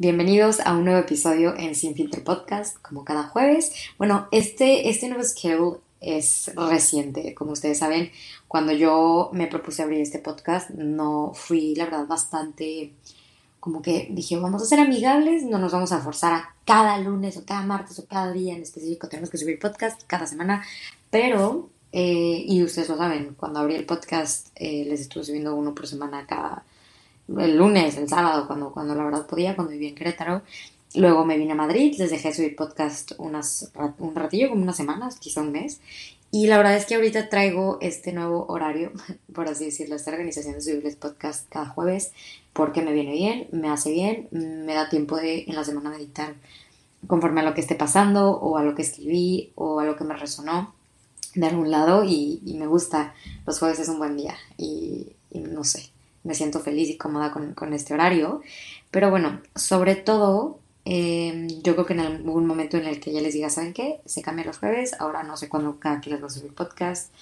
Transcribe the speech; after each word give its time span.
Bienvenidos 0.00 0.60
a 0.60 0.72
un 0.72 0.86
nuevo 0.86 0.98
episodio 0.98 1.54
en 1.58 1.74
Sin 1.74 1.94
Filtro 1.94 2.24
Podcast, 2.24 2.78
como 2.80 3.04
cada 3.04 3.24
jueves. 3.24 3.70
Bueno, 3.98 4.28
este, 4.32 4.88
este 4.88 5.08
nuevo 5.08 5.22
schedule 5.22 5.80
es 6.00 6.50
reciente. 6.56 7.34
Como 7.34 7.52
ustedes 7.52 7.80
saben, 7.80 8.10
cuando 8.48 8.72
yo 8.72 9.28
me 9.34 9.46
propuse 9.46 9.82
abrir 9.82 10.00
este 10.00 10.18
podcast, 10.18 10.70
no 10.70 11.32
fui, 11.34 11.74
la 11.74 11.84
verdad, 11.84 12.06
bastante 12.06 12.94
como 13.60 13.82
que 13.82 14.08
dije, 14.10 14.38
vamos 14.38 14.62
a 14.62 14.64
ser 14.64 14.80
amigables, 14.80 15.42
no 15.42 15.58
nos 15.58 15.72
vamos 15.72 15.92
a 15.92 16.00
forzar 16.00 16.32
a 16.32 16.54
cada 16.64 16.96
lunes 16.96 17.36
o 17.36 17.44
cada 17.44 17.60
martes 17.60 17.98
o 17.98 18.06
cada 18.06 18.32
día 18.32 18.54
en 18.54 18.62
específico, 18.62 19.06
tenemos 19.06 19.28
que 19.28 19.36
subir 19.36 19.58
podcast 19.58 20.00
cada 20.06 20.26
semana, 20.26 20.64
pero, 21.10 21.68
eh, 21.92 22.42
y 22.46 22.62
ustedes 22.62 22.88
lo 22.88 22.96
saben, 22.96 23.34
cuando 23.34 23.58
abrí 23.60 23.74
el 23.74 23.84
podcast 23.84 24.48
eh, 24.54 24.86
les 24.88 25.02
estuve 25.02 25.24
subiendo 25.24 25.54
uno 25.54 25.74
por 25.74 25.86
semana 25.86 26.24
cada 26.26 26.64
el 27.38 27.56
lunes, 27.56 27.96
el 27.96 28.08
sábado, 28.08 28.46
cuando, 28.46 28.72
cuando 28.72 28.94
la 28.94 29.04
verdad 29.04 29.26
podía, 29.26 29.54
cuando 29.54 29.72
vivía 29.72 29.90
en 29.90 29.94
Querétaro. 29.94 30.42
Luego 30.94 31.24
me 31.24 31.38
vine 31.38 31.52
a 31.52 31.56
Madrid, 31.56 31.94
les 31.98 32.10
dejé 32.10 32.34
subir 32.34 32.56
podcast 32.56 33.12
unas, 33.18 33.70
un 33.98 34.14
ratillo, 34.16 34.48
como 34.48 34.62
unas 34.62 34.76
semanas, 34.76 35.18
quizá 35.20 35.40
un 35.40 35.52
mes. 35.52 35.80
Y 36.32 36.46
la 36.46 36.56
verdad 36.56 36.76
es 36.76 36.86
que 36.86 36.94
ahorita 36.96 37.28
traigo 37.28 37.78
este 37.80 38.12
nuevo 38.12 38.46
horario, 38.48 38.92
por 39.32 39.48
así 39.48 39.66
decirlo, 39.66 39.96
esta 39.96 40.10
organización 40.10 40.54
de 40.54 40.62
subirles 40.62 40.96
podcast 40.96 41.48
cada 41.48 41.66
jueves, 41.66 42.12
porque 42.52 42.82
me 42.82 42.92
viene 42.92 43.12
bien, 43.12 43.48
me 43.52 43.68
hace 43.68 43.92
bien, 43.92 44.28
me 44.32 44.74
da 44.74 44.88
tiempo 44.88 45.16
de 45.16 45.44
en 45.46 45.54
la 45.54 45.64
semana 45.64 45.90
meditar 45.90 46.34
conforme 47.06 47.40
a 47.40 47.44
lo 47.44 47.54
que 47.54 47.60
esté 47.60 47.76
pasando, 47.76 48.32
o 48.32 48.58
a 48.58 48.62
lo 48.62 48.74
que 48.74 48.82
escribí, 48.82 49.52
o 49.54 49.80
a 49.80 49.84
lo 49.84 49.96
que 49.96 50.04
me 50.04 50.16
resonó 50.16 50.74
de 51.34 51.46
algún 51.46 51.70
lado, 51.70 52.04
y, 52.04 52.40
me 52.58 52.66
gusta. 52.66 53.14
Los 53.46 53.58
jueves 53.58 53.78
es 53.78 53.88
un 53.88 53.98
buen 53.98 54.16
día, 54.16 54.36
y 54.58 55.14
no 55.32 55.64
sé, 55.64 55.90
me 56.24 56.34
siento 56.34 56.60
feliz 56.60 56.88
y 56.90 56.96
cómoda 56.96 57.32
con, 57.32 57.72
este 57.72 57.94
horario. 57.94 58.42
Pero 58.90 59.10
bueno, 59.10 59.40
sobre 59.54 59.96
todo, 59.96 60.58
em, 60.84 61.48
yo 61.62 61.74
creo 61.74 61.86
que 61.86 61.94
en 61.94 62.00
algún 62.00 62.46
momento 62.46 62.76
en 62.76 62.86
el 62.86 63.00
que 63.00 63.12
ya 63.12 63.20
les 63.20 63.34
diga, 63.34 63.50
¿saben 63.50 63.72
qué? 63.72 64.00
Se 64.04 64.22
cambian 64.22 64.46
los 64.46 64.58
jueves, 64.58 64.94
ahora 64.98 65.22
no 65.22 65.36
sé 65.36 65.48
cuándo 65.48 65.78
cada 65.78 66.00
que 66.00 66.10
les 66.10 66.20
voy 66.20 66.28
a 66.28 66.30
subir 66.30 66.54
podcast, 66.54 67.12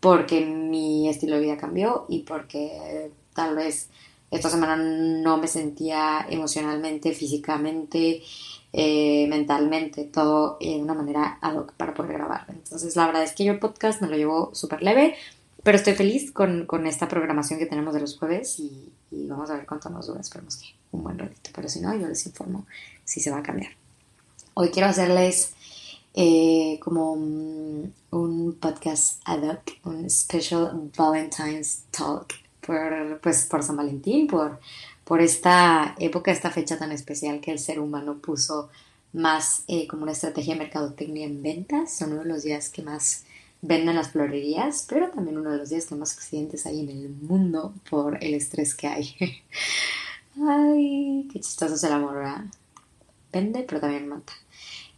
porque 0.00 0.44
mi 0.44 1.08
estilo 1.08 1.36
de 1.36 1.42
vida 1.42 1.56
cambió 1.56 2.06
y 2.08 2.20
porque 2.20 3.10
tal 3.34 3.56
vez 3.56 3.88
esta 4.30 4.50
semana 4.50 4.76
no 4.76 5.36
me 5.38 5.46
sentía 5.46 6.26
emocionalmente, 6.28 7.12
físicamente, 7.12 8.22
eh, 8.72 9.26
mentalmente, 9.28 10.04
todo 10.04 10.58
de 10.60 10.76
una 10.76 10.94
manera 10.94 11.38
ad 11.40 11.56
hoc 11.56 11.72
para 11.72 11.94
poder 11.94 12.14
grabar. 12.14 12.44
Entonces, 12.48 12.96
la 12.96 13.06
verdad 13.06 13.22
es 13.22 13.32
que 13.32 13.44
yo 13.44 13.52
el 13.52 13.58
podcast 13.58 14.02
me 14.02 14.08
lo 14.08 14.16
llevo 14.16 14.50
súper 14.54 14.82
leve. 14.82 15.14
Pero 15.66 15.78
estoy 15.78 15.94
feliz 15.94 16.30
con, 16.30 16.64
con, 16.64 16.86
esta 16.86 17.08
programación 17.08 17.58
que 17.58 17.66
tenemos 17.66 17.92
de 17.92 17.98
los 17.98 18.16
jueves 18.16 18.60
y, 18.60 18.92
vamos 19.10 19.50
a 19.50 19.54
ver 19.54 19.66
cuánto 19.66 19.90
nos 19.90 20.06
dura. 20.06 20.20
Esperemos 20.20 20.58
que 20.58 20.66
un 20.92 21.02
buen 21.02 21.18
ratito. 21.18 21.50
Pero 21.52 21.68
si 21.68 21.80
no, 21.80 21.92
yo 21.92 22.06
les 22.06 22.24
informo 22.24 22.68
si 23.04 23.18
se 23.18 23.32
va 23.32 23.38
a 23.38 23.42
cambiar. 23.42 23.72
Hoy 24.54 24.68
quiero 24.70 24.88
hacerles 24.88 25.54
eh, 26.14 26.78
como 26.80 27.14
un, 27.14 28.56
podcast 28.60 29.20
ad 29.24 29.42
hoc, 29.42 29.72
un 29.82 30.08
special 30.08 30.88
Valentine's 30.96 31.82
Talk 31.90 32.32
por, 32.64 33.18
pues, 33.20 33.46
por 33.46 33.64
San 33.64 33.76
Valentín, 33.76 34.28
por, 34.28 34.60
por 35.02 35.20
esta 35.20 35.96
época, 35.98 36.30
esta 36.30 36.52
fecha 36.52 36.78
tan 36.78 36.92
especial 36.92 37.40
que 37.40 37.50
el 37.50 37.58
ser 37.58 37.80
humano 37.80 38.18
puso 38.18 38.68
más 39.12 39.64
eh, 39.66 39.88
como 39.88 40.04
una 40.04 40.12
estrategia 40.12 40.54
de 40.54 40.60
mercadotecnia 40.60 41.26
en 41.26 41.42
ventas. 41.42 41.92
Son 41.92 42.12
uno 42.12 42.22
de 42.22 42.28
los 42.28 42.44
días 42.44 42.70
que 42.70 42.82
más 42.82 43.24
venden 43.66 43.96
las 43.96 44.10
florerías, 44.10 44.86
pero 44.88 45.10
también 45.10 45.38
uno 45.38 45.50
de 45.50 45.58
los 45.58 45.70
días 45.70 45.86
que 45.86 45.94
más 45.94 46.12
accidentes 46.14 46.66
hay 46.66 46.80
en 46.80 46.88
el 46.90 47.08
mundo 47.10 47.74
por 47.90 48.22
el 48.22 48.34
estrés 48.34 48.74
que 48.74 48.86
hay. 48.86 49.14
Ay, 50.48 51.28
qué 51.32 51.40
chistoso 51.40 51.74
es 51.74 51.84
el 51.84 51.92
amor. 51.92 52.24
Vende, 53.32 53.64
pero 53.66 53.80
también 53.80 54.08
mata. 54.08 54.32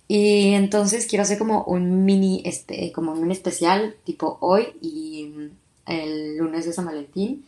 Y 0.07 0.55
entonces 0.55 1.07
quiero 1.07 1.23
hacer 1.23 1.39
como 1.39 1.65
un 1.65 2.05
mini, 2.05 2.43
este, 2.45 2.93
como 2.93 3.13
un 3.13 3.31
especial 3.31 3.97
tipo 4.05 4.39
hoy 4.41 4.69
y 4.81 5.51
el 5.87 6.37
lunes 6.39 6.67
de 6.67 6.73
San 6.73 6.87
Valentín 6.87 7.45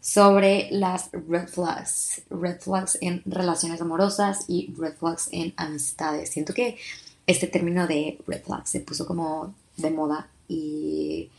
sobre 0.00 0.68
las 0.70 1.10
red 1.12 1.46
flags, 1.46 2.22
red 2.30 2.58
flags 2.58 2.96
en 3.02 3.22
relaciones 3.26 3.80
amorosas 3.82 4.46
y 4.48 4.72
red 4.78 4.94
flags 4.94 5.28
en 5.30 5.52
amistades. 5.56 6.30
Siento 6.30 6.54
que 6.54 6.78
este 7.26 7.46
término 7.46 7.86
de 7.86 8.18
red 8.26 8.42
flags 8.42 8.70
se 8.70 8.80
puso 8.80 9.06
como 9.06 9.54
de 9.76 9.90
moda 9.90 10.28
y, 10.50 11.30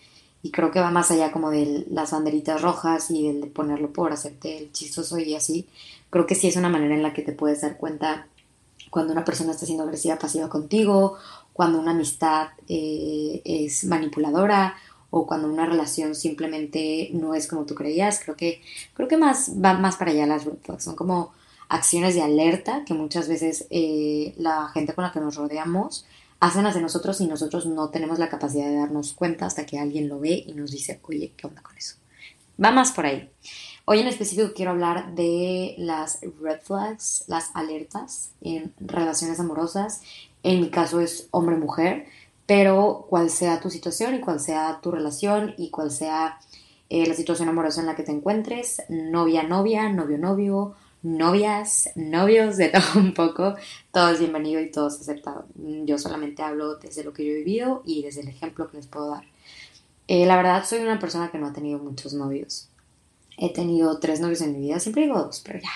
creo 0.52 0.72
que 0.72 0.80
va 0.80 0.92
más 0.92 1.12
allá 1.12 1.32
como 1.32 1.52
de 1.52 1.86
las 1.90 2.12
banderitas 2.12 2.62
rojas 2.62 3.12
y 3.12 3.28
el 3.28 3.42
de 3.42 3.48
ponerlo 3.48 3.94
por 3.94 4.12
hacerte 4.12 4.58
el 4.58 4.72
chistoso 4.72 5.20
y 5.20 5.36
así. 5.36 5.68
Creo 6.10 6.26
que 6.26 6.36
sí 6.36 6.48
es 6.48 6.56
una 6.56 6.70
manera 6.70 6.96
en 6.96 7.04
la 7.04 7.14
que 7.14 7.22
te 7.22 7.32
puedes 7.32 7.62
dar 7.62 7.78
cuenta 7.78 8.28
cuando 8.90 9.14
una 9.14 9.24
persona 9.24 9.52
está 9.52 9.66
siendo 9.66 9.84
agresiva 9.84 10.18
pasiva 10.18 10.50
contigo, 10.50 11.18
cuando 11.54 11.80
una 11.80 11.92
amistad 11.92 12.50
eh, 12.68 13.42
es 13.46 13.86
manipuladora 13.86 14.76
o 15.10 15.28
cuando 15.28 15.48
una 15.48 15.66
relación 15.66 16.16
simplemente 16.16 17.10
no 17.14 17.36
es 17.36 17.48
como 17.48 17.66
tú 17.66 17.76
creías. 17.76 18.20
Creo 18.24 18.36
que, 18.36 18.62
creo 18.94 19.08
que 19.08 19.18
más 19.18 19.52
va 19.64 19.74
más 19.74 19.96
para 19.98 20.12
allá 20.12 20.26
las 20.26 20.46
red 20.46 20.54
Son 20.80 20.96
como 20.96 21.34
acciones 21.70 22.16
de 22.16 22.22
alerta 22.22 22.84
que 22.86 22.94
muchas 22.94 23.28
veces 23.30 23.68
eh, 23.70 24.34
la 24.38 24.70
gente 24.74 24.94
con 24.94 25.04
la 25.04 25.12
que 25.12 25.20
nos 25.20 25.36
rodeamos 25.36 26.06
hacen 26.42 26.66
de 26.66 26.82
nosotros 26.82 27.22
y 27.22 27.28
nosotros 27.28 27.68
no 27.68 27.90
tenemos 27.90 28.18
la 28.18 28.28
capacidad 28.28 28.66
de 28.66 28.76
darnos 28.76 29.14
cuenta 29.14 29.46
hasta 29.46 29.66
que 29.66 29.80
alguien 29.80 30.10
lo 30.10 30.20
ve 30.20 30.44
y 30.46 30.54
nos 30.54 30.72
dice, 30.72 31.00
oye, 31.04 31.34
¿qué 31.38 31.46
onda 31.46 31.62
con 31.62 31.78
eso? 31.78 31.96
Va 32.62 32.72
más 32.72 32.92
por 32.92 33.06
ahí. 33.06 33.30
Hoy 33.86 34.00
en 34.00 34.08
específico 34.08 34.54
quiero 34.56 34.72
hablar 34.72 35.14
de 35.14 35.76
las 35.78 36.20
red 36.42 36.60
flags, 36.62 37.26
las 37.28 37.52
alertas 37.54 38.32
en 38.42 38.74
relaciones 38.80 39.40
amorosas. 39.40 40.02
En 40.42 40.62
mi 40.62 40.72
caso 40.72 41.00
es 41.00 41.28
hombre-mujer, 41.30 42.08
pero 42.48 43.06
cual 43.08 43.30
sea 43.30 43.60
tu 43.60 43.70
situación 43.70 44.16
y 44.16 44.20
cual 44.20 44.40
sea 44.40 44.80
tu 44.82 44.90
relación 44.90 45.54
y 45.58 45.70
cual 45.70 45.92
sea 45.92 46.40
eh, 46.90 47.06
la 47.06 47.14
situación 47.14 47.50
amorosa 47.50 47.82
en 47.82 47.88
la 47.88 47.96
que 47.96 48.04
te 48.04 48.12
encuentres, 48.12 48.82
novia-novia, 48.90 49.90
novio-novio, 49.90 50.74
novias, 51.04 51.90
novios, 51.96 52.58
de 52.58 52.70
todo 52.70 53.00
un 53.00 53.14
poco, 53.14 53.56
todo 53.92 54.10
es 54.10 54.20
bienvenido 54.20 54.62
y 54.62 54.72
todo 54.72 54.88
es 54.88 55.00
aceptado. 55.00 55.46
Yo 55.56 55.98
solamente 55.98 56.44
hablo 56.44 56.76
desde 56.76 57.04
lo 57.04 57.14
que 57.14 57.26
yo 57.26 57.32
he 57.32 57.38
vivido 57.38 57.84
y 57.86 58.04
desde 58.04 58.22
el 58.22 58.30
ejemplo 58.30 58.70
que 58.70 58.78
les 58.78 58.88
puedo 58.88 59.12
dar. 59.12 59.24
Eh, 60.08 60.26
la 60.26 60.36
verdad, 60.36 60.66
soy 60.66 60.80
una 60.80 61.00
persona 61.00 61.32
que 61.32 61.38
no 61.38 61.48
ha 61.48 61.54
tenido 61.54 61.80
muchos 61.80 62.14
novios. 62.14 62.68
He 63.38 63.52
tenido 63.54 63.98
tres 64.00 64.20
novios 64.20 64.42
en 64.42 64.54
mi 64.54 64.60
vida, 64.60 64.80
siempre 64.80 65.04
digo 65.04 65.18
dos, 65.18 65.42
pero 65.44 65.60
ya, 65.60 65.72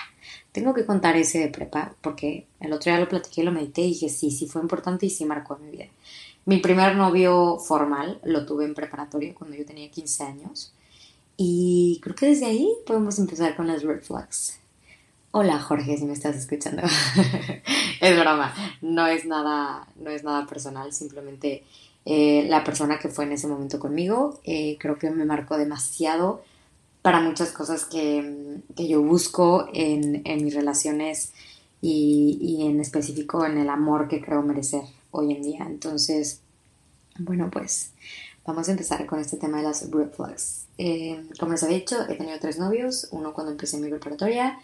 tengo 0.52 0.72
que 0.72 0.86
contar 0.86 1.16
ese 1.16 1.38
de 1.40 1.48
prepa 1.48 1.94
porque 2.00 2.46
el 2.60 2.72
otro 2.72 2.92
día 2.92 3.00
lo 3.00 3.08
platiqué, 3.08 3.42
lo 3.42 3.50
medité 3.50 3.80
y 3.82 3.88
dije, 3.88 4.08
sí, 4.08 4.30
sí 4.30 4.46
fue 4.46 4.62
importante 4.62 5.06
y 5.06 5.10
sí 5.10 5.24
marcó 5.24 5.56
mi 5.56 5.70
vida. 5.70 5.86
Mi 6.44 6.58
primer 6.58 6.94
novio 6.94 7.58
formal 7.58 8.20
lo 8.22 8.46
tuve 8.46 8.66
en 8.66 8.74
preparatoria 8.74 9.34
cuando 9.34 9.56
yo 9.56 9.64
tenía 9.64 9.90
15 9.90 10.22
años 10.22 10.72
y 11.36 11.98
creo 12.02 12.14
que 12.14 12.26
desde 12.26 12.46
ahí 12.46 12.72
podemos 12.86 13.18
empezar 13.18 13.56
con 13.56 13.66
las 13.66 13.82
red 13.82 14.00
flags. 14.00 14.60
Hola 15.38 15.60
Jorge, 15.60 15.98
si 15.98 16.06
me 16.06 16.14
estás 16.14 16.34
escuchando. 16.34 16.80
es 18.00 18.18
broma, 18.18 18.54
no 18.80 19.06
es 19.06 19.26
nada, 19.26 19.86
no 19.96 20.08
es 20.08 20.24
nada 20.24 20.46
personal, 20.46 20.94
simplemente 20.94 21.62
eh, 22.06 22.46
la 22.48 22.64
persona 22.64 22.98
que 22.98 23.10
fue 23.10 23.26
en 23.26 23.32
ese 23.32 23.46
momento 23.46 23.78
conmigo 23.78 24.40
eh, 24.44 24.78
creo 24.80 24.98
que 24.98 25.10
me 25.10 25.26
marcó 25.26 25.58
demasiado 25.58 26.42
para 27.02 27.20
muchas 27.20 27.52
cosas 27.52 27.84
que, 27.84 28.62
yo 28.76 29.02
busco 29.02 29.68
en, 29.74 30.22
mis 30.42 30.54
relaciones 30.54 31.34
y, 31.82 32.38
y, 32.40 32.66
en 32.66 32.80
específico 32.80 33.44
en 33.44 33.58
el 33.58 33.68
amor 33.68 34.08
que 34.08 34.22
creo 34.22 34.40
merecer 34.40 34.84
hoy 35.10 35.34
en 35.34 35.42
día. 35.42 35.66
Entonces, 35.68 36.40
bueno, 37.18 37.50
pues 37.50 37.90
vamos 38.46 38.68
a 38.68 38.70
empezar 38.70 39.04
con 39.04 39.18
este 39.18 39.36
tema 39.36 39.58
de 39.58 39.64
las 39.64 39.90
red 39.90 40.08
flags. 40.12 40.66
Eh, 40.78 41.26
como 41.38 41.52
les 41.52 41.62
había 41.62 41.78
dicho, 41.78 41.96
he 42.08 42.14
tenido 42.14 42.38
tres 42.38 42.58
novios, 42.58 43.08
uno 43.10 43.32
cuando 43.32 43.52
empecé 43.52 43.78
mi 43.78 43.88
preparatoria, 43.88 44.58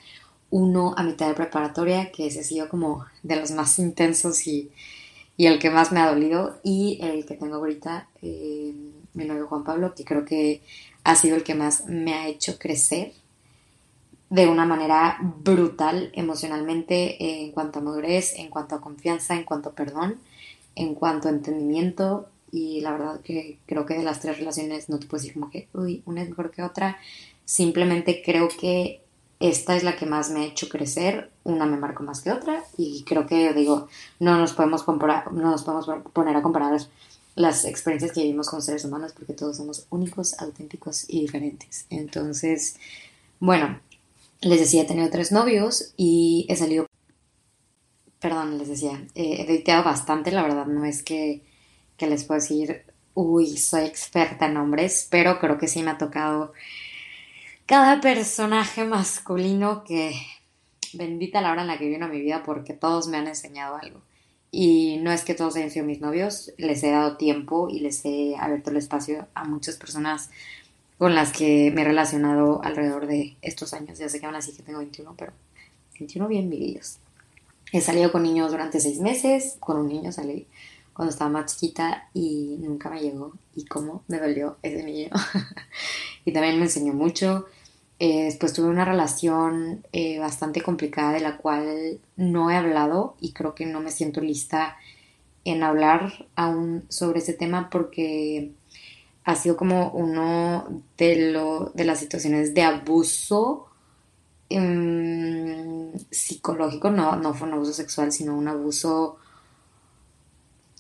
uno 0.52 0.94
a 0.96 1.02
mitad 1.02 1.28
de 1.28 1.34
preparatoria, 1.34 2.12
que 2.12 2.26
ese 2.26 2.40
ha 2.40 2.44
sido 2.44 2.68
como 2.68 3.04
de 3.22 3.36
los 3.36 3.50
más 3.50 3.78
intensos 3.78 4.46
y, 4.46 4.70
el 5.38 5.58
que 5.58 5.70
más 5.70 5.90
me 5.90 5.98
ha 5.98 6.06
dolido, 6.06 6.60
y 6.62 7.00
el 7.02 7.26
que 7.26 7.34
tengo 7.34 7.56
ahorita, 7.56 8.06
eh, 8.20 8.72
mi 9.14 9.24
novio 9.24 9.48
Juan 9.48 9.64
Pablo, 9.64 9.94
que 9.94 10.04
creo 10.04 10.24
que 10.24 10.60
ha 11.02 11.16
sido 11.16 11.34
el 11.34 11.42
que 11.42 11.56
más 11.56 11.86
me 11.86 12.14
ha 12.14 12.28
hecho 12.28 12.58
crecer 12.58 13.12
de 14.30 14.46
una 14.46 14.64
manera 14.64 15.18
brutal 15.20 16.10
emocionalmente 16.14 17.42
en 17.42 17.50
cuanto 17.50 17.80
a 17.80 17.82
madurez, 17.82 18.34
en 18.36 18.48
cuanto 18.48 18.76
a 18.76 18.80
confianza, 18.80 19.34
en 19.34 19.44
cuanto 19.44 19.70
a 19.70 19.72
perdón, 19.72 20.20
en 20.74 20.94
cuanto 20.94 21.28
a 21.28 21.32
entendimiento 21.32 22.28
y 22.50 22.80
la 22.80 22.92
verdad 22.92 23.20
que 23.20 23.58
creo 23.66 23.84
que 23.84 23.94
de 23.94 24.04
las 24.04 24.20
tres 24.20 24.38
relaciones 24.38 24.88
no 24.88 24.98
te 24.98 25.06
puedo 25.06 25.20
decir 25.20 25.34
como 25.34 25.50
que, 25.50 25.68
uy, 25.74 26.02
una 26.06 26.22
es 26.22 26.28
mejor 26.28 26.50
que 26.50 26.62
otra, 26.62 26.98
simplemente 27.44 28.22
creo 28.24 28.48
que 28.48 29.01
esta 29.42 29.76
es 29.76 29.82
la 29.82 29.96
que 29.96 30.06
más 30.06 30.30
me 30.30 30.40
ha 30.40 30.44
hecho 30.44 30.68
crecer, 30.68 31.30
una 31.42 31.66
me 31.66 31.76
marcó 31.76 32.04
más 32.04 32.20
que 32.20 32.30
otra 32.30 32.62
y 32.76 33.02
creo 33.02 33.26
que 33.26 33.52
digo, 33.52 33.88
no 34.20 34.38
nos 34.38 34.52
podemos 34.52 34.84
comparar, 34.84 35.32
no 35.32 35.50
nos 35.50 35.64
podemos 35.64 35.86
poner 36.12 36.36
a 36.36 36.42
comparar 36.42 36.80
las 37.34 37.64
experiencias 37.64 38.12
que 38.12 38.22
vivimos 38.22 38.48
con 38.48 38.62
seres 38.62 38.84
humanos 38.84 39.12
porque 39.12 39.32
todos 39.32 39.56
somos 39.56 39.86
únicos, 39.90 40.38
auténticos 40.38 41.06
y 41.08 41.22
diferentes. 41.22 41.86
Entonces, 41.90 42.76
bueno, 43.40 43.80
les 44.40 44.60
decía, 44.60 44.82
he 44.82 44.86
tenido 44.86 45.10
tres 45.10 45.32
novios 45.32 45.92
y 45.96 46.46
he 46.48 46.54
salido 46.54 46.86
perdón, 48.20 48.58
les 48.58 48.68
decía, 48.68 49.04
he 49.16 49.42
editado 49.42 49.82
bastante, 49.82 50.30
la 50.30 50.42
verdad, 50.42 50.66
no 50.66 50.84
es 50.84 51.02
que, 51.02 51.42
que 51.96 52.06
les 52.06 52.22
puedo 52.22 52.40
decir, 52.40 52.84
uy, 53.14 53.56
soy 53.56 53.86
experta 53.86 54.46
en 54.46 54.56
hombres, 54.56 55.08
pero 55.10 55.40
creo 55.40 55.58
que 55.58 55.66
sí 55.66 55.82
me 55.82 55.90
ha 55.90 55.98
tocado 55.98 56.52
cada 57.72 58.02
personaje 58.02 58.84
masculino 58.84 59.82
que 59.82 60.14
bendita 60.92 61.40
la 61.40 61.52
hora 61.52 61.62
en 61.62 61.68
la 61.68 61.78
que 61.78 61.88
vino 61.88 62.04
a 62.04 62.08
mi 62.10 62.20
vida 62.20 62.42
porque 62.44 62.74
todos 62.74 63.08
me 63.08 63.16
han 63.16 63.26
enseñado 63.26 63.76
algo. 63.76 64.02
Y 64.50 64.98
no 65.00 65.10
es 65.10 65.24
que 65.24 65.32
todos 65.32 65.56
hayan 65.56 65.70
sido 65.70 65.86
mis 65.86 66.02
novios, 66.02 66.52
les 66.58 66.82
he 66.82 66.90
dado 66.90 67.16
tiempo 67.16 67.70
y 67.70 67.80
les 67.80 68.04
he 68.04 68.36
abierto 68.36 68.68
el 68.68 68.76
espacio 68.76 69.26
a 69.32 69.44
muchas 69.44 69.76
personas 69.76 70.28
con 70.98 71.14
las 71.14 71.32
que 71.32 71.72
me 71.74 71.80
he 71.80 71.84
relacionado 71.86 72.62
alrededor 72.62 73.06
de 73.06 73.36
estos 73.40 73.72
años. 73.72 73.98
Ya 73.98 74.10
sé 74.10 74.20
que 74.20 74.26
aún 74.26 74.34
así 74.34 74.52
que 74.52 74.62
tengo 74.62 74.80
21, 74.80 75.14
pero 75.16 75.32
21 75.98 76.28
bien 76.28 76.50
vividos. 76.50 76.98
He 77.72 77.80
salido 77.80 78.12
con 78.12 78.22
niños 78.22 78.50
durante 78.50 78.80
seis 78.80 79.00
meses, 79.00 79.56
con 79.60 79.78
un 79.78 79.88
niño 79.88 80.12
salí 80.12 80.46
cuando 80.92 81.10
estaba 81.10 81.30
más 81.30 81.56
chiquita 81.56 82.10
y 82.12 82.58
nunca 82.60 82.90
me 82.90 83.00
llegó. 83.00 83.32
Y 83.56 83.64
cómo 83.64 84.02
me 84.08 84.18
dolió 84.18 84.58
ese 84.62 84.84
niño. 84.84 85.08
y 86.26 86.34
también 86.34 86.58
me 86.58 86.64
enseñó 86.64 86.92
mucho. 86.92 87.46
Eh, 88.04 88.24
después 88.24 88.52
tuve 88.52 88.66
una 88.68 88.84
relación 88.84 89.86
eh, 89.92 90.18
bastante 90.18 90.60
complicada 90.60 91.12
de 91.12 91.20
la 91.20 91.36
cual 91.36 92.00
no 92.16 92.50
he 92.50 92.56
hablado 92.56 93.14
y 93.20 93.32
creo 93.32 93.54
que 93.54 93.64
no 93.64 93.78
me 93.78 93.92
siento 93.92 94.20
lista 94.20 94.76
en 95.44 95.62
hablar 95.62 96.26
aún 96.34 96.84
sobre 96.88 97.20
ese 97.20 97.32
tema 97.32 97.70
porque 97.70 98.50
ha 99.22 99.36
sido 99.36 99.56
como 99.56 99.90
uno 99.90 100.82
de, 100.98 101.30
lo, 101.30 101.70
de 101.74 101.84
las 101.84 102.00
situaciones 102.00 102.54
de 102.54 102.62
abuso 102.62 103.68
em, 104.48 105.92
psicológico, 106.10 106.90
no, 106.90 107.14
no 107.14 107.34
fue 107.34 107.46
un 107.46 107.54
abuso 107.54 107.72
sexual, 107.72 108.10
sino 108.10 108.36
un 108.36 108.48
abuso 108.48 109.18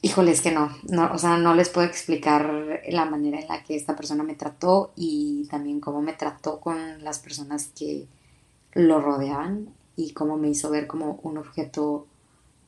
Híjoles 0.04 0.40
que 0.40 0.50
no, 0.50 0.68
no, 0.88 1.12
o 1.12 1.18
sea, 1.18 1.38
no 1.38 1.54
les 1.54 1.68
puedo 1.68 1.86
explicar 1.86 2.82
la 2.88 3.04
manera 3.04 3.38
en 3.38 3.46
la 3.46 3.62
que 3.62 3.76
esta 3.76 3.94
persona 3.94 4.24
me 4.24 4.34
trató 4.34 4.92
y 4.96 5.46
también 5.48 5.78
cómo 5.78 6.02
me 6.02 6.12
trató 6.12 6.58
con 6.58 7.04
las 7.04 7.20
personas 7.20 7.70
que 7.78 8.08
lo 8.72 9.00
rodeaban 9.00 9.68
y 9.94 10.12
cómo 10.12 10.36
me 10.36 10.48
hizo 10.48 10.70
ver 10.70 10.88
como 10.88 11.20
un 11.22 11.38
objeto 11.38 12.08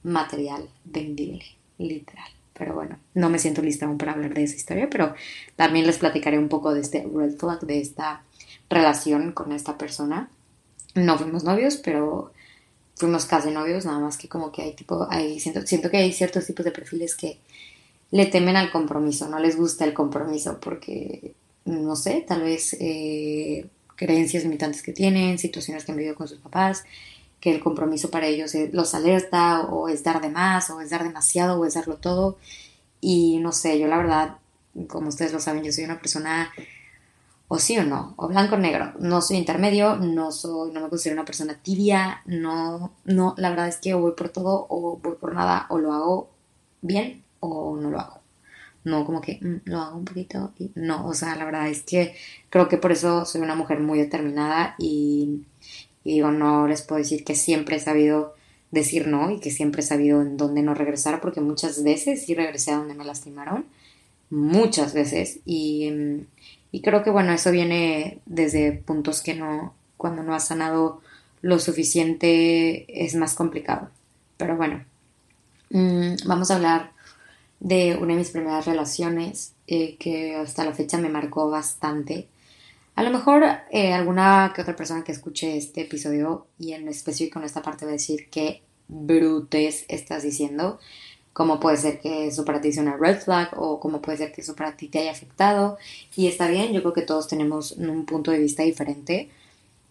material 0.05 0.69
vendible, 0.85 1.45
literal. 1.79 2.29
Pero 2.53 2.75
bueno, 2.75 2.99
no 3.15 3.31
me 3.31 3.41
siento 3.41 3.63
lista 3.63 3.87
aún 3.87 3.99
para 3.99 4.13
hablar 4.13 4.33
de 4.33 4.45
esa 4.45 4.55
historia, 4.55 4.89
pero 4.89 5.15
también 5.57 5.89
les 5.89 5.99
platicaré 5.99 6.39
un 6.39 6.49
poco 6.49 6.73
de 6.73 6.83
este 6.83 7.05
red 7.13 7.37
flag, 7.37 7.61
de 7.63 7.81
esta 7.81 8.23
relación 8.71 9.33
con 9.33 9.51
esta 9.51 9.77
persona. 9.77 10.31
No 10.95 11.19
fuimos 11.19 11.43
novios, 11.43 11.79
pero 11.79 12.33
fuimos 12.96 13.26
casi 13.26 13.50
novios, 13.50 13.85
nada 13.85 13.99
más 13.99 14.17
que 14.17 14.29
como 14.29 14.52
que 14.52 14.62
hay 14.62 14.73
tipo, 14.75 15.06
hay, 15.11 15.41
siento, 15.41 15.67
siento 15.67 15.91
que 15.91 15.99
hay 15.99 16.12
ciertos 16.12 16.46
tipos 16.46 16.64
de 16.64 16.73
perfiles 16.73 17.17
que 17.17 17.38
le 18.11 18.26
temen 18.26 18.56
al 18.56 18.70
compromiso, 18.70 19.29
no 19.29 19.38
les 19.38 19.56
gusta 19.56 19.85
el 19.85 19.93
compromiso 19.93 20.58
porque, 20.61 21.35
no 21.64 21.96
sé, 21.96 22.25
tal 22.26 22.43
vez 22.43 22.76
eh, 22.79 23.67
creencias 23.96 24.44
limitantes 24.44 24.82
que 24.82 24.93
tienen, 24.93 25.38
situaciones 25.38 25.85
que 25.85 25.93
han 25.93 25.99
vivido 25.99 26.14
con 26.14 26.29
sus 26.29 26.38
papás, 26.38 26.85
que 27.41 27.50
el 27.52 27.61
compromiso 27.61 28.11
para 28.11 28.26
ellos 28.26 28.52
los 28.73 28.94
alerta 28.94 29.62
o 29.62 29.88
es 29.88 30.02
dar 30.02 30.20
de 30.20 30.31
más 30.31 30.70
o 30.70 30.81
es 30.81 30.91
dar 30.91 31.02
demasiado 31.02 31.61
o 31.61 31.67
es 31.67 31.75
darlo 31.75 31.96
todo. 31.96 32.38
Y 33.00 33.38
no 33.41 33.52
sé, 33.52 33.79
yo 33.79 33.87
la 33.87 33.99
verdad, 33.99 34.38
como 34.88 35.08
ustedes 35.08 35.32
lo 35.32 35.41
saben, 35.41 35.62
yo 35.62 35.73
soy 35.73 35.85
una 35.85 36.00
persona 36.00 36.52
o 37.55 37.59
sí 37.61 37.79
o 37.79 37.85
no, 37.85 38.15
o 38.17 38.27
blanco 38.27 38.56
o 38.56 38.59
negro. 38.59 38.93
No 38.99 39.23
soy 39.23 39.37
intermedio, 39.37 39.97
no 39.97 40.33
soy, 40.33 40.73
no 40.73 40.81
me 40.81 40.89
considero 40.89 41.21
una 41.21 41.25
persona 41.25 41.55
tibia, 41.62 42.21
no, 42.27 42.93
no, 43.05 43.35
la 43.39 43.51
verdad 43.51 43.69
es 43.69 43.77
que 43.77 43.95
voy 43.95 44.12
por 44.17 44.29
todo 44.31 44.67
o 44.69 44.99
voy 45.03 45.15
por 45.15 45.35
nada, 45.35 45.67
o 45.71 45.79
lo 45.79 45.93
hago 45.93 46.31
bien 46.83 47.23
o 47.39 47.77
no 47.77 47.91
lo 47.91 48.01
hago. 48.01 48.19
No 48.83 49.05
como 49.06 49.21
que 49.21 49.39
mm, 49.41 49.71
lo 49.71 49.81
hago 49.81 49.99
un 49.99 50.05
poquito 50.05 50.53
y 50.59 50.73
no, 50.75 51.06
o 51.06 51.15
sea, 51.15 51.37
la 51.37 51.45
verdad 51.45 51.69
es 51.69 51.85
que 51.85 52.17
creo 52.51 52.69
que 52.69 52.77
por 52.77 52.91
eso 52.91 53.25
soy 53.25 53.41
una 53.41 53.55
mujer 53.55 53.79
muy 53.79 54.01
determinada 54.01 54.75
y, 54.79 55.45
y 56.03 56.15
digo, 56.15 56.33
no 56.33 56.67
les 56.67 56.83
puedo 56.83 56.99
decir 56.99 57.25
que 57.25 57.37
siempre 57.37 57.77
he 57.77 57.81
sabido 57.81 58.35
decir 58.73 59.06
no 59.06 59.31
y 59.31 59.39
que 59.39 59.53
siempre 59.53 59.83
he 59.83 59.87
sabido 59.87 60.21
en 60.23 60.37
dónde 60.37 60.62
no 60.62 60.75
regresar 60.75 61.21
porque 61.21 61.41
muchas 61.41 61.85
veces 61.85 62.25
sí 62.25 62.35
regresé 62.35 62.73
a 62.73 62.79
donde 62.79 62.95
me 62.95 63.05
lastimaron, 63.05 63.67
muchas 64.31 64.93
veces 64.93 65.39
y 65.45 65.91
mm, 65.91 66.27
y 66.75 66.81
creo 66.81 67.05
que 67.05 67.11
bueno, 67.11 67.32
eso 67.32 67.53
viene 67.53 68.19
desde 68.26 68.73
puntos 68.73 69.23
que 69.23 69.37
no, 69.37 69.75
cuando 69.97 70.25
no 70.25 70.35
has 70.35 70.49
sanado 70.49 71.03
lo 71.41 71.61
suficiente 71.61 73.05
es 73.05 73.15
más 73.15 73.35
complicado. 73.35 73.91
Pero 74.38 74.56
bueno, 74.56 74.85
mm, 75.71 76.26
vamos 76.26 76.50
a 76.50 76.56
hablar 76.56 76.91
de 77.61 77.97
una 77.97 78.15
de 78.15 78.19
mis 78.19 78.31
primeras 78.31 78.67
relaciones 78.67 79.53
eh, 79.69 79.94
que 80.00 80.35
hasta 80.35 80.65
la 80.65 80.73
fecha 80.73 80.99
me 80.99 81.09
marcó 81.09 81.49
bastante. 81.49 82.26
A 82.97 83.05
lo 83.05 83.11
mejor 83.11 83.44
eh, 83.70 83.93
alguna 83.93 84.53
que 84.53 84.62
otra 84.62 84.75
persona 84.75 85.05
que 85.05 85.12
escuche 85.12 85.56
este 85.56 85.82
episodio 85.82 86.49
y 86.59 86.73
en 86.73 86.88
específico 86.88 87.38
en 87.38 87.44
esta 87.44 87.62
parte 87.62 87.85
va 87.85 87.93
a 87.93 88.00
decir 88.00 88.29
que 88.31 88.62
brutes 88.88 89.85
estás 89.87 90.25
diciendo 90.25 90.81
cómo 91.35 91.61
puede 91.61 91.77
ser 91.77 92.01
que 92.01 92.29
eso 92.29 92.45
para 92.47 92.61
ti 92.61 92.73
sea 92.73 92.85
una 92.85 92.97
red 92.97 93.19
flag 93.21 93.51
o 93.57 93.81
cómo 93.81 94.01
puede 94.01 94.19
ser 94.19 94.33
que 94.33 94.41
eso 94.41 94.55
para 94.55 94.77
ti 94.77 94.89
te 94.89 95.01
haya 95.01 95.11
afectado. 95.11 95.77
Y 96.17 96.29
está 96.29 96.49
bien, 96.49 96.73
yo 96.73 96.81
creo 96.81 96.95
que 96.95 97.03
todos 97.03 97.29
tenemos 97.29 97.73
un 97.73 98.07
punto 98.07 98.31
de 98.31 98.39
vista 98.39 98.63
diferente. 98.63 99.29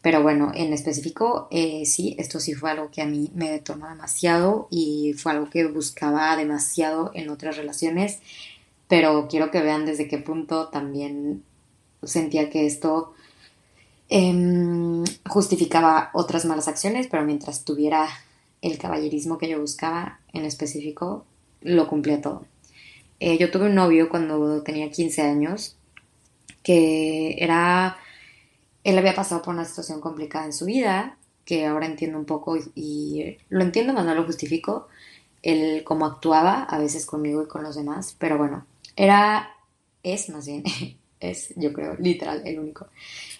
Pero 0.01 0.23
bueno, 0.23 0.51
en 0.55 0.73
específico, 0.73 1.47
eh, 1.51 1.85
sí, 1.85 2.15
esto 2.17 2.39
sí 2.39 2.53
fue 2.55 2.71
algo 2.71 2.89
que 2.91 3.01
a 3.01 3.05
mí 3.05 3.29
me 3.35 3.51
detonó 3.51 3.87
demasiado 3.89 4.67
y 4.71 5.13
fue 5.17 5.33
algo 5.33 5.49
que 5.49 5.65
buscaba 5.65 6.35
demasiado 6.37 7.11
en 7.13 7.29
otras 7.29 7.57
relaciones. 7.57 8.19
Pero 8.87 9.27
quiero 9.29 9.51
que 9.51 9.61
vean 9.61 9.85
desde 9.85 10.07
qué 10.07 10.17
punto 10.19 10.69
también 10.69 11.43
sentía 12.03 12.49
que 12.49 12.65
esto 12.65 13.13
em, 14.09 15.03
justificaba 15.27 16.09
otras 16.13 16.45
malas 16.45 16.67
acciones, 16.69 17.07
pero 17.07 17.25
mientras 17.25 17.65
tuviera 17.65 18.07
el 18.61 18.77
caballerismo 18.77 19.37
que 19.37 19.49
yo 19.49 19.59
buscaba 19.59 20.19
en 20.31 20.45
específico, 20.45 21.25
lo 21.63 21.87
cumplía 21.87 22.21
todo. 22.21 22.45
Eh, 23.19 23.37
yo 23.37 23.51
tuve 23.51 23.67
un 23.67 23.75
novio 23.75 24.09
cuando 24.09 24.61
tenía 24.63 24.89
15 24.89 25.21
años 25.21 25.77
que 26.63 27.35
era, 27.39 27.97
él 28.83 28.97
había 28.97 29.13
pasado 29.13 29.41
por 29.41 29.53
una 29.53 29.65
situación 29.65 30.01
complicada 30.01 30.45
en 30.45 30.53
su 30.53 30.65
vida, 30.65 31.17
que 31.45 31.65
ahora 31.65 31.85
entiendo 31.85 32.17
un 32.17 32.25
poco 32.25 32.57
y, 32.73 33.37
lo 33.49 33.61
entiendo, 33.63 33.93
más 33.93 34.05
no 34.05 34.15
lo 34.15 34.23
justifico, 34.23 34.87
él 35.41 35.83
cómo 35.83 36.05
actuaba 36.05 36.63
a 36.63 36.79
veces 36.79 37.05
conmigo 37.05 37.43
y 37.43 37.47
con 37.47 37.63
los 37.63 37.75
demás, 37.75 38.15
pero 38.17 38.37
bueno, 38.37 38.65
era, 38.95 39.51
es 40.03 40.29
más 40.29 40.47
bien, 40.47 40.63
es 41.19 41.53
yo 41.57 41.73
creo, 41.73 41.95
literal, 41.99 42.41
el 42.45 42.59
único, 42.59 42.87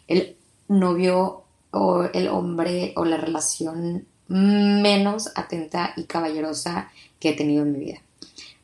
el 0.08 0.36
novio 0.68 1.44
o 1.72 2.04
el 2.14 2.28
hombre 2.28 2.94
o 2.98 3.06
la 3.06 3.18
relación 3.18 4.06
menos 4.28 5.32
atenta 5.36 5.94
y 5.96 6.04
caballerosa 6.04 6.92
que 7.20 7.30
he 7.30 7.34
tenido 7.34 7.64
en 7.64 7.72
mi 7.72 7.80
vida. 7.80 8.03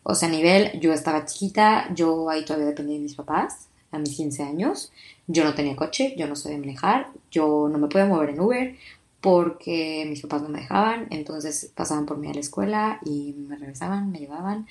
O 0.09 0.15
sea, 0.15 0.27
a 0.27 0.31
nivel, 0.31 0.71
yo 0.79 0.91
estaba 0.91 1.23
chiquita, 1.25 1.93
yo 1.93 2.31
ahí 2.31 2.43
todavía 2.43 2.65
dependía 2.65 2.95
de 2.95 3.03
mis 3.03 3.13
papás, 3.13 3.67
a 3.91 3.99
mis 3.99 4.15
15 4.17 4.41
años. 4.41 4.91
Yo 5.27 5.43
no 5.43 5.53
tenía 5.53 5.75
coche, 5.75 6.15
yo 6.17 6.27
no 6.27 6.35
sabía 6.35 6.57
manejar, 6.57 7.11
yo 7.29 7.69
no 7.71 7.77
me 7.77 7.87
podía 7.89 8.07
mover 8.07 8.31
en 8.31 8.39
Uber 8.39 8.75
porque 9.21 10.07
mis 10.09 10.21
papás 10.23 10.41
no 10.41 10.49
me 10.49 10.61
dejaban, 10.61 11.05
entonces 11.11 11.71
pasaban 11.75 12.07
por 12.07 12.17
mí 12.17 12.27
a 12.27 12.33
la 12.33 12.39
escuela 12.39 12.99
y 13.05 13.35
me 13.37 13.55
regresaban, 13.55 14.11
me 14.11 14.17
llevaban. 14.17 14.65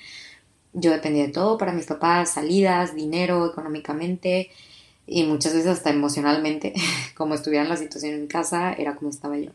Yo 0.73 0.91
dependía 0.91 1.27
de 1.27 1.31
todo 1.31 1.57
para 1.57 1.71
mis 1.71 1.85
papás, 1.85 2.31
salidas, 2.31 2.93
dinero, 2.93 3.49
económicamente 3.49 4.49
y 5.07 5.23
muchas 5.23 5.53
veces 5.53 5.69
hasta 5.69 5.89
emocionalmente, 5.89 6.73
como 7.15 7.35
estuviera 7.35 7.63
en 7.63 7.69
la 7.69 7.77
situación 7.77 8.13
en 8.13 8.27
casa, 8.27 8.73
era 8.73 8.97
como 8.97 9.09
estaba 9.09 9.37
yo. 9.37 9.51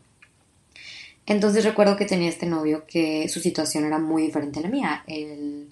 Entonces 1.27 1.63
recuerdo 1.63 1.95
que 1.95 2.05
tenía 2.05 2.29
este 2.29 2.47
novio 2.47 2.85
que 2.87 3.29
su 3.29 3.39
situación 3.39 3.85
era 3.85 3.99
muy 3.99 4.23
diferente 4.23 4.59
a 4.59 4.63
la 4.63 4.69
mía. 4.69 5.03
Él 5.05 5.69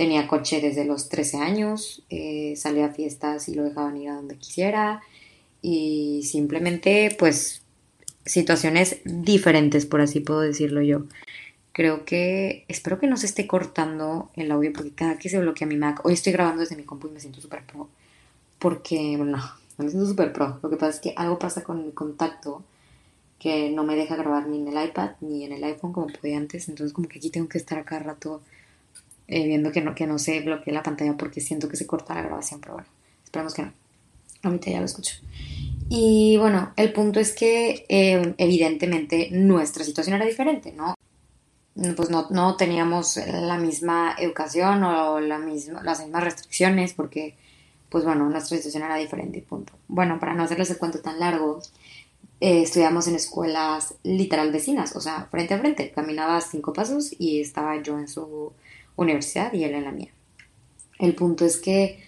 Tenía 0.00 0.26
coche 0.26 0.62
desde 0.62 0.86
los 0.86 1.10
13 1.10 1.36
años, 1.36 2.02
eh, 2.08 2.54
salía 2.56 2.86
a 2.86 2.88
fiestas 2.88 3.50
y 3.50 3.54
lo 3.54 3.64
dejaban 3.64 3.98
ir 3.98 4.08
a 4.08 4.14
donde 4.14 4.38
quisiera. 4.38 5.02
Y 5.60 6.22
simplemente 6.24 7.14
pues 7.18 7.60
situaciones 8.24 9.02
diferentes, 9.04 9.84
por 9.84 10.00
así 10.00 10.20
puedo 10.20 10.40
decirlo 10.40 10.80
yo. 10.80 11.04
Creo 11.72 12.06
que, 12.06 12.64
espero 12.68 12.98
que 12.98 13.08
no 13.08 13.18
se 13.18 13.26
esté 13.26 13.46
cortando 13.46 14.30
el 14.36 14.50
audio 14.50 14.72
porque 14.72 14.92
cada 14.92 15.18
que 15.18 15.28
se 15.28 15.38
bloquea 15.38 15.68
mi 15.68 15.76
Mac, 15.76 16.00
hoy 16.02 16.14
estoy 16.14 16.32
grabando 16.32 16.60
desde 16.60 16.76
mi 16.76 16.84
compu 16.84 17.08
y 17.08 17.10
me 17.10 17.20
siento 17.20 17.42
súper 17.42 17.66
pro, 17.66 17.90
porque, 18.58 19.18
bueno, 19.18 19.36
no, 19.36 19.84
me 19.84 19.90
siento 19.90 20.08
súper 20.08 20.32
pro, 20.32 20.60
lo 20.62 20.70
que 20.70 20.78
pasa 20.78 20.96
es 20.96 21.00
que 21.00 21.12
algo 21.14 21.38
pasa 21.38 21.62
con 21.62 21.84
mi 21.84 21.92
contacto 21.92 22.64
que 23.38 23.68
no 23.68 23.84
me 23.84 23.96
deja 23.96 24.16
grabar 24.16 24.46
ni 24.46 24.62
en 24.62 24.68
el 24.68 24.82
iPad 24.82 25.10
ni 25.20 25.44
en 25.44 25.52
el 25.52 25.62
iPhone 25.62 25.92
como 25.92 26.06
podía 26.06 26.38
antes, 26.38 26.70
entonces 26.70 26.94
como 26.94 27.06
que 27.06 27.18
aquí 27.18 27.28
tengo 27.28 27.50
que 27.50 27.58
estar 27.58 27.78
a 27.78 27.84
cada 27.84 28.02
rato 28.02 28.40
eh, 29.30 29.46
viendo 29.46 29.72
que 29.72 29.80
no, 29.80 29.94
que 29.94 30.06
no 30.06 30.18
se 30.18 30.40
bloquee 30.40 30.74
la 30.74 30.82
pantalla 30.82 31.16
porque 31.16 31.40
siento 31.40 31.68
que 31.68 31.76
se 31.76 31.86
corta 31.86 32.14
la 32.14 32.22
grabación, 32.22 32.60
pero 32.60 32.74
bueno, 32.74 32.88
esperemos 33.24 33.54
que 33.54 33.62
no. 33.62 33.72
Ahorita 34.42 34.70
ya 34.70 34.80
lo 34.80 34.86
escucho. 34.86 35.16
Y 35.88 36.36
bueno, 36.36 36.72
el 36.76 36.92
punto 36.92 37.20
es 37.20 37.32
que 37.34 37.86
eh, 37.88 38.34
evidentemente 38.38 39.28
nuestra 39.30 39.84
situación 39.84 40.16
era 40.16 40.24
diferente, 40.26 40.72
¿no? 40.72 40.94
pues 41.96 42.10
no, 42.10 42.26
no 42.30 42.56
teníamos 42.56 43.16
la 43.16 43.56
misma 43.56 44.14
educación 44.18 44.82
o 44.82 45.20
la 45.20 45.38
misma, 45.38 45.82
las 45.82 46.00
mismas 46.00 46.24
restricciones 46.24 46.92
porque, 46.92 47.36
pues 47.88 48.04
bueno, 48.04 48.28
nuestra 48.28 48.56
situación 48.56 48.82
era 48.82 48.96
diferente, 48.96 49.40
punto. 49.40 49.72
Bueno, 49.88 50.18
para 50.18 50.34
no 50.34 50.42
hacerles 50.42 50.70
el 50.70 50.78
cuento 50.78 51.00
tan 51.00 51.18
largo, 51.20 51.62
eh, 52.40 52.62
estudiamos 52.62 53.06
en 53.06 53.14
escuelas 53.14 53.94
literal 54.02 54.50
vecinas, 54.52 54.96
o 54.96 55.00
sea, 55.00 55.28
frente 55.30 55.54
a 55.54 55.58
frente. 55.58 55.90
Caminaba 55.92 56.40
cinco 56.40 56.72
pasos 56.72 57.14
y 57.18 57.40
estaba 57.40 57.80
yo 57.82 57.98
en 57.98 58.08
su 58.08 58.52
universidad 59.02 59.52
y 59.52 59.64
él 59.64 59.74
en 59.74 59.84
la 59.84 59.92
mía. 59.92 60.12
El 60.98 61.14
punto 61.14 61.44
es 61.44 61.56
que 61.56 62.02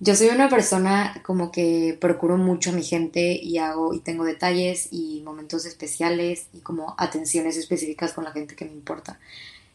yo 0.00 0.14
soy 0.14 0.28
una 0.28 0.48
persona 0.48 1.22
como 1.24 1.52
que 1.52 1.96
procuro 2.00 2.36
mucho 2.36 2.70
a 2.70 2.72
mi 2.72 2.82
gente 2.82 3.38
y 3.40 3.58
hago 3.58 3.94
y 3.94 4.00
tengo 4.00 4.24
detalles 4.24 4.88
y 4.90 5.22
momentos 5.24 5.66
especiales 5.66 6.48
y 6.52 6.60
como 6.60 6.94
atenciones 6.98 7.56
específicas 7.56 8.12
con 8.12 8.24
la 8.24 8.32
gente 8.32 8.56
que 8.56 8.64
me 8.64 8.72
importa. 8.72 9.20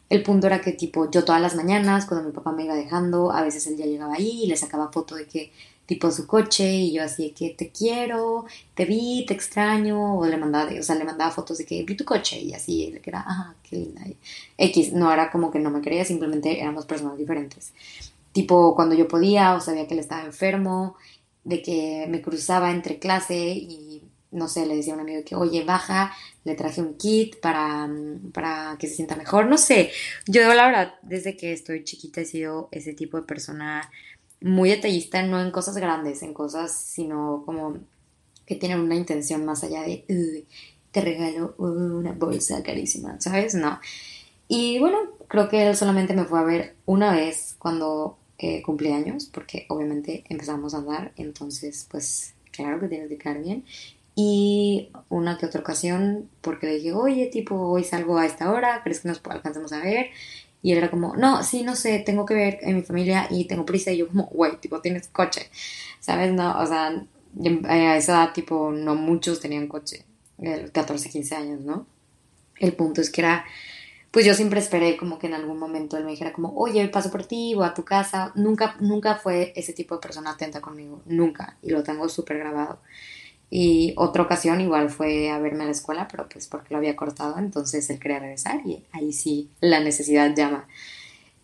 El 0.08 0.22
punto 0.22 0.48
era 0.48 0.60
que 0.60 0.72
tipo 0.72 1.10
yo 1.10 1.24
todas 1.24 1.40
las 1.40 1.54
mañanas 1.54 2.04
cuando 2.06 2.28
mi 2.28 2.34
papá 2.34 2.52
me 2.52 2.64
iba 2.64 2.74
dejando, 2.74 3.30
a 3.32 3.42
veces 3.42 3.66
él 3.68 3.76
ya 3.76 3.86
llegaba 3.86 4.14
ahí 4.14 4.42
y 4.44 4.46
le 4.46 4.56
sacaba 4.56 4.92
foto 4.92 5.14
de 5.14 5.26
que 5.26 5.52
tipo 5.90 6.10
su 6.12 6.24
coche 6.26 6.72
y 6.72 6.92
yo 6.92 7.02
así 7.02 7.24
de 7.24 7.32
que 7.32 7.50
te 7.50 7.70
quiero, 7.70 8.46
te 8.74 8.84
vi, 8.84 9.24
te 9.26 9.34
extraño 9.34 10.18
o 10.18 10.24
le 10.24 10.36
mandaba, 10.36 10.70
o 10.78 10.82
sea, 10.84 10.94
le 10.94 11.04
mandaba 11.04 11.32
fotos 11.32 11.58
de 11.58 11.66
que 11.66 11.82
vi 11.82 11.96
tu 11.96 12.04
coche 12.04 12.38
y 12.38 12.54
así, 12.54 12.84
él 12.84 13.00
que 13.00 13.10
era, 13.10 13.24
ah, 13.26 13.54
qué 13.64 13.76
linda. 13.76 14.02
X, 14.56 14.92
no 14.92 15.12
era 15.12 15.32
como 15.32 15.50
que 15.50 15.58
no 15.58 15.70
me 15.70 15.80
quería, 15.80 16.04
simplemente 16.04 16.60
éramos 16.60 16.86
personas 16.86 17.18
diferentes 17.18 17.72
tipo 18.32 18.74
cuando 18.74 18.94
yo 18.94 19.08
podía 19.08 19.54
o 19.54 19.60
sabía 19.60 19.86
que 19.86 19.94
él 19.94 20.00
estaba 20.00 20.24
enfermo, 20.24 20.96
de 21.44 21.62
que 21.62 22.06
me 22.08 22.22
cruzaba 22.22 22.70
entre 22.70 22.98
clase 22.98 23.36
y 23.36 24.02
no 24.32 24.46
sé, 24.46 24.64
le 24.64 24.76
decía 24.76 24.92
a 24.92 24.96
un 24.96 25.02
amigo 25.02 25.24
que, 25.24 25.34
oye, 25.34 25.64
baja, 25.64 26.12
le 26.44 26.54
traje 26.54 26.80
un 26.80 26.94
kit 26.94 27.40
para, 27.40 27.90
para 28.32 28.76
que 28.78 28.86
se 28.86 28.94
sienta 28.94 29.16
mejor, 29.16 29.46
no 29.46 29.58
sé, 29.58 29.90
yo 30.26 30.42
la 30.54 30.66
verdad, 30.66 30.94
desde 31.02 31.36
que 31.36 31.52
estoy 31.52 31.82
chiquita 31.82 32.20
he 32.20 32.24
sido 32.24 32.68
ese 32.70 32.94
tipo 32.94 33.16
de 33.16 33.24
persona 33.24 33.90
muy 34.40 34.70
detallista, 34.70 35.22
no 35.22 35.40
en 35.40 35.50
cosas 35.50 35.76
grandes, 35.76 36.22
en 36.22 36.34
cosas, 36.34 36.74
sino 36.74 37.42
como 37.44 37.76
que 38.46 38.56
tienen 38.56 38.80
una 38.80 38.96
intención 38.96 39.44
más 39.44 39.62
allá 39.62 39.82
de, 39.82 40.44
te 40.90 41.00
regalo 41.00 41.54
una 41.58 42.12
bolsa 42.12 42.62
carísima, 42.62 43.20
¿sabes? 43.20 43.54
No. 43.54 43.78
Y 44.48 44.78
bueno, 44.80 44.98
creo 45.28 45.48
que 45.48 45.68
él 45.68 45.76
solamente 45.76 46.14
me 46.14 46.24
fue 46.24 46.40
a 46.40 46.44
ver 46.44 46.74
una 46.86 47.12
vez 47.12 47.54
cuando 47.58 48.18
eh, 48.38 48.62
cumpleaños, 48.62 49.26
porque 49.26 49.66
obviamente 49.68 50.24
empezamos 50.28 50.74
a 50.74 50.78
andar, 50.78 51.12
entonces 51.16 51.86
pues 51.90 52.34
claro 52.50 52.80
que 52.80 52.88
tiene 52.88 53.06
que 53.06 53.18
quedar 53.18 53.40
bien. 53.40 53.64
Y 54.16 54.90
una 55.08 55.38
que 55.38 55.46
otra 55.46 55.60
ocasión, 55.60 56.28
porque 56.40 56.66
le 56.66 56.74
dije, 56.74 56.92
oye, 56.92 57.26
tipo, 57.26 57.54
hoy 57.54 57.84
salgo 57.84 58.18
a 58.18 58.26
esta 58.26 58.50
hora, 58.50 58.82
¿crees 58.82 59.00
que 59.00 59.08
nos 59.08 59.20
alcancemos 59.24 59.72
a 59.72 59.78
ver? 59.80 60.10
Y 60.62 60.72
él 60.72 60.78
era 60.78 60.90
como, 60.90 61.16
no, 61.16 61.42
sí, 61.42 61.62
no 61.62 61.74
sé, 61.76 62.00
tengo 62.00 62.26
que 62.26 62.34
ver 62.34 62.58
en 62.62 62.76
mi 62.76 62.82
familia 62.82 63.26
y 63.30 63.46
tengo 63.46 63.64
prisa. 63.64 63.92
Y 63.92 63.98
yo 63.98 64.08
como, 64.08 64.26
güey, 64.26 64.56
tipo, 64.58 64.80
tienes 64.80 65.08
coche, 65.08 65.50
¿sabes? 66.00 66.32
No, 66.32 66.58
o 66.58 66.66
sea, 66.66 66.88
a 67.64 67.96
esa 67.96 68.12
edad, 68.12 68.32
tipo, 68.32 68.70
no 68.72 68.94
muchos 68.94 69.40
tenían 69.40 69.68
coche, 69.68 70.04
14, 70.72 71.08
15 71.10 71.34
años, 71.34 71.60
¿no? 71.60 71.86
El 72.58 72.74
punto 72.74 73.00
es 73.00 73.10
que 73.10 73.22
era 73.22 73.44
pues 74.10 74.26
yo 74.26 74.34
siempre 74.34 74.58
esperé 74.58 74.96
como 74.96 75.18
que 75.18 75.28
en 75.28 75.34
algún 75.34 75.58
momento 75.58 75.96
él 75.96 76.04
me 76.04 76.10
dijera 76.10 76.32
como, 76.32 76.52
oye, 76.56 76.88
paso 76.88 77.10
por 77.10 77.24
ti 77.24 77.54
o 77.54 77.62
a 77.62 77.74
tu 77.74 77.84
casa. 77.84 78.32
Nunca, 78.34 78.76
nunca 78.80 79.14
fue 79.16 79.52
ese 79.54 79.72
tipo 79.72 79.94
de 79.94 80.00
persona 80.00 80.32
atenta 80.32 80.60
conmigo, 80.60 81.00
nunca. 81.06 81.56
Y 81.62 81.70
lo 81.70 81.82
tengo 81.84 82.08
súper 82.08 82.38
grabado. 82.38 82.80
Y 83.50 83.94
otra 83.96 84.22
ocasión 84.22 84.60
igual 84.60 84.90
fue 84.90 85.30
a 85.30 85.38
verme 85.38 85.64
a 85.64 85.66
la 85.66 85.72
escuela, 85.72 86.06
pero 86.08 86.28
pues 86.28 86.46
porque 86.46 86.68
lo 86.70 86.78
había 86.78 86.94
cortado, 86.94 87.36
entonces 87.38 87.90
él 87.90 87.98
quería 87.98 88.20
regresar 88.20 88.60
y 88.64 88.84
ahí 88.92 89.12
sí 89.12 89.50
la 89.60 89.80
necesidad 89.80 90.34
llama. 90.34 90.68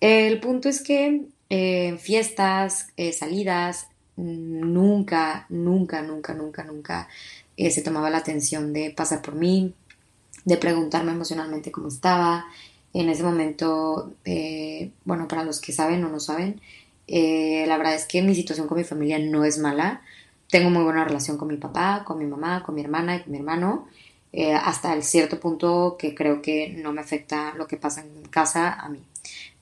El 0.00 0.38
punto 0.40 0.68
es 0.68 0.82
que 0.82 1.22
eh, 1.50 1.96
fiestas, 1.98 2.88
eh, 2.96 3.12
salidas, 3.12 3.88
nunca, 4.16 5.46
nunca, 5.48 6.02
nunca, 6.02 6.34
nunca, 6.34 6.64
nunca 6.64 7.08
eh, 7.56 7.70
se 7.70 7.82
tomaba 7.82 8.10
la 8.10 8.18
atención 8.18 8.72
de 8.72 8.90
pasar 8.90 9.22
por 9.22 9.34
mí, 9.34 9.74
de 10.44 10.56
preguntarme 10.56 11.12
emocionalmente 11.12 11.72
cómo 11.72 11.88
estaba. 11.88 12.46
En 12.92 13.08
ese 13.08 13.22
momento, 13.22 14.14
eh, 14.24 14.90
bueno, 15.04 15.28
para 15.28 15.44
los 15.44 15.60
que 15.60 15.72
saben 15.72 16.04
o 16.04 16.08
no 16.08 16.20
saben, 16.20 16.60
eh, 17.06 17.64
la 17.66 17.76
verdad 17.76 17.94
es 17.94 18.06
que 18.06 18.22
mi 18.22 18.34
situación 18.34 18.66
con 18.68 18.78
mi 18.78 18.84
familia 18.84 19.18
no 19.18 19.44
es 19.44 19.58
mala. 19.58 20.02
Tengo 20.50 20.70
muy 20.70 20.82
buena 20.82 21.04
relación 21.04 21.36
con 21.36 21.48
mi 21.48 21.56
papá, 21.56 22.04
con 22.04 22.18
mi 22.18 22.26
mamá, 22.26 22.62
con 22.62 22.74
mi 22.74 22.82
hermana 22.82 23.16
y 23.16 23.22
con 23.22 23.32
mi 23.32 23.38
hermano. 23.38 23.88
Eh, 24.32 24.54
hasta 24.54 24.92
el 24.94 25.02
cierto 25.02 25.40
punto 25.40 25.96
que 25.98 26.14
creo 26.14 26.42
que 26.42 26.68
no 26.68 26.92
me 26.92 27.00
afecta 27.00 27.54
lo 27.54 27.66
que 27.66 27.76
pasa 27.76 28.02
en 28.02 28.22
casa 28.28 28.72
a 28.74 28.88
mí. 28.88 29.02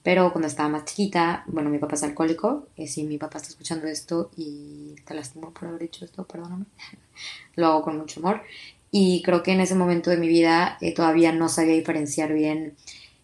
Pero 0.02 0.32
cuando 0.32 0.48
estaba 0.48 0.68
más 0.68 0.84
chiquita, 0.84 1.44
bueno, 1.46 1.70
mi 1.70 1.78
papá 1.78 1.94
es 1.94 2.02
alcohólico. 2.02 2.68
Y 2.76 2.88
si 2.88 3.04
mi 3.04 3.18
papá 3.18 3.38
está 3.38 3.48
escuchando 3.48 3.86
esto 3.86 4.30
y 4.36 4.96
te 5.06 5.14
lastimo 5.14 5.50
por 5.50 5.68
haber 5.68 5.84
hecho 5.84 6.04
esto, 6.04 6.24
perdóname. 6.24 6.66
lo 7.56 7.66
hago 7.66 7.82
con 7.82 7.98
mucho 7.98 8.20
amor 8.20 8.42
y 8.96 9.22
creo 9.22 9.42
que 9.42 9.50
en 9.50 9.60
ese 9.60 9.74
momento 9.74 10.08
de 10.08 10.18
mi 10.18 10.28
vida 10.28 10.78
eh, 10.80 10.94
todavía 10.94 11.32
no 11.32 11.48
sabía 11.48 11.74
diferenciar 11.74 12.32
bien, 12.32 12.76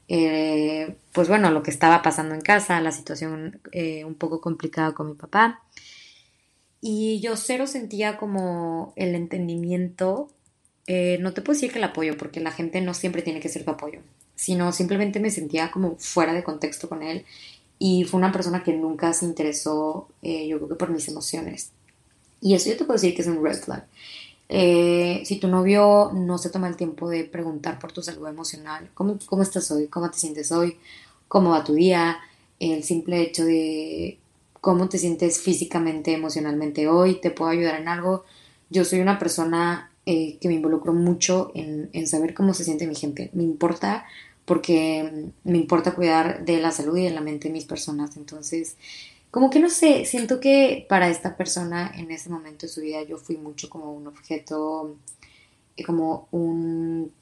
eh, 0.09 0.97
pues 1.13 1.29
bueno, 1.29 1.53
lo 1.53 1.63
que 1.63 1.71
estaba 1.71 2.03
pasando 2.03 2.35
en 2.35 2.41
casa, 2.41 2.81
la 2.81 2.91
situación 2.91 3.61
eh, 3.71 4.05
un 4.05 4.17
poco 4.17 4.41
complicada 4.41 4.95
con 4.95 5.07
mi 5.07 5.15
papá. 5.15 5.63
Y 6.81 7.21
yo 7.21 7.37
cero 7.37 7.67
sentía 7.67 8.17
como 8.17 8.93
el 8.97 9.15
entendimiento, 9.15 10.31
no 10.89 11.33
te 11.33 11.43
puedo 11.43 11.55
decir 11.55 11.71
que 11.71 11.79
el 11.79 11.85
apoyo, 11.85 12.17
porque 12.17 12.41
la 12.41 12.51
gente 12.51 12.81
no 12.81 12.95
siempre 12.95 13.23
tiene 13.23 13.41
que 13.41 13.49
ser 13.49 13.65
tu 13.65 13.71
apoyo, 13.71 14.01
sino 14.35 14.73
simplemente 14.73 15.21
me 15.21 15.31
sentía 15.31 15.71
como 15.71 15.97
fuera 15.97 16.33
de 16.33 16.43
contexto 16.43 16.89
con 16.89 17.03
él 17.03 17.25
y 17.79 18.05
fue 18.05 18.19
una 18.19 18.33
persona 18.33 18.63
que 18.63 18.73
nunca 18.73 19.13
se 19.13 19.25
interesó, 19.25 20.09
yo 20.23 20.57
creo 20.57 20.69
que 20.69 20.75
por 20.75 20.91
mis 20.91 21.09
emociones. 21.09 21.73
Y 22.41 22.55
eso 22.55 22.71
yo 22.71 22.77
te 22.77 22.85
puedo 22.85 22.95
decir 22.95 23.15
que 23.15 23.23
es 23.23 23.29
un 23.29 23.45
red 23.45 23.57
flag. 23.57 23.87
Eh, 24.49 25.23
si 25.25 25.39
tu 25.39 25.49
novio 25.49 26.11
no 26.13 26.37
se 26.37 26.51
toma 26.51 26.69
el 26.69 26.77
tiempo 26.77 27.09
de 27.09 27.25
preguntar 27.25 27.79
por 27.79 27.93
tu 27.93 28.03
salud 28.03 28.27
emocional, 28.27 28.91
¿cómo, 28.95 29.19
¿cómo 29.27 29.43
estás 29.43 29.71
hoy? 29.71 29.87
¿Cómo 29.87 30.11
te 30.11 30.19
sientes 30.19 30.51
hoy? 30.51 30.77
¿Cómo 31.29 31.51
va 31.51 31.63
tu 31.63 31.75
día? 31.75 32.19
El 32.59 32.83
simple 32.83 33.23
hecho 33.23 33.45
de 33.45 34.19
cómo 34.61 34.89
te 34.89 34.99
sientes 34.99 35.41
físicamente, 35.41 36.13
emocionalmente 36.13 36.89
hoy, 36.89 37.21
¿te 37.21 37.31
puedo 37.31 37.51
ayudar 37.51 37.81
en 37.81 37.89
algo? 37.89 38.25
Yo 38.69 38.85
soy 38.85 39.01
una 39.01 39.19
persona 39.19 39.91
eh, 40.07 40.39
que 40.41 40.49
me 40.49 40.55
involucro 40.55 40.93
mucho 40.93 41.51
en, 41.55 41.91
en 41.93 42.07
saber 42.07 42.35
cómo 42.35 42.55
se 42.55 42.65
siente 42.65 42.87
mi 42.87 42.95
gente. 42.95 43.31
Me 43.33 43.43
importa 43.43 44.07
porque 44.45 45.31
me 45.45 45.59
importa 45.59 45.95
cuidar 45.95 46.45
de 46.45 46.61
la 46.61 46.73
salud 46.73 46.97
y 46.97 47.05
de 47.05 47.11
la 47.11 47.21
mente 47.21 47.49
de 47.49 47.55
mis 47.55 47.67
personas. 47.67 48.17
Entonces, 48.17 48.77
como 49.31 49.49
que 49.49 49.61
no 49.61 49.71
sé, 49.71 50.05
siento 50.05 50.41
que 50.41 50.87
para 50.89 51.09
esta 51.09 51.37
persona 51.37 51.93
en 51.97 52.11
ese 52.11 52.31
momento 52.31 52.67
de 52.67 52.73
su 52.73 52.81
vida 52.81 53.03
yo 53.05 53.17
fui 53.17 53.37
mucho 53.37 53.71
como 53.71 53.93
un 53.93 54.09
objeto, 54.09 54.97
eh, 55.77 55.85
como 55.85 56.27
un, 56.33 57.13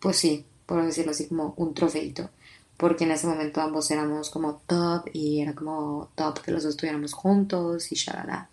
pues 0.00 0.16
sí, 0.16 0.44
por 0.64 0.82
decirlo 0.84 1.10
así, 1.12 1.26
como 1.26 1.52
un 1.58 1.74
trofeito. 1.74 2.30
Porque 2.78 3.04
en 3.04 3.10
ese 3.10 3.26
momento 3.26 3.60
ambos 3.60 3.90
éramos 3.90 4.30
como 4.30 4.62
top 4.66 5.10
y 5.12 5.42
era 5.42 5.54
como 5.54 6.08
top 6.14 6.40
que 6.40 6.50
los 6.50 6.62
dos 6.62 6.70
estuviéramos 6.70 7.12
juntos 7.12 7.92
y 7.92 7.96
shalala. 7.96 8.48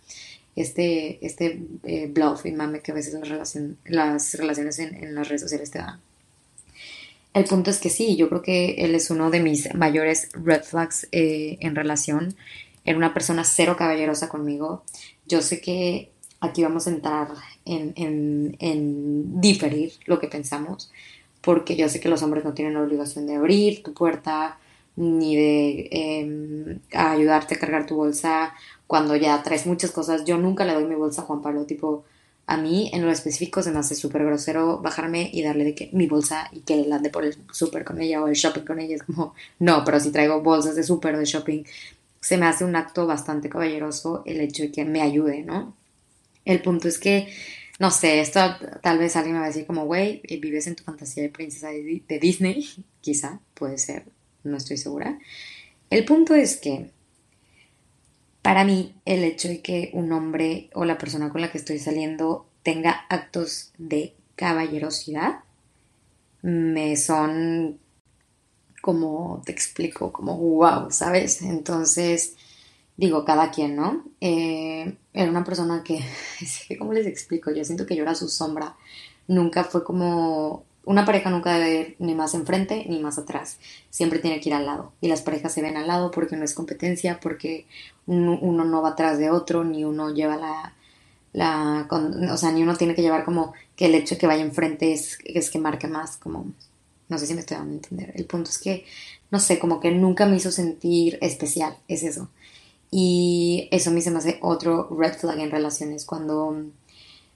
Este, 0.58 1.26
este 1.26 1.62
eh, 1.84 2.08
bluff 2.08 2.46
y 2.46 2.52
mame 2.52 2.82
que 2.82 2.92
a 2.92 2.96
veces 2.96 3.14
las, 3.14 3.30
relación, 3.30 3.78
las 3.86 4.34
relaciones 4.34 4.80
en, 4.80 5.16
las 5.16 5.30
redes 5.30 5.42
sociales 5.42 5.72
te 5.72 5.80
dan. 5.80 6.02
El 7.34 7.46
punto 7.46 7.70
es 7.70 7.80
que 7.80 7.90
sí, 7.90 8.18
yo 8.18 8.28
creo 8.30 8.42
que 8.42 8.76
él 8.80 8.96
es 8.96 9.10
uno 9.10 9.30
de 9.30 9.42
mis 9.42 9.74
mayores 9.76 10.30
red 10.34 10.64
flags 10.64 11.08
eh, 11.12 11.58
en 11.62 11.76
relación 11.76 12.36
era 12.86 12.98
una 12.98 13.14
persona 13.14 13.44
cero 13.44 13.76
caballerosa 13.78 14.30
conmigo. 14.30 14.84
Yo 15.28 15.42
sé 15.42 15.60
que 15.60 16.12
aquí 16.40 16.64
vamos 16.64 16.86
a 16.88 16.92
entrar 16.92 17.30
en, 17.66 18.56
diferir 19.42 19.94
lo 20.06 20.20
que 20.20 20.28
pensamos, 20.28 20.92
porque 21.46 21.76
yo 21.76 21.88
sé 21.90 22.00
que 22.00 22.10
los 22.10 22.24
hombres 22.24 22.44
no 22.44 22.54
tienen 22.56 22.74
la 22.74 22.82
obligación 22.82 23.28
de 23.28 23.36
abrir 23.36 23.84
tu 23.84 23.94
puerta 23.94 24.58
ni 24.96 25.36
de 25.36 25.90
em, 25.92 26.80
ayudarte 26.92 27.56
a 27.56 27.60
cargar 27.60 27.86
tu 27.86 27.96
bolsa 27.96 28.54
cuando 28.88 29.16
ya 29.16 29.44
traes 29.44 29.68
muchas 29.68 29.92
cosas. 29.92 30.26
Yo 30.26 30.38
nunca 30.38 30.66
le 30.66 30.74
doy 30.74 30.86
mi 30.86 30.96
bolsa 30.96 31.22
a 31.22 31.26
Juan 31.26 31.44
Pablo, 31.44 31.66
tipo, 31.66 32.04
a 32.48 32.58
mí 32.58 32.90
en 32.94 33.06
lo 33.06 33.12
específico 33.12 33.62
se 33.62 33.72
me 33.72 33.80
hace 33.80 33.94
súper 33.94 34.26
grosero 34.26 34.80
bajarme 34.80 35.30
y 35.32 35.44
darle 35.44 35.66
de 35.66 35.76
que 35.76 35.90
mi 35.94 36.08
bolsa 36.08 36.50
y 36.52 36.62
que 36.62 36.78
la 36.78 36.96
ande 36.96 37.12
por 37.12 37.24
el 37.24 37.38
súper 37.52 37.84
con 37.84 38.02
ella 38.02 38.24
o 38.24 38.28
el 38.28 38.34
shopping 38.34 38.66
con 38.66 38.80
ella. 38.80 38.96
Es 38.96 39.04
como, 39.04 39.36
no, 39.60 39.84
pero 39.86 40.00
si 40.00 40.12
traigo 40.12 40.42
bolsas 40.42 40.76
de 40.76 40.84
súper, 40.84 41.16
de 41.16 41.26
shopping, 41.26 41.64
se 42.22 42.38
me 42.38 42.48
hace 42.48 42.66
un 42.66 42.76
acto 42.76 43.06
bastante 43.06 43.50
caballeroso 43.50 44.24
el 44.26 44.42
hecho 44.42 44.64
de 44.64 44.72
que 44.72 44.84
me 44.84 45.02
ayude, 45.02 45.44
¿no? 45.44 45.76
El 46.44 46.62
punto 46.62 46.88
es 46.88 46.98
que, 47.00 47.28
no 47.80 47.92
sé, 47.92 48.22
esto 48.22 48.40
tal 48.82 48.98
vez 48.98 49.16
alguien 49.16 49.34
me 49.36 49.40
va 49.40 49.46
a 49.46 49.50
decir 49.50 49.66
como, 49.66 49.86
güey, 49.86 50.22
eh, 50.24 50.40
vives 50.40 50.68
en 50.68 50.76
tu 50.76 50.84
fantasía 50.84 51.24
de 51.24 51.30
princesa 51.30 51.70
de, 51.70 52.04
de 52.08 52.20
Disney, 52.20 52.68
quizá, 53.02 53.40
puede 53.54 53.78
ser, 53.78 54.06
no 54.44 54.58
estoy 54.58 54.78
segura. 54.78 55.20
El 55.90 56.06
punto 56.06 56.36
es 56.36 56.58
que, 56.58 56.92
para 58.42 58.64
mí, 58.64 58.96
el 59.06 59.24
hecho 59.24 59.48
de 59.48 59.62
que 59.62 59.92
un 59.94 60.12
hombre 60.12 60.70
o 60.74 60.86
la 60.86 60.98
persona 60.98 61.30
con 61.30 61.42
la 61.42 61.52
que 61.52 61.58
estoy 61.58 61.80
saliendo 61.80 62.48
tenga 62.64 63.06
actos 63.10 63.72
de 63.78 64.14
caballerosidad, 64.36 65.40
me 66.42 66.96
son 66.96 67.80
como 68.82 69.42
te 69.44 69.52
explico, 69.52 70.14
como 70.14 70.38
wow, 70.38 70.92
¿sabes? 70.92 71.42
Entonces, 71.42 72.36
digo, 72.98 73.26
cada 73.26 73.52
quien, 73.52 73.76
¿no? 73.76 74.04
Eh, 74.22 74.96
era 75.14 75.30
una 75.30 75.44
persona 75.44 75.84
que, 75.86 76.04
¿cómo 76.78 76.94
les 76.94 77.08
explico? 77.08 77.52
Yo 77.52 77.64
siento 77.64 77.86
que 77.86 77.96
yo 77.96 78.04
era 78.04 78.16
su 78.16 78.30
sombra. 78.30 78.76
Nunca 79.28 79.64
fue 79.64 79.84
como, 79.84 80.64
una 80.86 81.04
pareja 81.06 81.30
nunca 81.30 81.58
debe 81.58 81.80
ir 81.80 81.96
ni 82.00 82.14
más 82.16 82.34
enfrente 82.34 82.86
ni 82.88 83.00
más 83.00 83.18
atrás. 83.18 83.58
Siempre 83.90 84.20
tiene 84.20 84.40
que 84.40 84.50
ir 84.50 84.56
al 84.56 84.66
lado. 84.66 84.94
Y 85.02 85.08
las 85.08 85.22
parejas 85.22 85.54
se 85.54 85.62
ven 85.62 85.78
al 85.78 85.88
lado 85.88 86.12
porque 86.12 86.38
no 86.38 86.46
es 86.46 86.54
competencia, 86.54 87.20
porque 87.20 87.66
uno, 88.06 88.64
no 88.64 88.82
va 88.82 88.90
atrás 88.90 89.18
de 89.18 89.32
otro, 89.32 89.64
ni 89.64 89.84
uno 89.84 90.14
lleva 90.14 90.38
la, 90.38 90.74
la, 91.34 91.88
o 92.32 92.38
sea, 92.38 92.52
ni 92.52 92.62
uno 92.64 92.76
tiene 92.76 92.96
que 92.96 93.02
llevar 93.02 93.26
como 93.26 93.54
que 93.76 93.88
el 93.88 93.96
hecho 93.96 94.16
de 94.16 94.20
que 94.20 94.28
vaya 94.28 94.44
enfrente 94.44 94.94
es, 94.94 95.18
es 95.26 95.50
que 95.50 95.60
marque 95.60 95.88
más, 95.88 96.18
como, 96.18 96.52
no 97.10 97.18
sé 97.18 97.26
si 97.26 97.34
me 97.34 97.40
estoy 97.40 97.58
dando 97.58 97.74
a 97.74 97.76
entender. 97.76 98.12
El 98.16 98.26
punto 98.26 98.52
es 98.52 98.60
que, 98.60 98.86
no 99.32 99.40
sé, 99.40 99.58
como 99.58 99.80
que 99.80 99.92
nunca 99.92 100.28
me 100.28 100.38
hizo 100.38 100.52
sentir 100.52 101.18
especial, 101.22 101.78
es 101.88 102.04
eso. 102.04 102.30
Y 102.98 103.68
eso 103.72 103.90
a 103.90 103.94
mí 103.94 104.02
se 104.02 104.10
me 104.10 104.20
hace 104.20 104.40
otro 104.42 104.88
red 104.98 105.16
flag 105.16 105.38
en 105.42 105.52
relaciones, 105.52 106.06
cuando, 106.06 106.64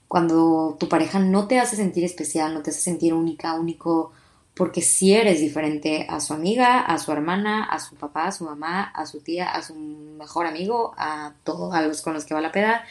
cuando 0.08 0.74
tu 0.80 0.88
pareja 0.88 1.18
no 1.18 1.48
te 1.48 1.58
hace 1.60 1.76
sentir 1.76 2.02
especial, 2.02 2.54
no 2.54 2.62
te 2.62 2.70
hace 2.70 2.80
sentir 2.80 3.12
única, 3.12 3.52
único, 3.60 4.10
porque 4.54 4.80
si 4.80 5.12
eres 5.12 5.38
diferente 5.38 6.06
a 6.08 6.20
su 6.20 6.32
amiga, 6.32 6.80
a 6.80 6.96
su 6.96 7.12
hermana, 7.12 7.64
a 7.64 7.78
su 7.78 7.94
papá, 7.96 8.28
a 8.28 8.32
su 8.32 8.44
mamá, 8.44 8.84
a 8.84 9.04
su 9.04 9.20
tía, 9.20 9.50
a 9.50 9.60
su 9.60 9.74
mejor 9.74 10.46
amigo, 10.46 10.94
a 10.96 11.34
todos 11.44 11.74
a 11.74 11.82
los 11.82 12.00
con 12.00 12.14
los 12.14 12.24
que 12.24 12.32
va 12.32 12.40
la 12.40 12.52
peda, 12.52 12.86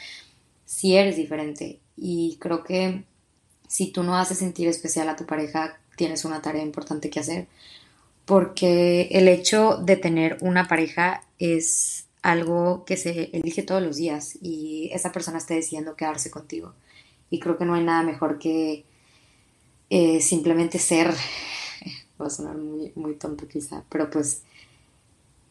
si 0.64 0.96
eres 0.96 1.16
diferente. 1.16 1.80
Y 1.98 2.38
creo 2.40 2.64
que 2.64 3.04
si 3.68 3.92
tú 3.92 4.04
no 4.04 4.16
haces 4.16 4.38
sentir 4.38 4.68
especial 4.68 5.10
a 5.10 5.16
tu 5.16 5.26
pareja, 5.26 5.80
tienes 5.96 6.24
una 6.24 6.44
tarea 6.44 6.62
importante 6.62 7.10
que 7.10 7.20
hacer. 7.20 7.48
Porque 8.26 9.08
el 9.10 9.28
hecho 9.28 9.78
de 9.78 9.96
tener 9.96 10.38
una 10.42 10.68
pareja 10.68 11.24
es 11.40 12.06
algo 12.22 12.84
que 12.86 12.98
se 12.98 13.30
elige 13.34 13.64
todos 13.64 13.82
los 13.82 13.98
días 13.98 14.38
y 14.42 14.90
esa 14.94 15.12
persona 15.12 15.38
está 15.38 15.54
decidiendo 15.54 15.96
quedarse 15.96 16.30
contigo. 16.30 16.74
Y 17.30 17.40
creo 17.40 17.58
que 17.58 17.66
no 17.66 17.76
hay 17.76 17.84
nada 17.84 18.04
mejor 18.04 18.40
que 18.40 18.86
eh, 19.90 20.22
simplemente 20.22 20.80
ser, 20.80 21.14
va 22.22 22.28
a 22.28 22.30
sonar 22.30 22.58
muy, 22.58 22.92
muy 22.96 23.16
tonto 23.16 23.48
quizá, 23.48 23.84
pero 23.90 24.10
pues 24.10 24.44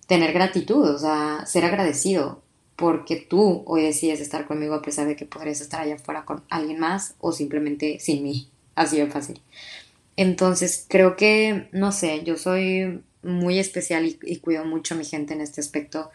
tener 0.06 0.32
gratitud, 0.32 0.88
o 0.88 0.98
sea, 0.98 1.44
ser 1.46 1.64
agradecido 1.64 2.42
porque 2.76 3.16
tú 3.16 3.64
hoy 3.66 3.82
decides 3.82 4.20
estar 4.20 4.46
conmigo 4.46 4.74
a 4.74 4.82
pesar 4.82 5.06
de 5.08 5.16
que 5.16 5.26
podrías 5.26 5.60
estar 5.60 5.80
allá 5.80 5.96
afuera 5.96 6.24
con 6.24 6.44
alguien 6.48 6.78
más 6.78 7.14
o 7.18 7.32
simplemente 7.32 7.98
sin 8.00 8.22
mí. 8.22 8.48
Así 8.74 8.96
de 8.98 9.06
fácil. 9.08 9.40
Entonces, 10.16 10.86
creo 10.88 11.16
que, 11.16 11.68
no 11.72 11.90
sé, 11.90 12.22
yo 12.24 12.36
soy 12.36 13.02
muy 13.22 13.58
especial 13.58 14.06
y, 14.06 14.18
y 14.22 14.36
cuido 14.36 14.64
mucho 14.64 14.94
a 14.94 14.98
mi 14.98 15.04
gente 15.04 15.34
en 15.34 15.40
este 15.40 15.60
aspecto 15.60 16.10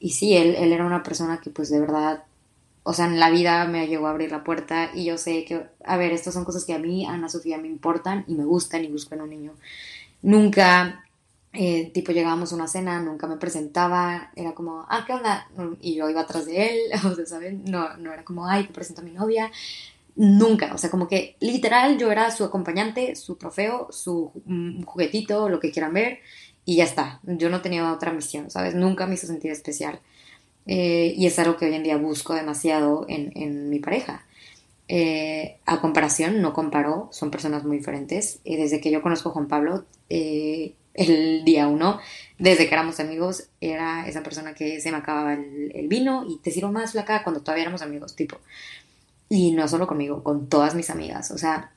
y 0.00 0.10
sí, 0.10 0.34
él, 0.36 0.56
él 0.56 0.72
era 0.72 0.86
una 0.86 1.02
persona 1.02 1.40
que 1.40 1.50
pues 1.50 1.68
de 1.70 1.78
verdad, 1.78 2.24
o 2.82 2.94
sea, 2.94 3.04
en 3.06 3.20
la 3.20 3.30
vida 3.30 3.66
me 3.66 3.86
llegó 3.86 4.06
a 4.06 4.10
abrir 4.10 4.32
la 4.32 4.42
puerta 4.42 4.90
y 4.94 5.04
yo 5.04 5.18
sé 5.18 5.44
que, 5.44 5.66
a 5.84 5.96
ver, 5.98 6.12
estas 6.12 6.34
son 6.34 6.44
cosas 6.46 6.64
que 6.64 6.72
a 6.72 6.78
mí, 6.78 7.04
Ana 7.06 7.28
Sofía, 7.28 7.58
me 7.58 7.68
importan 7.68 8.24
y 8.26 8.34
me 8.34 8.44
gustan 8.44 8.82
y 8.82 8.88
busco 8.88 9.14
en 9.14 9.20
un 9.20 9.30
niño. 9.30 9.52
Nunca, 10.22 11.04
eh, 11.52 11.90
tipo, 11.92 12.12
llegábamos 12.12 12.52
a 12.52 12.56
una 12.56 12.66
cena, 12.66 13.00
nunca 13.00 13.26
me 13.26 13.36
presentaba, 13.36 14.30
era 14.34 14.54
como, 14.54 14.86
ah, 14.88 15.04
¿qué 15.06 15.12
onda? 15.12 15.48
Y 15.82 15.96
yo 15.96 16.08
iba 16.08 16.22
atrás 16.22 16.46
de 16.46 16.68
él, 16.68 16.80
o 17.04 17.14
sea, 17.14 17.26
¿saben? 17.26 17.64
No, 17.66 17.96
no 17.98 18.12
era 18.12 18.24
como, 18.24 18.46
ay, 18.46 18.64
te 18.66 18.72
presento 18.72 19.02
a 19.02 19.04
mi 19.04 19.12
novia. 19.12 19.50
Nunca, 20.16 20.74
o 20.74 20.78
sea, 20.78 20.90
como 20.90 21.08
que 21.08 21.36
literal 21.40 21.98
yo 21.98 22.10
era 22.10 22.30
su 22.30 22.44
acompañante, 22.44 23.16
su 23.16 23.36
trofeo, 23.36 23.88
su 23.90 24.32
mm, 24.46 24.82
juguetito, 24.82 25.48
lo 25.48 25.60
que 25.60 25.70
quieran 25.70 25.94
ver 25.94 26.20
y 26.64 26.76
ya 26.76 26.84
está. 26.84 27.20
Yo 27.24 27.50
no 27.50 27.62
tenía 27.62 27.92
otra 27.92 28.12
misión, 28.12 28.50
¿sabes? 28.50 28.74
Nunca 28.74 29.06
me 29.06 29.14
hizo 29.14 29.26
sentir 29.26 29.50
especial. 29.50 30.00
Eh, 30.66 31.14
y 31.16 31.26
es 31.26 31.38
algo 31.38 31.56
que 31.56 31.66
hoy 31.66 31.74
en 31.74 31.82
día 31.82 31.96
busco 31.96 32.34
demasiado 32.34 33.06
en, 33.08 33.32
en 33.34 33.70
mi 33.70 33.78
pareja. 33.78 34.24
Eh, 34.92 35.60
a 35.66 35.80
comparación, 35.80 36.42
no 36.42 36.52
comparo, 36.52 37.08
son 37.12 37.30
personas 37.30 37.64
muy 37.64 37.78
diferentes. 37.78 38.40
Y 38.42 38.56
desde 38.56 38.80
que 38.80 38.90
yo 38.90 39.02
conozco 39.02 39.28
a 39.28 39.32
Juan 39.32 39.46
Pablo, 39.46 39.84
eh, 40.08 40.74
el 40.94 41.44
día 41.44 41.68
uno, 41.68 42.00
desde 42.40 42.68
que 42.68 42.74
éramos 42.74 42.98
amigos, 42.98 43.48
era 43.60 44.08
esa 44.08 44.24
persona 44.24 44.52
que 44.52 44.80
se 44.80 44.90
me 44.90 44.96
acababa 44.96 45.34
el, 45.34 45.86
vino 45.86 46.26
y 46.28 46.38
te 46.38 46.50
sirvo 46.50 46.72
más 46.72 46.90
flaca 46.90 47.22
cuando 47.22 47.40
todavía 47.40 47.62
éramos 47.62 47.82
amigos, 47.82 48.16
tipo. 48.16 48.38
Y 49.28 49.52
no 49.52 49.68
solo 49.68 49.86
conmigo, 49.86 50.24
con 50.24 50.48
todas 50.48 50.74
mis 50.74 50.90
amigas. 50.90 51.30
O 51.30 51.38
sea, 51.38 51.70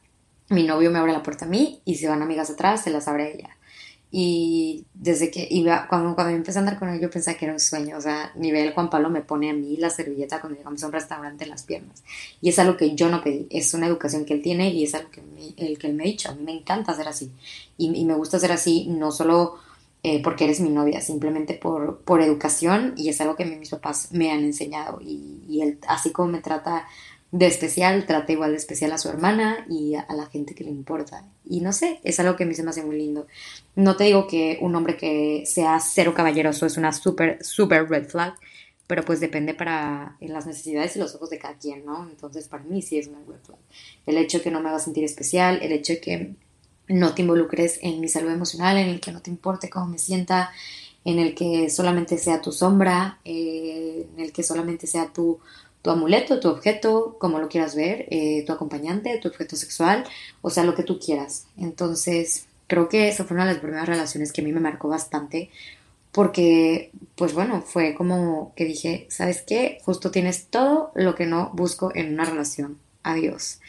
mi 0.49 0.63
novio 0.63 0.89
me 0.89 0.97
abre 0.97 1.13
la 1.13 1.21
puerta 1.21 1.45
a 1.45 1.47
mí 1.47 1.81
y 1.85 1.95
si 1.95 2.07
van 2.07 2.23
amigas 2.23 2.49
atrás, 2.49 2.83
se 2.83 2.89
las 2.89 3.07
abre 3.07 3.35
ella. 3.35 3.57
Y 4.15 4.85
desde 4.93 5.31
que 5.31 5.47
iba, 5.49 5.87
cuando, 5.87 6.13
cuando 6.13 6.35
empecé 6.35 6.59
a 6.59 6.61
andar 6.61 6.77
con 6.77 6.87
él, 6.87 7.01
yo 7.01 7.09
pensaba 7.09 7.35
que 7.35 7.45
era 7.45 7.53
un 7.55 7.59
sueño. 7.59 7.97
O 7.97 8.01
sea, 8.01 8.31
nivel 8.35 8.71
Juan 8.71 8.91
Pablo 8.91 9.09
me 9.09 9.21
pone 9.21 9.49
a 9.49 9.53
mí 9.53 9.75
la 9.77 9.89
servilleta 9.89 10.39
cuando 10.39 10.55
llegamos 10.55 10.83
a 10.83 10.85
un 10.85 10.93
restaurante 10.93 11.45
en 11.45 11.49
las 11.49 11.63
piernas. 11.63 12.03
Y 12.39 12.49
es 12.49 12.59
algo 12.59 12.77
que 12.77 12.93
yo 12.93 13.09
no 13.09 13.23
pedí. 13.23 13.47
Es 13.49 13.73
una 13.73 13.87
educación 13.87 14.23
que 14.23 14.35
él 14.35 14.43
tiene 14.43 14.69
y 14.69 14.83
es 14.83 14.93
algo 14.93 15.09
que, 15.09 15.23
el 15.57 15.79
que 15.79 15.87
él 15.87 15.95
me 15.95 16.03
ha 16.03 16.05
dicho. 16.05 16.29
A 16.29 16.35
mí 16.35 16.43
me 16.43 16.51
encanta 16.51 16.91
hacer 16.91 17.07
así. 17.07 17.31
Y, 17.75 17.91
y 17.91 18.05
me 18.05 18.13
gusta 18.13 18.37
hacer 18.37 18.51
así, 18.51 18.85
no 18.87 19.11
solo 19.11 19.55
eh, 20.03 20.21
porque 20.21 20.43
eres 20.43 20.59
mi 20.59 20.69
novia, 20.69 21.01
simplemente 21.01 21.55
por, 21.55 21.97
por 22.01 22.21
educación. 22.21 22.93
Y 22.95 23.09
es 23.09 23.19
algo 23.19 23.35
que 23.35 23.45
mis 23.45 23.71
papás 23.71 24.09
me 24.11 24.31
han 24.31 24.43
enseñado. 24.43 24.99
Y, 25.01 25.41
y 25.49 25.61
él, 25.63 25.79
así 25.87 26.11
como 26.11 26.33
me 26.33 26.39
trata 26.41 26.85
de 27.33 27.47
especial, 27.47 28.05
trata 28.05 28.31
igual 28.31 28.51
de 28.51 28.57
especial 28.57 28.91
a 28.91 28.99
su 28.99 29.09
hermana 29.09 29.65
y 29.67 29.95
a, 29.95 30.05
la 30.15 30.27
gente 30.27 30.53
que 30.53 30.63
le 30.63 30.69
importa. 30.69 31.25
Y 31.43 31.61
no 31.61 31.73
sé, 31.73 31.99
es 32.03 32.19
algo 32.19 32.35
que 32.35 32.43
a 32.43 32.45
mí 32.45 32.53
se 32.53 32.61
me 32.61 32.69
hace 32.69 32.83
muy 32.83 32.95
lindo. 32.95 33.25
No 33.75 33.95
te 33.95 34.03
digo 34.03 34.27
que 34.27 34.59
un 34.61 34.75
hombre 34.75 34.95
que 34.97 35.43
sea 35.47 35.79
cero 35.79 36.13
caballeroso 36.13 36.67
es 36.67 36.77
una 36.77 36.93
súper, 36.93 37.43
súper 37.43 37.89
red 37.89 38.07
flag, 38.07 38.35
pero 38.85 39.03
pues 39.03 39.19
depende 39.19 39.55
para 39.55 40.15
las 40.21 40.45
necesidades 40.45 40.95
y 40.95 40.99
los 40.99 41.15
ojos 41.15 41.31
de 41.31 41.39
cada 41.39 41.57
quien, 41.57 41.83
¿no? 41.83 42.07
Entonces 42.07 42.47
para 42.47 42.65
mí 42.65 42.83
sí 42.83 42.99
es 42.99 43.07
una 43.07 43.17
red 43.27 43.41
flag. 43.43 43.57
El 44.05 44.17
hecho 44.17 44.37
de 44.37 44.43
que 44.43 44.51
no 44.51 44.61
me 44.61 44.69
haga 44.69 44.77
sentir 44.77 45.03
especial, 45.03 45.57
el 45.63 45.71
hecho 45.71 45.93
de 45.93 46.01
que 46.01 46.35
no 46.87 47.15
te 47.15 47.23
involucres 47.23 47.79
en 47.81 47.99
mi 47.99 48.09
salud 48.09 48.29
emocional, 48.29 48.77
en 48.77 48.89
el 48.89 48.99
que 48.99 49.11
no 49.11 49.23
te 49.23 49.31
importe 49.31 49.71
cómo 49.71 49.87
me 49.87 49.97
sienta, 49.97 50.51
en 51.03 51.17
el 51.17 51.33
que 51.33 51.71
solamente 51.71 52.19
sea 52.19 52.41
tu 52.41 52.51
sombra, 52.51 53.19
eh, 53.25 54.07
en 54.13 54.23
el 54.23 54.31
que 54.31 54.43
solamente 54.43 54.85
sea 54.85 55.11
tu 55.11 55.39
tu 55.83 55.91
amuleto, 55.91 56.39
tu 56.39 56.49
objeto, 56.49 57.17
como 57.19 57.39
lo 57.39 57.49
quieras 57.49 57.75
ver, 57.75 58.07
eh, 58.09 58.43
tu 58.47 58.53
acompañante, 58.53 59.19
tu 59.19 59.27
objeto 59.27 59.55
sexual, 59.55 60.05
o 60.41 60.49
sea, 60.49 60.63
lo 60.63 60.73
que 60.73 60.83
tú 60.83 60.97
quieras. 60.97 61.45
Entonces, 61.57 62.47
creo 62.67 62.89
que 62.89 63.09
esa 63.09 63.25
fue 63.25 63.35
una 63.35 63.45
de 63.45 63.53
las 63.53 63.61
primeras 63.61 63.87
relaciones 63.87 64.31
que 64.31 64.41
a 64.41 64.43
mí 64.45 64.53
me 64.53 64.61
marcó 64.61 64.87
bastante, 64.87 65.51
porque, 66.13 66.91
pues 67.15 67.33
bueno, 67.33 67.61
fue 67.61 67.95
como 67.95 68.53
que 68.55 68.65
dije, 68.65 69.07
¿sabes 69.09 69.41
qué? 69.41 69.79
Justo 69.83 70.09
tienes 70.09 70.47
todo 70.47 70.91
lo 70.95 71.15
que 71.15 71.25
no 71.25 71.51
busco 71.53 71.91
en 71.93 72.13
una 72.13 72.25
relación. 72.25 72.77
Adiós. 73.03 73.59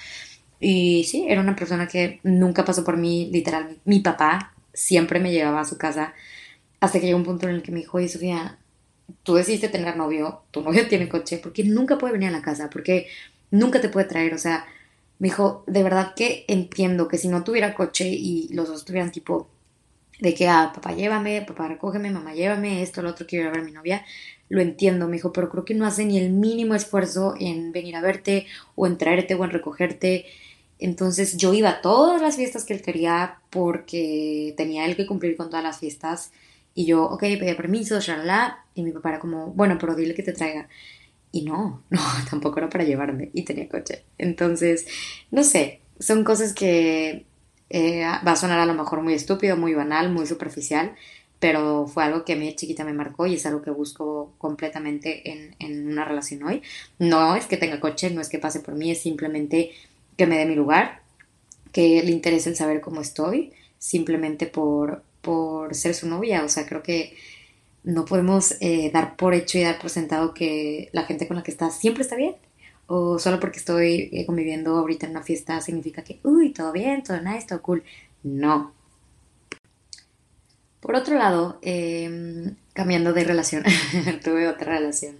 Y 0.60 1.04
sí, 1.04 1.26
era 1.28 1.40
una 1.40 1.56
persona 1.56 1.88
que 1.88 2.20
nunca 2.22 2.64
pasó 2.64 2.84
por 2.84 2.96
mí, 2.96 3.28
literal. 3.32 3.78
Mi 3.84 4.00
papá 4.00 4.54
siempre 4.72 5.20
me 5.20 5.32
llevaba 5.32 5.60
a 5.60 5.64
su 5.64 5.78
casa 5.78 6.14
hasta 6.80 7.00
que 7.00 7.06
llegó 7.06 7.18
un 7.18 7.24
punto 7.24 7.48
en 7.48 7.56
el 7.56 7.62
que 7.62 7.72
me 7.72 7.80
dijo, 7.80 7.96
oye, 7.96 8.08
Sofía, 8.08 8.58
tú 9.22 9.34
decidiste 9.34 9.68
tener 9.68 9.96
novio, 9.96 10.42
tu 10.50 10.62
novio 10.62 10.86
tiene 10.88 11.08
coche, 11.08 11.38
porque 11.38 11.64
nunca 11.64 11.98
puede 11.98 12.14
venir 12.14 12.28
a 12.28 12.32
la 12.32 12.42
casa, 12.42 12.70
porque 12.70 13.08
nunca 13.50 13.80
te 13.80 13.88
puede 13.88 14.06
traer, 14.06 14.34
o 14.34 14.38
sea, 14.38 14.66
me 15.18 15.28
dijo, 15.28 15.64
de 15.66 15.82
verdad 15.82 16.14
que 16.14 16.44
entiendo 16.48 17.08
que 17.08 17.18
si 17.18 17.28
no 17.28 17.44
tuviera 17.44 17.74
coche 17.74 18.08
y 18.08 18.48
los 18.52 18.68
dos 18.68 18.84
tuvieran 18.84 19.12
tipo 19.12 19.48
de 20.20 20.34
que, 20.34 20.48
ah, 20.48 20.72
papá 20.74 20.92
llévame, 20.92 21.42
papá 21.42 21.68
recógeme, 21.68 22.10
mamá 22.10 22.34
llévame, 22.34 22.82
esto, 22.82 23.02
lo 23.02 23.10
otro, 23.10 23.26
quiero 23.26 23.44
ir 23.44 23.48
a 23.48 23.52
ver 23.52 23.60
a 23.62 23.64
mi 23.64 23.72
novia, 23.72 24.04
lo 24.48 24.60
entiendo, 24.60 25.06
me 25.06 25.14
dijo, 25.14 25.32
pero 25.32 25.50
creo 25.50 25.64
que 25.64 25.74
no 25.74 25.86
hace 25.86 26.04
ni 26.04 26.18
el 26.18 26.30
mínimo 26.30 26.74
esfuerzo 26.74 27.34
en 27.38 27.72
venir 27.72 27.96
a 27.96 28.00
verte 28.00 28.46
o 28.74 28.86
en 28.86 28.98
traerte 28.98 29.34
o 29.34 29.44
en 29.44 29.50
recogerte. 29.50 30.26
Entonces 30.78 31.36
yo 31.36 31.54
iba 31.54 31.70
a 31.70 31.80
todas 31.80 32.20
las 32.20 32.36
fiestas 32.36 32.64
que 32.64 32.74
él 32.74 32.82
quería 32.82 33.38
porque 33.50 34.54
tenía 34.56 34.86
él 34.86 34.96
que 34.96 35.06
cumplir 35.06 35.36
con 35.36 35.48
todas 35.48 35.64
las 35.64 35.78
fiestas 35.78 36.32
y 36.74 36.86
yo, 36.86 37.04
ok, 37.04 37.20
pedí 37.20 37.54
permiso, 37.54 38.00
shalala, 38.00 38.64
y 38.74 38.82
mi 38.82 38.92
papá 38.92 39.10
era 39.10 39.18
como, 39.20 39.52
bueno, 39.52 39.76
pero 39.78 39.94
dile 39.94 40.14
que 40.14 40.22
te 40.22 40.32
traiga. 40.32 40.68
Y 41.32 41.42
no, 41.42 41.84
no, 41.90 42.00
tampoco 42.28 42.58
era 42.58 42.68
para 42.68 42.84
llevarme, 42.84 43.30
y 43.32 43.42
tenía 43.42 43.68
coche. 43.68 44.04
Entonces, 44.18 44.86
no 45.30 45.44
sé, 45.44 45.80
son 45.98 46.24
cosas 46.24 46.52
que 46.52 47.26
eh, 47.70 48.02
va 48.26 48.32
a 48.32 48.36
sonar 48.36 48.58
a 48.58 48.66
lo 48.66 48.74
mejor 48.74 49.02
muy 49.02 49.14
estúpido, 49.14 49.56
muy 49.56 49.74
banal, 49.74 50.10
muy 50.10 50.26
superficial, 50.26 50.94
pero 51.38 51.86
fue 51.86 52.04
algo 52.04 52.24
que 52.24 52.32
a 52.32 52.36
mí 52.36 52.54
chiquita 52.54 52.84
me 52.84 52.92
marcó 52.92 53.26
y 53.26 53.34
es 53.34 53.44
algo 53.46 53.62
que 53.62 53.70
busco 53.70 54.32
completamente 54.38 55.30
en, 55.30 55.54
en 55.58 55.88
una 55.88 56.04
relación 56.04 56.42
hoy. 56.42 56.62
No 56.98 57.36
es 57.36 57.46
que 57.46 57.56
tenga 57.56 57.80
coche, 57.80 58.10
no 58.10 58.20
es 58.20 58.28
que 58.28 58.38
pase 58.38 58.60
por 58.60 58.74
mí, 58.74 58.90
es 58.90 59.00
simplemente 59.00 59.72
que 60.16 60.26
me 60.26 60.38
dé 60.38 60.46
mi 60.46 60.54
lugar, 60.54 61.02
que 61.72 62.02
le 62.02 62.12
interese 62.12 62.48
el 62.48 62.56
saber 62.56 62.80
cómo 62.80 63.00
estoy, 63.00 63.52
simplemente 63.78 64.46
por, 64.46 65.02
por 65.24 65.74
ser 65.74 65.94
su 65.94 66.08
novia. 66.08 66.44
O 66.44 66.48
sea, 66.48 66.66
creo 66.66 66.82
que 66.82 67.16
no 67.82 68.04
podemos 68.04 68.54
eh, 68.60 68.90
dar 68.92 69.16
por 69.16 69.34
hecho 69.34 69.58
y 69.58 69.62
dar 69.62 69.78
por 69.80 69.90
sentado 69.90 70.34
que 70.34 70.90
la 70.92 71.04
gente 71.04 71.26
con 71.26 71.36
la 71.36 71.42
que 71.42 71.50
estás 71.50 71.78
siempre 71.78 72.02
está 72.02 72.16
bien. 72.16 72.36
O 72.86 73.18
solo 73.18 73.40
porque 73.40 73.58
estoy 73.58 74.10
eh, 74.12 74.26
conviviendo 74.26 74.76
ahorita 74.76 75.06
en 75.06 75.12
una 75.12 75.22
fiesta 75.22 75.60
significa 75.60 76.04
que, 76.04 76.20
uy, 76.22 76.52
todo 76.52 76.72
bien, 76.72 77.02
todo 77.02 77.20
nice, 77.20 77.46
todo 77.48 77.62
cool. 77.62 77.82
No. 78.22 78.72
Por 80.80 80.94
otro 80.94 81.16
lado, 81.16 81.58
em, 81.62 82.56
cambiando 82.74 83.12
de 83.14 83.24
relación, 83.24 83.64
tuve 84.24 84.48
otra 84.48 84.76
relación 84.78 85.16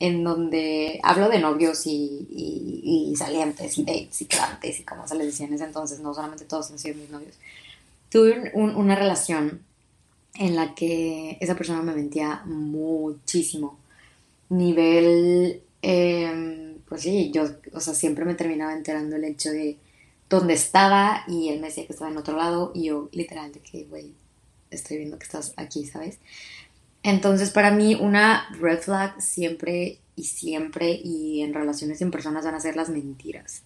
en 0.00 0.22
donde 0.22 1.00
hablo 1.02 1.28
de 1.28 1.40
novios 1.40 1.82
y, 1.86 3.14
salientes 3.16 3.78
y 3.78 3.84
dates 3.84 4.22
y 4.22 4.26
clantes 4.26 4.80
y 4.80 4.84
como 4.84 5.08
se 5.08 5.16
les 5.16 5.26
decía 5.26 5.46
en 5.46 5.54
ese 5.54 5.64
entonces, 5.64 5.98
no 6.00 6.14
solamente 6.14 6.44
todos 6.44 6.70
han 6.70 6.78
sido 6.78 6.96
mis 6.96 7.10
novios. 7.10 7.34
Tuve 8.10 8.52
una 8.54 8.94
relación 8.94 9.62
en 10.34 10.56
la 10.56 10.74
que 10.74 11.36
esa 11.40 11.56
persona 11.56 11.82
me 11.82 11.94
mentía 11.94 12.42
muchísimo. 12.46 13.78
Nivel, 14.48 15.62
em, 15.82 16.78
pues 16.88 17.02
sí, 17.02 17.30
yo, 17.32 17.44
o 17.72 17.80
sea, 17.80 17.94
siempre 17.94 18.24
me 18.24 18.34
terminaba 18.34 18.72
enterando 18.72 19.16
el 19.16 19.24
hecho 19.24 19.50
de 19.50 19.76
dónde 20.28 20.54
estaba 20.54 21.24
y 21.26 21.48
él 21.48 21.60
me 21.60 21.68
decía 21.68 21.86
que 21.86 21.92
estaba 21.92 22.10
en 22.10 22.18
otro 22.18 22.36
lado 22.36 22.72
y 22.74 22.84
yo 22.84 23.08
literal 23.12 23.52
de 23.52 23.60
que, 23.60 23.84
güey, 23.84 24.12
estoy 24.70 24.98
viendo 24.98 25.18
que 25.18 25.24
estás 25.24 25.52
aquí, 25.56 25.86
¿sabes? 25.86 26.18
Entonces, 27.02 27.50
para 27.50 27.70
mí, 27.70 27.94
una 27.94 28.48
red 28.60 28.80
flag 28.80 29.20
siempre 29.20 29.98
y 30.16 30.24
siempre 30.24 31.00
y 31.02 31.42
en 31.42 31.54
relaciones 31.54 32.00
en 32.00 32.10
personas 32.10 32.44
van 32.44 32.54
a 32.54 32.60
ser 32.60 32.76
las 32.76 32.88
mentiras. 32.88 33.62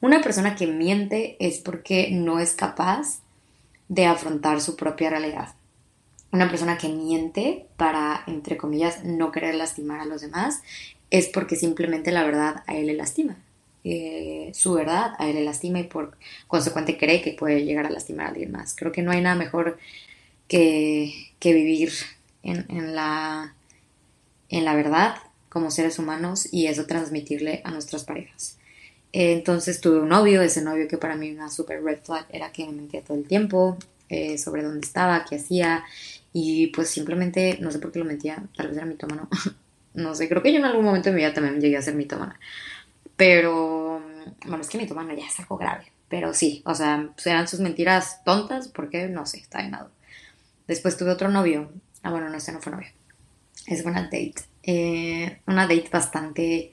Una 0.00 0.20
persona 0.20 0.56
que 0.56 0.66
miente 0.66 1.36
es 1.38 1.58
porque 1.58 2.10
no 2.10 2.40
es 2.40 2.54
capaz 2.54 3.21
de 3.92 4.06
afrontar 4.06 4.62
su 4.62 4.74
propia 4.74 5.10
realidad. 5.10 5.54
Una 6.32 6.48
persona 6.48 6.78
que 6.78 6.88
miente 6.88 7.66
para, 7.76 8.24
entre 8.26 8.56
comillas, 8.56 9.04
no 9.04 9.30
querer 9.32 9.54
lastimar 9.54 10.00
a 10.00 10.06
los 10.06 10.22
demás 10.22 10.62
es 11.10 11.28
porque 11.28 11.56
simplemente 11.56 12.10
la 12.10 12.24
verdad 12.24 12.62
a 12.66 12.74
él 12.74 12.86
le 12.86 12.94
lastima. 12.94 13.36
Eh, 13.84 14.50
su 14.54 14.72
verdad 14.72 15.12
a 15.18 15.28
él 15.28 15.34
le 15.34 15.44
lastima 15.44 15.78
y 15.78 15.84
por 15.84 16.16
consecuente 16.46 16.96
cree 16.96 17.20
que 17.20 17.32
puede 17.32 17.66
llegar 17.66 17.84
a 17.84 17.90
lastimar 17.90 18.26
a 18.26 18.28
alguien 18.30 18.50
más. 18.50 18.74
Creo 18.74 18.92
que 18.92 19.02
no 19.02 19.10
hay 19.10 19.20
nada 19.20 19.36
mejor 19.36 19.76
que, 20.48 21.12
que 21.38 21.52
vivir 21.52 21.92
en, 22.42 22.94
la, 22.94 23.54
en 24.48 24.64
la 24.64 24.74
verdad 24.74 25.16
como 25.50 25.70
seres 25.70 25.98
humanos 25.98 26.48
y 26.50 26.66
eso 26.66 26.86
transmitirle 26.86 27.60
a 27.64 27.70
nuestras 27.70 28.04
parejas. 28.04 28.56
Entonces 29.12 29.80
tuve 29.80 30.00
un 30.00 30.08
novio, 30.08 30.42
ese 30.42 30.62
novio 30.62 30.88
que 30.88 30.98
para 30.98 31.16
mí 31.16 31.30
una 31.30 31.50
super 31.50 31.82
red 31.82 31.98
flag 32.02 32.26
era 32.30 32.52
que 32.52 32.66
me 32.66 32.72
mentía 32.72 33.02
todo 33.02 33.16
el 33.16 33.24
tiempo 33.24 33.76
eh, 34.08 34.38
sobre 34.38 34.62
dónde 34.62 34.86
estaba, 34.86 35.24
qué 35.24 35.36
hacía 35.36 35.84
y 36.32 36.68
pues 36.68 36.88
simplemente 36.88 37.58
no 37.60 37.70
sé 37.70 37.78
por 37.78 37.92
qué 37.92 37.98
lo 37.98 38.06
mentía, 38.06 38.42
tal 38.56 38.68
vez 38.68 38.76
era 38.76 38.86
mitómano, 38.86 39.28
no 39.94 40.14
sé, 40.14 40.28
creo 40.28 40.42
que 40.42 40.52
yo 40.52 40.58
en 40.58 40.64
algún 40.64 40.84
momento 40.84 41.10
de 41.10 41.14
mi 41.14 41.20
vida 41.22 41.34
también 41.34 41.60
llegué 41.60 41.76
a 41.76 41.82
ser 41.82 41.94
mitómana, 41.94 42.40
pero 43.16 44.02
bueno, 44.46 44.62
es 44.62 44.68
que 44.68 44.78
mitómano 44.78 45.14
ya 45.14 45.26
es 45.26 45.38
algo 45.40 45.58
grave, 45.58 45.92
pero 46.08 46.32
sí, 46.32 46.62
o 46.64 46.74
sea, 46.74 47.10
eran 47.26 47.48
sus 47.48 47.60
mentiras 47.60 48.24
tontas 48.24 48.68
porque 48.68 49.08
no 49.08 49.26
sé, 49.26 49.38
está 49.38 49.60
en. 49.60 49.76
Después 50.66 50.96
tuve 50.96 51.10
otro 51.10 51.28
novio 51.28 51.70
Ah, 52.02 52.10
bueno, 52.10 52.28
no, 52.28 52.36
ese 52.36 52.52
no 52.52 52.60
fue 52.60 52.72
novio. 52.72 52.88
Es 53.66 53.84
una 53.84 54.02
date. 54.02 54.34
Eh, 54.62 55.40
una 55.46 55.62
date 55.62 55.88
bastante 55.90 56.72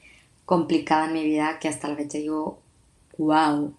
complicada 0.50 1.06
en 1.06 1.14
mi 1.14 1.24
vida 1.24 1.60
que 1.60 1.68
hasta 1.68 1.88
la 1.88 1.96
fecha 1.96 2.18
digo, 2.18 2.60
wow, 3.20 3.72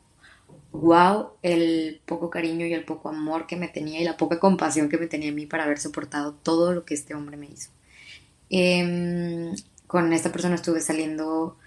wow, 0.71 1.31
el 1.43 2.01
poco 2.07 2.31
cariño 2.31 2.65
y 2.65 2.73
el 2.73 2.85
poco 2.85 3.09
amor 3.09 3.49
que 3.49 3.57
me 3.57 3.67
tenía 3.67 4.01
y 4.01 4.05
la 4.05 4.17
poca 4.17 4.39
compasión 4.39 4.89
que 4.89 4.97
me 4.97 5.09
tenía 5.09 5.33
a 5.33 5.35
mí 5.35 5.47
para 5.47 5.65
haber 5.65 5.81
soportado 5.81 6.33
todo 6.33 6.73
lo 6.73 6.85
que 6.85 6.95
este 6.95 7.17
hombre 7.17 7.37
me 7.37 7.47
hizo. 7.47 7.71
Em, 8.51 9.53
con 9.89 10.13
esta 10.13 10.31
persona 10.31 10.55
estuve 10.55 10.81
saliendo, 10.81 11.59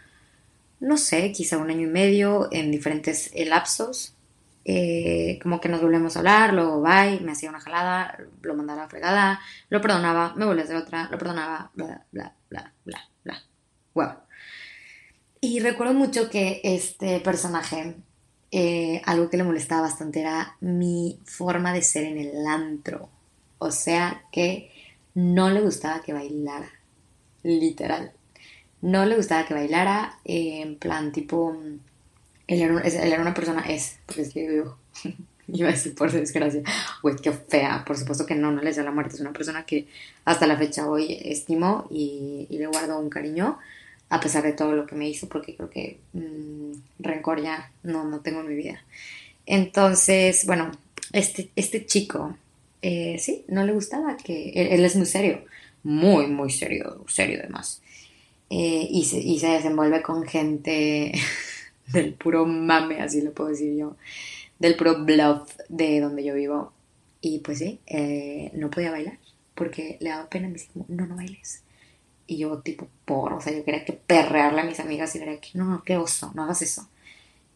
no 0.80 0.96
sé, 0.96 1.34
quizá 1.34 1.58
un 1.58 1.70
año 1.70 1.86
y 1.86 1.92
medio 1.92 2.48
en 2.54 2.72
diferentes 2.72 3.30
lapsos. 3.46 4.16
Eh, 4.63 5.38
como 5.44 5.60
que 5.60 5.68
nos 5.68 5.82
volvemos 5.82 6.16
a 6.16 6.20
hablar, 6.20 6.54
luego 6.54 6.82
bye, 6.82 7.20
me 7.20 7.34
hacía 7.34 7.50
una 7.50 7.60
jalada, 7.60 8.18
lo 8.42 8.56
mandaba 8.56 8.84
a 8.84 8.86
la 8.86 8.89
fregada, 8.89 9.42
lo 9.70 9.82
perdonaba, 9.82 10.34
me 10.38 10.46
volvía 10.46 10.62
a 10.62 10.66
hacer 10.66 10.78
otra, 10.78 11.10
lo 11.12 11.18
perdonaba, 11.18 11.72
bla, 11.74 12.06
bla, 12.13 12.34
bla, 12.50 12.74
bla, 12.86 13.10
bla. 13.26 13.44
Wow. 13.96 14.23
Y 15.46 15.60
recuerdo 15.60 15.94
mucho 15.94 16.30
que 16.30 16.62
este 16.64 17.20
personaje, 17.20 17.96
eh, 18.52 19.02
algo 19.04 19.30
que 19.30 19.36
le 19.36 19.44
molestaba 19.44 19.82
bastante 19.82 20.22
era 20.22 20.56
mi 20.62 21.20
forma 21.26 21.74
de 21.74 21.82
ser 21.82 22.06
en 22.06 22.18
el 22.18 22.48
antro. 22.48 23.10
O 23.58 23.70
sea 23.70 24.24
que 24.32 24.72
no 25.14 25.50
le 25.50 25.60
gustaba 25.60 26.02
que 26.02 26.14
bailara, 26.14 26.72
literal. 27.44 28.14
No 28.82 29.06
le 29.06 29.18
gustaba 29.18 29.46
que 29.46 29.54
bailara, 29.54 30.18
eh, 30.24 30.62
en 30.62 30.78
plan 30.78 31.12
tipo 31.12 31.58
él 32.48 32.62
era, 32.62 33.22
una 33.22 33.34
persona, 33.34 33.66
es, 33.68 34.00
porque 34.06 34.22
es 34.22 34.34
que 34.34 34.46
yo 34.46 34.78
iba 35.50 35.68
a 35.68 35.74
decir 35.74 35.94
por 35.94 36.10
desgracia, 36.10 36.62
güey, 37.02 37.18
qué 37.18 37.34
fea, 37.34 37.84
por 37.86 37.98
supuesto 37.98 38.26
que 38.26 38.36
no, 38.36 38.50
no 38.50 38.62
les 38.62 38.78
da 38.78 38.84
la 38.84 38.92
muerte, 38.92 39.16
es 39.16 39.22
una 39.22 39.34
persona 39.34 39.66
que 39.66 39.88
hasta 40.24 40.48
la 40.48 40.56
fecha 40.56 40.88
hoy 40.88 41.20
estimo 41.22 41.86
y, 41.92 42.48
le 42.50 42.68
guardo 42.68 42.98
un 42.98 43.10
cariño, 43.10 43.60
a 44.10 44.20
pesar 44.20 44.44
de 44.44 44.54
todo 44.54 44.74
lo 44.74 44.86
que 44.86 44.96
me 44.96 45.10
hizo, 45.10 45.28
porque 45.28 45.56
creo 45.56 45.70
que 45.70 46.00
mm, 46.13 46.72
rencor 47.00 47.42
ya 47.42 47.72
no, 47.84 48.04
no 48.04 48.20
tengo 48.22 48.42
en 48.42 48.48
mi 48.48 48.56
vida. 48.56 48.84
Entonces, 49.46 50.46
bueno, 50.46 50.72
este, 51.12 51.50
este 51.56 51.86
chico, 51.86 52.38
eh, 52.82 53.18
sí, 53.20 53.44
no 53.48 53.66
le 53.66 53.74
gustaba 53.74 54.18
que, 54.18 54.52
él, 54.52 54.86
es 54.86 54.96
muy 54.96 55.06
serio, 55.06 55.44
muy, 55.84 56.28
muy 56.28 56.50
serio, 56.50 57.04
serio 57.08 57.39
además, 57.42 57.82
eh, 58.50 58.88
y, 58.89 59.06
se, 59.06 59.20
y 59.20 59.39
se 59.39 59.48
desenvuelve 59.48 60.02
con 60.02 60.24
gente 60.24 61.12
del 61.88 62.13
puro 62.13 62.46
mame, 62.46 63.02
así 63.02 63.22
lo 63.22 63.34
puedo 63.34 63.50
decir 63.50 63.76
yo, 63.76 63.96
del 64.60 64.76
puro 64.76 65.04
bluff 65.04 65.56
de 65.70 66.00
donde 66.00 66.24
yo 66.24 66.36
vivo. 66.36 66.72
Y 67.22 67.39
pues 67.39 67.60
sí, 67.60 67.80
eh, 67.88 68.52
no 68.54 68.70
podía 68.70 68.92
bailar 68.92 69.18
porque 69.56 69.98
le 70.00 70.10
daba 70.10 70.30
pena, 70.30 70.48
me 70.48 70.54
decía 70.54 70.70
como, 70.74 70.86
no, 70.88 71.08
no 71.08 71.16
bailes. 71.16 71.63
Y 72.28 72.38
yo 72.38 72.60
tipo, 72.60 72.88
por, 73.06 73.34
o 73.34 73.42
sea, 73.42 73.54
yo 73.54 73.66
quería 73.66 73.86
que 73.86 73.94
perrearle 73.94 74.62
a 74.62 74.66
mis 74.66 74.80
amigas 74.80 75.16
y 75.16 75.20
era 75.20 75.38
que, 75.38 75.50
no, 75.56 75.66
no, 75.66 75.84
qué 75.84 75.98
oso, 75.98 76.32
no 76.36 76.44
hagas 76.44 76.62
eso. 76.62 76.88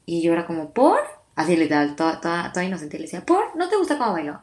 Y 0.06 0.22
yo 0.22 0.34
era 0.34 0.46
como, 0.46 0.72
por, 0.72 1.00
así 1.36 1.56
literal, 1.56 1.96
toda, 1.96 2.22
toda, 2.22 2.52
toda 2.52 2.66
inocente, 2.66 2.98
le 2.98 3.04
decía, 3.04 3.26
por, 3.26 3.56
¿no 3.56 3.70
te 3.70 3.78
gusta 3.78 3.98
cómo 3.98 4.14
bailo? 4.14 4.42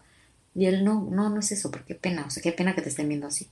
Y 0.55 0.67
él, 0.67 0.85
no, 0.85 1.07
no, 1.11 1.31
no 1.31 1.41
es 1.41 1.53
eso, 1.53 1.71
porque 1.71 1.89
qué 1.89 1.95
pena, 1.97 2.25
o 2.27 2.31
sea, 2.31 2.43
qué 2.43 2.53
pena 2.53 2.75
que 2.75 2.83
te 2.83 2.89
estén 2.89 3.09
viendo 3.09 3.27
así. 3.27 3.49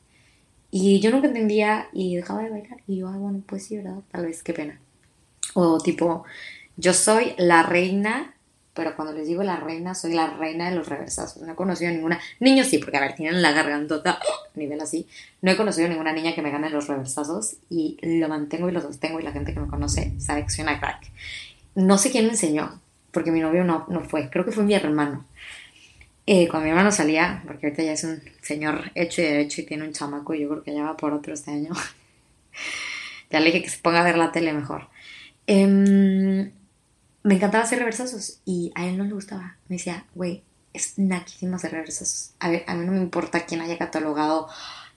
Y 0.70 1.00
yo 1.00 1.10
nunca 1.10 1.26
entendía 1.26 1.88
y 1.92 2.16
dejaba 2.16 2.42
de 2.42 2.50
bailar. 2.50 2.78
Y 2.86 2.96
yo, 2.98 3.08
ah, 3.08 3.16
bueno, 3.16 3.42
pues 3.46 3.66
sí, 3.66 3.76
¿verdad? 3.76 3.98
Tal 4.10 4.24
vez, 4.24 4.42
qué 4.42 4.54
pena. 4.54 4.80
O 5.54 5.78
tipo, 5.78 6.24
yo 6.76 6.94
soy 6.94 7.34
la 7.36 7.62
reina, 7.62 8.34
pero 8.74 8.96
cuando 8.96 9.12
les 9.12 9.26
digo 9.26 9.42
la 9.42 9.56
reina, 9.56 9.94
soy 9.94 10.14
la 10.14 10.28
reina 10.28 10.70
de 10.70 10.76
los 10.76 10.88
reversazos. 10.88 11.42
No 11.42 11.52
he 11.52 11.56
conocido 11.56 11.90
ninguna. 11.90 12.18
Niños 12.40 12.68
sí, 12.68 12.78
porque 12.78 12.96
a 12.96 13.00
ver, 13.00 13.14
tienen 13.14 13.42
la 13.42 13.52
gargantota, 13.52 14.18
nivel 14.54 14.80
así. 14.80 15.06
No 15.42 15.50
he 15.50 15.56
conocido 15.56 15.88
ninguna 15.88 16.12
niña 16.12 16.34
que 16.34 16.42
me 16.42 16.50
gane 16.50 16.70
los 16.70 16.88
reversazos 16.88 17.56
y 17.68 17.98
lo 18.02 18.28
mantengo 18.28 18.68
y 18.68 18.72
lo 18.72 18.80
sostengo 18.80 19.20
y 19.20 19.22
la 19.22 19.32
gente 19.32 19.52
que 19.52 19.60
me 19.60 19.68
conoce 19.68 20.14
sabe 20.18 20.44
que 20.44 20.50
soy 20.50 20.62
una 20.64 20.80
crack. 20.80 21.10
No 21.74 21.98
sé 21.98 22.10
quién 22.10 22.24
me 22.24 22.32
enseñó, 22.32 22.80
porque 23.10 23.30
mi 23.30 23.40
novio 23.40 23.64
no, 23.64 23.84
no 23.88 24.00
fue. 24.00 24.30
Creo 24.30 24.44
que 24.44 24.52
fue 24.52 24.64
mi 24.64 24.74
hermano. 24.74 25.26
Eh, 26.26 26.48
cuando 26.48 26.64
mi 26.64 26.70
hermano 26.70 26.92
salía, 26.92 27.42
porque 27.46 27.66
ahorita 27.66 27.82
ya 27.82 27.92
es 27.92 28.04
un 28.04 28.22
señor 28.40 28.90
hecho 28.94 29.20
y 29.20 29.24
derecho 29.24 29.60
y 29.60 29.64
tiene 29.64 29.84
un 29.84 29.92
chamaco, 29.92 30.34
yo 30.34 30.48
creo 30.48 30.62
que 30.62 30.74
ya 30.74 30.82
va 30.82 30.96
por 30.96 31.12
otro 31.12 31.34
este 31.34 31.50
año. 31.50 31.72
ya 33.30 33.40
le 33.40 33.46
dije 33.46 33.62
que 33.62 33.70
se 33.70 33.78
ponga 33.78 34.00
a 34.00 34.04
ver 34.04 34.16
la 34.16 34.32
tele 34.32 34.52
mejor. 34.52 34.88
Em, 35.46 36.52
me 37.22 37.34
encantaba 37.34 37.64
hacer 37.64 37.78
reversazos 37.78 38.40
y 38.44 38.72
a 38.74 38.86
él 38.86 38.98
no 38.98 39.04
le 39.04 39.12
gustaba. 39.12 39.56
Me 39.68 39.76
decía, 39.76 40.04
güey, 40.14 40.42
es 40.72 40.98
naquísimo 40.98 41.56
hacer 41.56 41.72
reversazos. 41.72 42.32
A 42.40 42.50
ver, 42.50 42.64
a 42.66 42.74
mí 42.74 42.84
no 42.84 42.92
me 42.92 42.98
importa 42.98 43.46
quién 43.46 43.60
haya 43.60 43.78
catalogado 43.78 44.48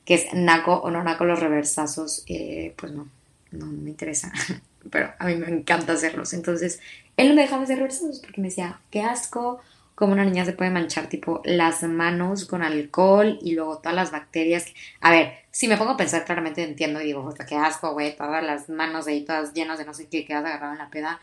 que 0.05 0.13
es 0.13 0.33
naco 0.33 0.75
o 0.75 0.91
no 0.91 1.03
naco 1.03 1.25
los 1.25 1.39
reversazos, 1.39 2.23
eh, 2.27 2.73
pues 2.77 2.91
no, 2.91 3.09
no, 3.51 3.65
me 3.65 3.89
interesa. 3.89 4.31
Pero 4.91 5.11
a 5.17 5.25
mí 5.25 5.35
me 5.35 5.47
encanta 5.47 5.93
hacerlos. 5.93 6.33
Entonces, 6.33 6.79
él 7.17 7.29
no 7.29 7.35
me 7.35 7.41
dejaba 7.41 7.63
hacer 7.63 7.77
reversazos 7.77 8.19
porque 8.19 8.39
me 8.39 8.49
decía, 8.49 8.79
qué 8.91 9.01
asco, 9.01 9.59
como 9.95 10.13
una 10.13 10.25
niña 10.25 10.45
se 10.45 10.53
puede 10.53 10.69
manchar 10.69 11.07
tipo 11.07 11.41
las 11.43 11.81
manos 11.83 12.45
con 12.45 12.61
alcohol 12.61 13.39
y 13.41 13.55
luego 13.55 13.79
todas 13.79 13.95
las 13.95 14.11
bacterias. 14.11 14.65
A 15.01 15.09
ver, 15.09 15.33
si 15.49 15.67
me 15.67 15.77
pongo 15.77 15.91
a 15.91 15.97
pensar 15.97 16.23
claramente 16.23 16.63
entiendo 16.63 17.01
y 17.01 17.05
digo, 17.05 17.33
qué 17.47 17.55
asco, 17.55 17.93
güey, 17.93 18.15
todas 18.15 18.43
las 18.43 18.69
manos 18.69 19.07
ahí 19.07 19.25
todas 19.25 19.53
llenas 19.53 19.79
de 19.79 19.85
no 19.85 19.93
sé 19.93 20.07
qué, 20.07 20.25
quedas 20.25 20.45
agarrado 20.45 20.73
en 20.73 20.79
la 20.79 20.89
peda 20.89 21.19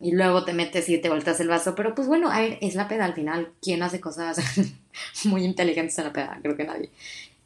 y 0.00 0.12
luego 0.12 0.44
te 0.44 0.52
metes 0.52 0.88
y 0.88 0.98
te 0.98 1.08
volteas 1.08 1.40
el 1.40 1.48
vaso, 1.48 1.74
pero 1.74 1.94
pues 1.94 2.08
bueno, 2.08 2.30
a 2.30 2.40
ver, 2.40 2.58
es 2.60 2.74
la 2.74 2.88
peda 2.88 3.04
al 3.04 3.14
final. 3.14 3.52
¿Quién 3.62 3.82
hace 3.82 4.00
cosas 4.00 4.38
muy 5.24 5.44
inteligentes 5.44 5.98
en 5.98 6.04
la 6.04 6.12
peda? 6.12 6.38
Creo 6.42 6.56
que 6.56 6.64
nadie. 6.64 6.90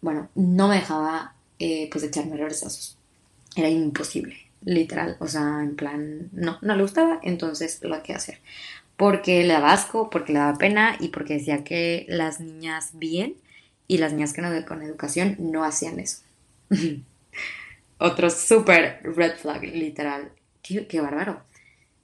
Bueno, 0.00 0.28
no 0.34 0.68
me 0.68 0.76
dejaba 0.76 1.34
eh, 1.58 1.88
pues 1.90 2.04
echarme 2.04 2.36
reversazos. 2.36 2.96
Era 3.56 3.68
imposible, 3.68 4.36
literal. 4.62 5.16
O 5.20 5.26
sea, 5.26 5.62
en 5.62 5.76
plan, 5.76 6.28
no, 6.32 6.58
no 6.62 6.76
le 6.76 6.82
gustaba, 6.82 7.20
entonces 7.22 7.80
lo 7.82 8.02
que 8.02 8.14
hacer 8.14 8.40
porque 8.98 9.44
le 9.44 9.54
daba 9.54 9.72
asco, 9.72 10.10
porque 10.10 10.32
le 10.32 10.40
daba 10.40 10.58
pena 10.58 10.96
y 10.98 11.08
porque 11.08 11.34
decía 11.34 11.62
que 11.62 12.04
las 12.08 12.40
niñas 12.40 12.90
bien 12.94 13.36
y 13.86 13.98
las 13.98 14.12
niñas 14.12 14.32
que 14.32 14.42
no 14.42 14.50
con 14.66 14.82
educación 14.82 15.36
no 15.38 15.64
hacían 15.64 16.00
eso. 16.00 16.18
Otro 17.98 18.28
súper 18.28 19.00
red 19.04 19.36
flag, 19.36 19.62
literal. 19.62 20.32
Qué, 20.62 21.00
bárbaro. 21.00 21.42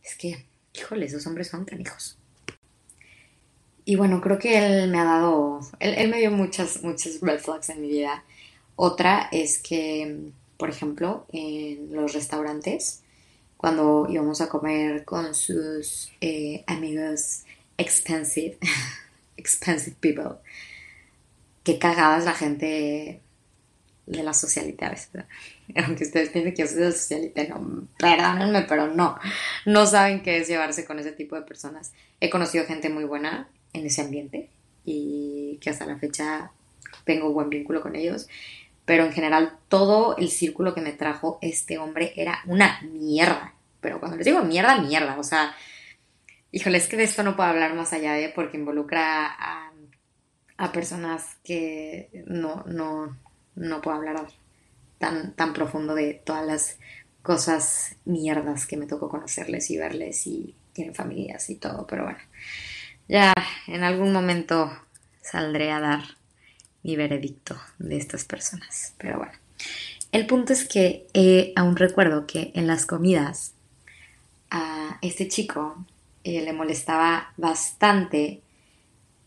Es 0.05 0.15
que, 0.17 0.45
híjole, 0.75 1.07
esos 1.07 1.27
hombres 1.27 1.49
son 1.49 1.67
tan 1.67 1.81
hijos. 1.81 2.19
y 3.87 3.97
bueno, 3.97 4.21
creo 4.21 4.39
que 4.39 4.57
él 4.57 4.91
me 4.91 4.99
ha 4.99 5.05
dado, 5.05 5.61
él, 5.79 5.95
él 5.99 6.09
me 6.09 6.19
dio 6.19 6.31
muchas, 6.31 6.83
muchas 6.83 7.21
red 7.21 7.39
flags 7.39 7.69
en 7.71 7.83
mi 7.83 7.89
vida. 7.89 8.25
Otra 8.77 9.29
es 9.31 9.59
que, 9.59 10.31
por 10.57 10.71
ejemplo, 10.71 11.27
en 11.33 11.95
los 11.95 12.13
restaurantes, 12.13 13.03
cuando 13.57 14.07
íbamos 14.11 14.41
a 14.41 14.49
comer 14.49 15.05
con 15.05 15.35
sus 15.35 16.11
eh, 16.21 16.65
amigos 16.67 17.45
expensive, 17.79 18.59
expensive 19.37 19.97
people, 20.01 20.37
que 21.63 21.79
cagadas 21.79 22.25
la 22.25 22.35
gente 22.35 23.21
de 24.07 24.23
la 24.23 24.35
socialite 24.35 24.85
a 24.85 24.91
veces. 24.91 25.09
Aunque 25.85 26.05
ustedes 26.05 26.31
piensen 26.31 26.55
que 26.55 26.63
yo 26.63 26.69
soy 26.69 26.79
de 26.79 26.93
socialite, 26.93 27.49
no, 27.49 27.89
perdónenme, 27.99 28.63
pero 28.63 28.89
no, 28.89 29.19
no 29.67 29.87
saben 29.87 30.23
qué 30.23 30.39
es 30.39 30.49
llevarse 30.49 30.85
con 30.85 30.99
ese 30.99 31.13
tipo 31.13 31.37
de 31.37 31.43
personas. 31.43 31.93
He 32.21 32.31
conocido 32.31 32.67
gente 32.67 32.89
muy 32.89 33.05
buena 33.05 33.49
en 33.73 33.87
ese 33.87 34.03
ambiente 34.03 34.51
y 34.85 35.59
que 35.61 35.71
hasta 35.71 35.87
la 35.87 35.99
fecha 35.99 36.51
tengo 37.05 37.33
buen 37.33 37.51
vínculo 37.51 37.81
con 37.81 37.97
ellos, 37.97 38.29
pero 38.85 39.05
en 39.05 39.13
general 39.13 39.57
todo 39.69 40.17
el 40.17 40.31
círculo 40.31 40.75
que 40.75 40.81
me 40.81 40.93
trajo 40.93 41.39
este 41.41 41.79
hombre 41.79 42.13
era 42.17 42.41
una 42.47 42.81
mierda. 42.83 43.55
Pero 43.81 43.99
cuando 43.99 44.17
les 44.17 44.27
digo 44.27 44.43
mierda, 44.43 44.81
mierda, 44.81 45.19
o 45.19 45.23
sea, 45.23 45.55
híjole, 46.53 46.79
es 46.79 46.89
que 46.89 46.97
de 46.97 47.05
esto 47.05 47.23
no 47.23 47.37
puedo 47.37 47.49
hablar 47.49 47.75
más 47.75 47.93
allá 47.93 48.15
de 48.15 48.29
porque 48.29 48.57
involucra 48.57 49.27
a, 49.27 49.71
personas 50.73 51.37
que 51.45 52.25
no, 52.27 52.65
no, 52.67 53.17
no 53.55 53.81
puedo 53.83 53.97
hablar 53.99 54.17
tan, 55.05 55.35
tan 55.35 55.53
profundo 55.53 55.95
de 55.95 56.15
todas 56.15 56.47
las 56.47 56.79
cosas 57.23 57.97
mierdas 58.07 58.65
que 58.65 58.79
me 58.79 58.87
tocó 58.87 59.11
conocerles 59.11 59.71
y 59.71 59.77
verles 59.77 60.27
y 60.27 60.55
tienen 60.73 60.95
familias 60.95 61.51
y 61.51 61.57
todo, 61.57 61.87
pero 61.87 62.05
bueno, 62.05 62.19
ya 63.07 63.35
en 63.67 63.83
algún 63.85 64.15
momento 64.15 64.73
saldré 65.21 65.73
a 65.73 65.81
dar 65.81 66.01
mi 66.83 66.97
veredicto 66.97 67.55
de 67.79 67.99
estas 67.99 68.25
personas, 68.25 68.95
pero 68.97 69.19
bueno. 69.19 69.33
El 70.11 70.27
punto 70.27 70.55
es 70.55 70.67
que 70.67 71.07
eh, 71.13 71.53
aún 71.55 71.77
recuerdo 71.77 72.27
que 72.27 72.51
en 72.55 72.67
las 72.67 72.87
comidas 72.87 73.53
a 74.51 74.99
este 75.03 75.29
chico 75.29 75.85
eh, 76.23 76.41
le 76.41 76.55
molestaba 76.55 77.35
bastante 77.37 78.41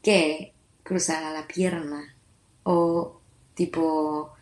que 0.01 0.53
cruzara 0.81 1.33
la 1.33 1.45
pierna 1.47 2.15
o 2.63 3.21
tipo, 3.53 4.36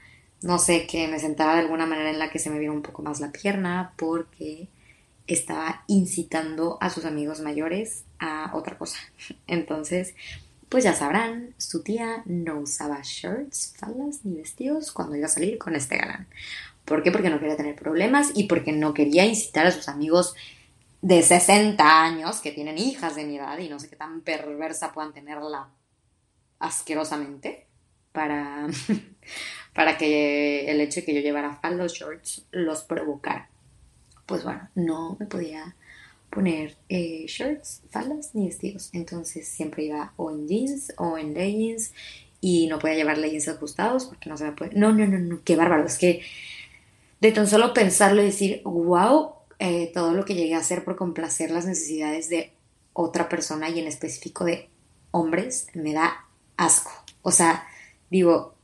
no 0.46 0.60
sé, 0.60 0.86
que 0.86 1.08
me 1.08 1.20
sentaba 1.20 1.56
de 1.56 1.62
alguna 1.62 1.86
manera 1.86 2.12
en 2.12 2.20
la 2.20 2.30
que 2.30 2.40
se 2.40 2.50
me 2.50 2.60
viera 2.60 2.74
un 2.74 2.84
poco 2.84 3.02
más 3.02 3.20
la 3.20 3.32
pierna 3.32 3.94
porque 3.98 4.70
estaba 5.28 5.84
incitando 5.88 6.78
a 6.82 6.92
sus 6.92 7.06
amigos 7.06 7.42
mayores 7.42 8.04
a 8.20 8.52
otra 8.54 8.78
cosa. 8.78 9.00
Entonces, 9.48 10.14
pues 10.70 10.84
ya 10.84 10.94
sabrán, 10.94 11.56
su 11.58 11.82
tía 11.82 12.22
no 12.26 12.60
usaba 12.60 13.02
shirts, 13.02 13.74
faldas 13.78 14.24
ni 14.24 14.36
vestidos 14.38 14.92
cuando 14.92 15.16
iba 15.16 15.26
a 15.26 15.30
salir 15.30 15.58
con 15.58 15.76
este 15.76 15.98
galán. 15.98 16.28
¿Por 16.86 17.02
qué? 17.02 17.12
Porque 17.12 17.32
no 17.32 17.40
quería 17.40 17.58
tener 17.58 17.76
problemas 17.76 18.32
y 18.36 18.44
porque 18.44 18.72
no 18.72 18.94
quería 18.94 19.26
incitar 19.26 19.66
a 19.66 19.72
sus 19.72 19.90
amigos 19.90 20.36
de 21.02 21.24
60 21.24 22.04
años 22.04 22.40
que 22.40 22.52
tienen 22.52 22.78
hijas 22.78 23.16
de 23.16 23.26
mi 23.26 23.38
edad 23.38 23.58
y 23.58 23.70
no 23.70 23.80
sé 23.80 23.90
qué 23.90 23.96
tan 23.96 24.22
perversa 24.22 24.94
puedan 24.94 25.14
tenerla 25.14 25.70
asquerosamente 26.60 27.66
para, 28.12 28.68
para 29.76 29.98
que 29.98 30.72
el 30.72 30.80
hecho 30.80 31.02
de 31.02 31.06
que 31.06 31.14
yo 31.14 31.20
llevara 31.20 31.58
faldos 31.58 31.94
shorts 31.94 32.46
los 32.52 32.84
provocara. 32.84 33.50
Pues 34.26 34.44
bueno, 34.44 34.70
no 34.74 35.18
me 35.20 35.26
podía 35.26 35.76
poner 36.30 36.78
eh, 36.88 37.26
shirts, 37.28 37.84
faldas 37.92 38.34
ni 38.34 38.48
vestidos. 38.48 38.90
Entonces 38.94 39.48
siempre 39.48 39.84
iba 39.84 40.14
o 40.16 40.32
en 40.32 40.48
jeans 40.48 40.94
o 40.98 41.18
en 41.18 41.34
leggings 41.34 41.94
y 42.40 42.68
no 42.68 42.80
podía 42.80 42.96
llevar 42.96 43.18
leggings 43.18 43.50
ajustados 43.50 44.06
porque 44.06 44.30
no 44.30 44.38
se 44.38 44.46
me 44.46 44.54
puede. 44.54 44.74
No, 44.76 44.94
no, 44.94 45.06
no, 45.06 45.20
no, 45.20 45.42
qué 45.44 45.58
bárbaro. 45.58 45.86
Es 45.86 45.98
que 45.98 46.22
de 47.20 47.34
tan 47.34 47.48
solo 47.48 47.74
pensarlo 47.74 48.22
y 48.22 48.28
decir, 48.28 48.62
wow, 48.64 49.34
eh, 49.60 49.92
todo 49.94 50.14
lo 50.14 50.24
que 50.24 50.36
llegué 50.36 50.56
a 50.56 50.60
hacer 50.60 50.86
por 50.86 50.96
complacer 50.96 51.52
las 51.52 51.66
necesidades 51.66 52.30
de 52.30 52.54
otra 52.94 53.28
persona 53.28 53.70
y 53.70 53.80
en 53.80 53.88
específico 53.88 54.46
de 54.46 54.70
hombres 55.12 55.68
me 55.74 55.92
da 55.92 56.28
asco. 56.56 56.92
O 57.24 57.32
sea, 57.32 57.68
digo, 58.10 58.56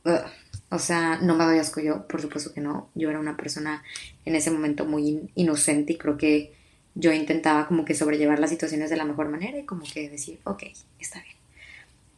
o 0.72 0.78
sea, 0.78 1.18
no 1.20 1.34
me 1.34 1.44
doy 1.44 1.58
asco 1.58 1.82
yo, 1.82 2.08
por 2.08 2.22
supuesto 2.22 2.54
que 2.54 2.62
no. 2.62 2.88
Yo 2.94 3.10
era 3.10 3.20
una 3.20 3.36
persona 3.36 3.84
en 4.24 4.34
ese 4.34 4.50
momento 4.50 4.86
muy 4.86 5.30
inocente 5.34 5.92
y 5.92 5.98
creo 5.98 6.16
que 6.16 6.54
yo 6.94 7.12
intentaba 7.12 7.68
como 7.68 7.84
que 7.84 7.94
sobrellevar 7.94 8.38
las 8.38 8.48
situaciones 8.48 8.88
de 8.88 8.96
la 8.96 9.04
mejor 9.04 9.28
manera 9.28 9.58
y 9.58 9.66
como 9.66 9.82
que 9.82 10.08
decir, 10.08 10.40
ok, 10.44 10.62
está 10.98 11.20
bien. 11.20 11.36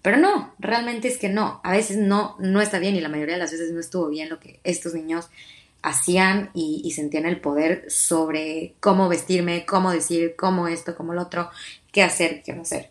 Pero 0.02 0.18
no, 0.18 0.54
realmente 0.60 1.08
es 1.08 1.18
que 1.18 1.28
no. 1.28 1.60
A 1.64 1.72
veces 1.72 1.96
no, 1.96 2.36
no 2.38 2.60
está 2.60 2.78
bien 2.78 2.94
y 2.94 3.00
la 3.00 3.08
mayoría 3.08 3.34
de 3.34 3.40
las 3.40 3.50
veces 3.50 3.72
no 3.72 3.80
estuvo 3.80 4.08
bien 4.08 4.28
lo 4.28 4.38
que 4.38 4.60
estos 4.62 4.94
niños 4.94 5.30
hacían 5.82 6.50
y, 6.54 6.88
sentían 6.92 7.26
el 7.26 7.40
poder 7.40 7.90
sobre 7.90 8.74
cómo 8.78 9.08
vestirme, 9.08 9.66
cómo 9.66 9.90
decir, 9.90 10.36
cómo 10.36 10.68
esto, 10.68 10.94
cómo 10.94 11.12
lo 11.12 11.22
otro, 11.22 11.50
qué 11.90 12.04
hacer, 12.04 12.44
qué 12.44 12.52
no 12.52 12.62
hacer. 12.62 12.90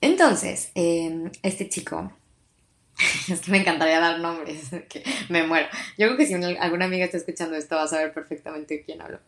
Entonces, 0.00 0.72
em, 0.74 1.30
este 1.44 1.68
chico 1.68 2.10
es 3.28 3.40
que 3.40 3.50
me 3.50 3.58
encantaría 3.58 4.00
dar 4.00 4.20
nombres, 4.20 4.70
que 4.88 5.02
me 5.28 5.46
muero. 5.46 5.68
Yo 5.98 6.06
creo 6.06 6.16
que 6.16 6.26
si 6.26 6.34
alguna 6.34 6.86
amiga 6.86 7.04
está 7.04 7.16
escuchando 7.16 7.56
esto 7.56 7.76
va 7.76 7.84
a 7.84 7.88
saber 7.88 8.12
perfectamente 8.12 8.74
de 8.74 8.82
quién 8.82 9.02
hablo. 9.02 9.18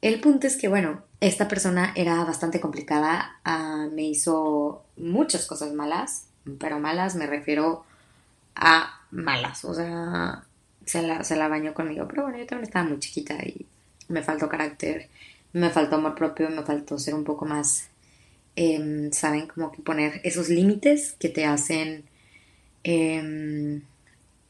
El 0.00 0.20
punto 0.20 0.46
es 0.46 0.56
que, 0.56 0.68
bueno, 0.68 1.02
esta 1.20 1.48
persona 1.48 1.92
era 1.96 2.22
bastante 2.24 2.60
complicada, 2.60 3.40
ah, 3.44 3.88
me 3.90 4.02
hizo 4.02 4.84
muchas 4.98 5.46
cosas 5.46 5.72
malas, 5.72 6.26
pero 6.58 6.78
malas 6.78 7.14
me 7.14 7.26
refiero 7.26 7.86
a 8.54 9.00
malas, 9.10 9.64
o 9.64 9.72
sea, 9.72 10.44
se 10.84 11.00
la, 11.00 11.24
se 11.24 11.36
la 11.36 11.48
bañó 11.48 11.72
conmigo, 11.72 12.06
pero 12.06 12.24
bueno, 12.24 12.38
yo 12.38 12.46
también 12.46 12.68
estaba 12.68 12.86
muy 12.86 12.98
chiquita 12.98 13.34
y 13.42 13.66
me 14.08 14.22
faltó 14.22 14.48
carácter, 14.48 15.08
me 15.54 15.70
faltó 15.70 15.96
amor 15.96 16.14
propio, 16.14 16.50
me 16.50 16.62
faltó 16.62 16.98
ser 16.98 17.14
un 17.14 17.24
poco 17.24 17.46
más, 17.46 17.88
em, 18.56 19.10
¿saben? 19.12 19.46
Como 19.46 19.72
que 19.72 19.82
poner 19.82 20.20
esos 20.24 20.50
límites 20.50 21.16
que 21.18 21.30
te 21.30 21.46
hacen 21.46 22.04
Em, 22.84 23.82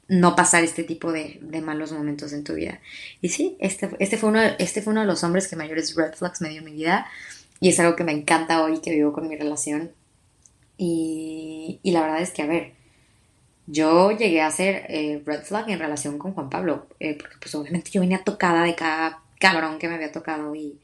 no 0.08 0.36
pasar 0.36 0.64
este 0.64 0.84
tipo 0.84 1.12
de, 1.12 1.40
malos 1.62 1.92
momentos 1.92 2.32
en 2.32 2.44
tu 2.44 2.54
vida. 2.54 2.80
Y 3.20 3.30
sí, 3.30 3.56
este, 3.58 3.90
este, 3.98 4.16
fue 4.18 4.30
uno, 4.30 4.40
este 4.58 4.82
fue 4.82 4.92
uno 4.92 5.00
de 5.00 5.06
los 5.06 5.24
hombres 5.24 5.48
que 5.48 5.56
mayores 5.56 5.94
red 5.96 6.14
flags 6.14 6.40
me 6.40 6.50
dio 6.50 6.58
en 6.58 6.64
mi 6.64 6.72
vida 6.72 7.06
y 7.60 7.68
es 7.70 7.80
algo 7.80 7.96
que 7.96 8.04
me 8.04 8.12
encanta 8.12 8.62
hoy 8.62 8.80
que 8.80 8.90
vivo 8.90 9.12
con 9.12 9.28
mi 9.28 9.36
relación. 9.36 9.92
Y, 10.76 11.80
la 11.84 12.02
verdad 12.02 12.20
es 12.20 12.32
que, 12.32 12.42
a 12.42 12.46
ver, 12.46 12.72
yo 13.66 14.10
llegué 14.10 14.42
a 14.42 14.50
ser 14.50 14.84
eh, 14.88 15.22
red 15.24 15.42
flag 15.42 15.70
en 15.70 15.78
relación 15.78 16.18
con 16.18 16.34
Juan 16.34 16.50
Pablo, 16.50 16.88
eh, 17.00 17.16
porque 17.18 17.36
pues 17.40 17.54
obviamente 17.54 17.90
yo 17.90 18.00
venía 18.00 18.22
tocada 18.24 18.64
de 18.64 18.74
cada 18.74 19.22
cabrón 19.40 19.78
que 19.78 19.88
me 19.88 19.94
había 19.94 20.12
tocado 20.12 20.54
y, 20.54 20.80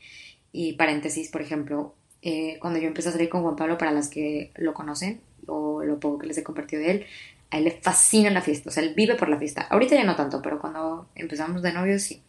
y 0.52 0.74
paréntesis, 0.74 1.28
por 1.30 1.42
ejemplo, 1.42 1.94
eh, 2.22 2.58
cuando 2.60 2.78
yo 2.78 2.88
empecé 2.88 3.08
a 3.10 3.12
salir 3.12 3.28
con 3.28 3.42
Juan 3.42 3.56
Pablo, 3.56 3.76
para 3.78 3.92
las 3.92 4.08
que 4.08 4.52
lo 4.56 4.74
conocen 4.74 5.20
o 5.46 5.82
lo 5.82 5.98
poco 6.00 6.18
que 6.18 6.26
les 6.28 6.38
he 6.38 6.44
compartido 6.44 6.82
de 6.82 6.90
él, 6.90 7.06
a 7.50 7.58
él 7.58 7.64
le 7.64 7.70
fascina 7.72 8.30
la 8.30 8.42
fiesta, 8.42 8.70
o 8.70 8.72
sea, 8.72 8.82
él 8.82 8.94
vive 8.94 9.16
por 9.16 9.28
la 9.28 9.38
fiesta. 9.38 9.62
Ahorita 9.62 9.94
ya 9.94 10.04
no 10.04 10.16
tanto, 10.16 10.40
pero 10.40 10.60
cuando 10.60 11.08
empezamos 11.14 11.62
de 11.62 11.72
novios 11.72 12.02
sí. 12.02 12.22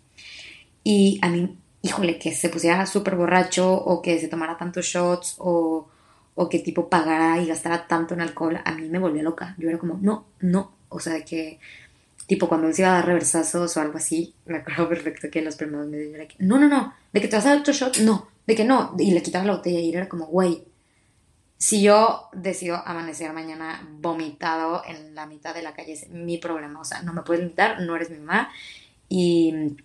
Y 0.84 1.20
a 1.22 1.30
mí, 1.30 1.58
híjole, 1.82 2.18
que 2.18 2.34
se 2.34 2.50
pusiera 2.50 2.86
súper 2.86 3.16
borracho 3.16 3.74
o 3.74 4.02
que 4.02 4.20
se 4.20 4.28
tomara 4.28 4.58
tantos 4.58 4.86
shots 4.86 5.36
o, 5.38 5.88
o 6.36 6.50
que 6.50 6.60
tipo 6.60 6.90
pagara 6.90 7.40
y 7.40 7.48
gastara 7.48 7.88
tanto 7.88 8.14
en 8.14 8.22
alcohol, 8.22 8.60
a 8.64 8.72
mí 8.72 8.90
me 8.90 9.00
volvía 9.00 9.24
loca. 9.24 9.56
Yo 9.58 9.70
era 9.70 9.78
como, 9.78 10.00
no, 10.02 10.26
no, 10.40 10.72
o 10.90 11.00
sea, 11.00 11.24
que 11.24 11.60
tipo 12.28 12.48
cuando 12.48 12.68
él 12.68 12.74
se 12.74 12.82
iba 12.82 12.92
a 12.92 12.96
dar 12.96 13.06
reversazos 13.06 13.76
o 13.76 13.82
algo 13.82 13.98
así, 13.98 14.34
me 14.46 14.58
acuerdo 14.58 14.90
perfecto 14.90 15.30
que 15.30 15.40
en 15.40 15.46
los 15.46 15.56
primeros 15.56 15.88
meses 15.88 16.14
era 16.14 16.28
que, 16.28 16.36
no, 16.40 16.58
no, 16.58 16.68
no, 16.68 16.94
de 17.12 17.22
que 17.22 17.28
te 17.28 17.36
vas 17.36 17.46
a 17.46 17.50
dar 17.50 17.60
otro 17.60 17.74
shot, 17.74 17.98
no, 18.00 18.30
de 18.48 18.56
que 18.56 18.64
no, 18.64 18.96
y 18.98 19.12
le 19.12 19.22
quitaba 19.22 19.46
la 19.46 19.56
botella 19.58 19.80
y 19.80 19.94
era 19.94 20.08
como, 20.08 20.26
güey, 20.28 20.64
si 21.62 21.84
yo 21.84 22.28
decido 22.34 22.82
amanecer 22.88 23.32
mañana 23.34 23.88
vomitado 23.92 24.82
en 24.84 25.14
la 25.14 25.28
mitad 25.28 25.54
de 25.54 25.62
la 25.62 25.76
calle, 25.76 25.94
es 25.94 26.10
mi 26.10 26.40
problema. 26.40 26.82
O 26.82 26.84
sea, 26.84 27.04
no 27.04 27.14
me 27.14 27.22
puedes 27.22 27.44
limitar, 27.44 27.80
no 27.82 27.96
eres 27.96 28.10
mi 28.10 28.18
mamá. 28.18 28.50
Y, 29.08 29.78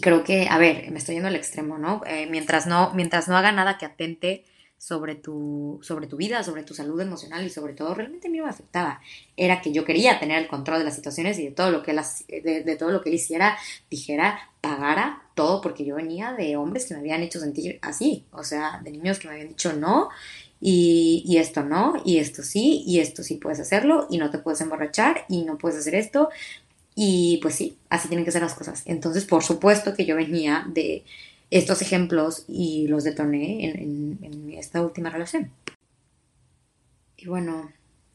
creo 0.00 0.24
que, 0.24 0.48
a 0.48 0.56
ver, 0.56 0.90
me 0.90 0.98
estoy 0.98 1.16
yendo 1.16 1.28
al 1.28 1.36
extremo, 1.36 1.76
¿no? 1.76 2.00
Eh, 2.06 2.28
mientras 2.30 2.66
¿no? 2.66 2.94
Mientras 2.94 3.28
no 3.28 3.36
haga 3.36 3.52
nada 3.52 3.76
que 3.76 3.84
atente 3.84 4.46
sobre 4.78 5.14
tu, 5.14 5.80
sobre 5.82 6.06
tu 6.06 6.16
vida, 6.16 6.42
sobre 6.44 6.62
tu 6.62 6.72
salud 6.72 6.98
emocional 6.98 7.44
y 7.44 7.50
sobre 7.50 7.74
todo, 7.74 7.92
realmente 7.92 8.28
a 8.28 8.30
mí 8.30 8.40
me 8.40 8.48
afectaba. 8.48 9.02
Era 9.36 9.60
que 9.60 9.70
yo 9.70 9.84
quería 9.84 10.18
tener 10.18 10.38
el 10.38 10.48
control 10.48 10.78
de 10.78 10.84
las 10.84 10.94
situaciones 10.94 11.38
y 11.38 11.44
de 11.44 11.50
todo 11.50 11.70
lo 11.70 11.82
que, 11.82 11.92
las, 11.92 12.26
de 12.26 12.76
todo 12.78 12.90
lo 12.90 13.02
que 13.02 13.10
él 13.10 13.16
hiciera, 13.16 13.58
dijera, 13.90 14.50
pagara 14.62 15.24
todo, 15.34 15.60
porque 15.60 15.84
yo 15.84 15.94
venía 15.94 16.32
de 16.32 16.56
hombres 16.56 16.86
que 16.86 16.94
me 16.94 17.00
habían 17.00 17.20
hecho 17.20 17.38
sentir 17.38 17.78
así, 17.82 18.24
o 18.32 18.44
sea, 18.44 18.80
de 18.82 18.92
niños 18.92 19.18
que 19.18 19.28
me 19.28 19.34
habían 19.34 19.48
dicho 19.48 19.74
no 19.74 20.08
y, 20.64 21.38
esto 21.38 21.64
no, 21.64 22.00
y 22.04 22.18
esto 22.18 22.44
sí, 22.44 22.84
y 22.86 23.00
esto 23.00 23.24
sí 23.24 23.34
puedes 23.34 23.58
hacerlo, 23.58 24.06
y 24.08 24.18
no 24.18 24.30
te 24.30 24.38
puedes 24.38 24.60
emborrachar, 24.60 25.24
y 25.28 25.42
no 25.42 25.58
puedes 25.58 25.76
hacer 25.80 25.96
esto, 25.96 26.28
y 26.94 27.40
pues 27.42 27.56
sí, 27.56 27.78
así 27.88 28.06
tienen 28.06 28.24
que 28.24 28.30
ser 28.30 28.42
las 28.42 28.54
cosas. 28.54 28.82
Entonces, 28.86 29.24
por 29.24 29.42
supuesto 29.42 29.92
que 29.94 30.04
yo 30.04 30.14
venía 30.14 30.64
de 30.68 31.02
estos 31.50 31.82
ejemplos 31.82 32.44
y 32.46 32.86
los 32.86 33.02
detoné 33.02 33.70
en, 33.70 34.54
esta 34.56 34.82
última 34.82 35.10
relación. 35.10 35.50
y 37.16 37.26
bueno, 37.26 37.72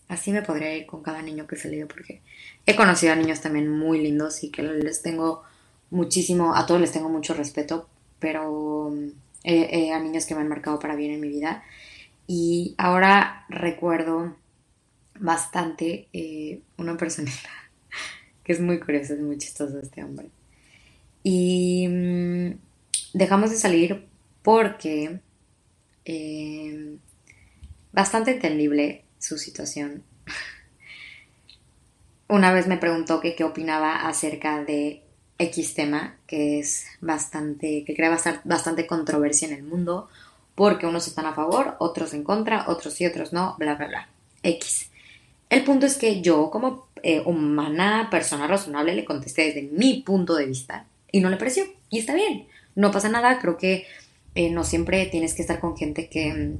así 0.07 0.31
me 0.31 0.41
podría 0.41 0.73
ir 0.73 0.85
con 0.85 1.03
cada 1.03 1.21
niño 1.21 1.47
que 1.47 1.55
he 1.55 1.59
salido 1.59 1.87
porque 1.87 2.21
he 2.65 2.77
conocido 2.77 3.11
a 3.11 3.17
niños 3.17 3.41
también 3.41 3.69
muy 3.69 4.01
lindos 4.01 4.43
y 4.45 4.51
que 4.51 4.63
les 4.63 5.01
tengo 5.01 5.43
muchísimo, 5.89 6.55
a 6.55 6.65
todos 6.65 6.79
les 6.79 6.93
tengo 6.93 7.09
mucho 7.09 7.33
respeto, 7.33 7.89
pero 8.19 8.93
eh, 9.43 9.91
a 9.91 9.99
niños 9.99 10.25
que 10.25 10.35
me 10.35 10.41
han 10.41 10.47
marcado 10.47 10.79
para 10.79 10.95
bien 10.95 11.11
en 11.11 11.19
mi 11.19 11.27
vida. 11.27 11.63
Y 12.27 12.75
ahora 12.77 13.45
recuerdo 13.47 14.35
bastante 15.19 16.09
eh, 16.13 16.61
una 16.77 16.97
persona 16.97 17.31
que 18.43 18.51
es 18.51 18.59
muy 18.59 18.79
curiosa, 18.79 19.13
es 19.13 19.21
muy 19.21 19.37
chistoso 19.37 19.79
este 19.79 20.03
hombre. 20.03 20.29
Y 21.23 21.87
mm, 21.87 22.51
dejamos 23.13 23.49
de 23.49 23.57
salir 23.57 24.05
porque 24.43 25.19
eh, 26.05 26.97
bastante 27.91 28.31
entendible 28.31 29.05
su 29.19 29.37
situación. 29.37 30.03
Una 32.29 32.51
vez 32.51 32.67
me 32.67 32.77
preguntó 32.77 33.21
que 33.21 33.35
qué 33.35 33.45
opinaba 33.45 34.07
acerca 34.07 34.63
de 34.63 35.01
X 35.39 35.73
tema, 35.73 36.17
que 36.27 36.59
es 36.59 36.85
bastante, 36.99 37.83
que 37.85 37.95
crea 37.95 38.17
bastante 38.43 38.87
controversia 38.87 39.47
en 39.47 39.53
el 39.53 39.63
mundo, 39.63 40.09
porque 40.57 40.87
unos 40.87 41.07
están 41.07 41.27
a 41.27 41.35
favor, 41.35 41.75
otros 41.77 42.15
en 42.15 42.23
contra, 42.23 42.65
otros 42.67 42.95
sí, 42.95 43.05
otros 43.05 43.31
no, 43.31 43.55
bla, 43.59 43.75
bla, 43.75 43.85
bla. 43.85 44.09
X. 44.41 44.89
El 45.51 45.63
punto 45.63 45.85
es 45.85 45.97
que 45.97 46.21
yo, 46.21 46.49
como 46.49 46.87
eh, 47.03 47.21
humana, 47.23 48.07
persona 48.09 48.47
razonable, 48.47 48.95
le 48.95 49.05
contesté 49.05 49.43
desde 49.43 49.61
mi 49.61 50.01
punto 50.01 50.33
de 50.33 50.47
vista 50.47 50.87
y 51.11 51.19
no 51.19 51.29
le 51.29 51.37
pareció. 51.37 51.63
Y 51.91 51.99
está 51.99 52.15
bien, 52.15 52.47
no 52.73 52.89
pasa 52.89 53.07
nada, 53.07 53.37
creo 53.37 53.55
que 53.55 53.85
eh, 54.33 54.49
no 54.49 54.63
siempre 54.63 55.05
tienes 55.05 55.35
que 55.35 55.43
estar 55.43 55.59
con 55.59 55.77
gente 55.77 56.09
que 56.09 56.57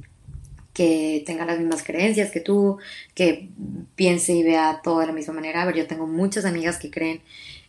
que 0.78 1.24
tenga 1.26 1.44
las 1.44 1.58
mismas 1.58 1.82
creencias 1.82 2.30
que 2.30 2.38
tú, 2.38 2.78
que 3.12 3.48
piense 3.96 4.32
y 4.32 4.44
vea 4.44 4.80
todo 4.84 5.00
de 5.00 5.08
la 5.08 5.12
misma 5.12 5.34
manera. 5.34 5.62
A 5.62 5.64
ver, 5.66 5.74
yo 5.74 5.88
tengo 5.88 6.06
muchas 6.06 6.44
amigas 6.44 6.78
que 6.78 6.88
creen 6.88 7.20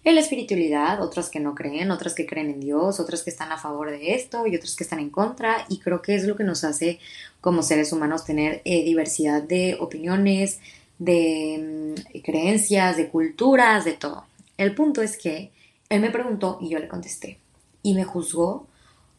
en 0.04 0.16
la 0.16 0.22
espiritualidad, 0.22 1.02
otras 1.02 1.30
que 1.30 1.40
no 1.40 1.54
creen, 1.56 1.92
otras 1.92 2.16
que 2.16 2.26
creen 2.26 2.50
en 2.50 2.62
Dios, 2.62 3.00
otras 3.00 3.22
que 3.22 3.30
están 3.30 3.52
a 3.52 3.58
favor 3.58 3.92
de 3.92 4.16
esto 4.16 4.48
y 4.48 4.56
otras 4.56 4.76
que 4.76 4.84
están 4.84 5.00
en 5.00 5.10
contra. 5.10 5.66
Y 5.68 5.80
creo 5.80 6.02
que 6.02 6.16
es 6.16 6.24
lo 6.24 6.36
que 6.36 6.44
nos 6.44 6.64
hace 6.64 7.00
como 7.42 7.64
seres 7.64 7.92
humanos 7.92 8.26
tener 8.26 8.62
eh, 8.64 8.84
diversidad 8.84 9.44
de 9.44 9.78
opiniones, 9.80 10.60
de 11.00 11.96
mm, 11.98 12.22
creencias, 12.22 12.98
de 12.98 13.10
culturas, 13.10 13.86
de 13.86 13.94
todo. 13.94 14.26
El 14.58 14.74
punto 14.74 15.02
es 15.02 15.18
que 15.18 15.52
él 15.90 16.02
me 16.02 16.12
preguntó 16.12 16.60
y 16.62 16.70
yo 16.70 16.80
le 16.80 16.88
contesté. 16.88 17.40
Y 17.84 17.94
me 17.94 18.04
juzgó 18.04 18.68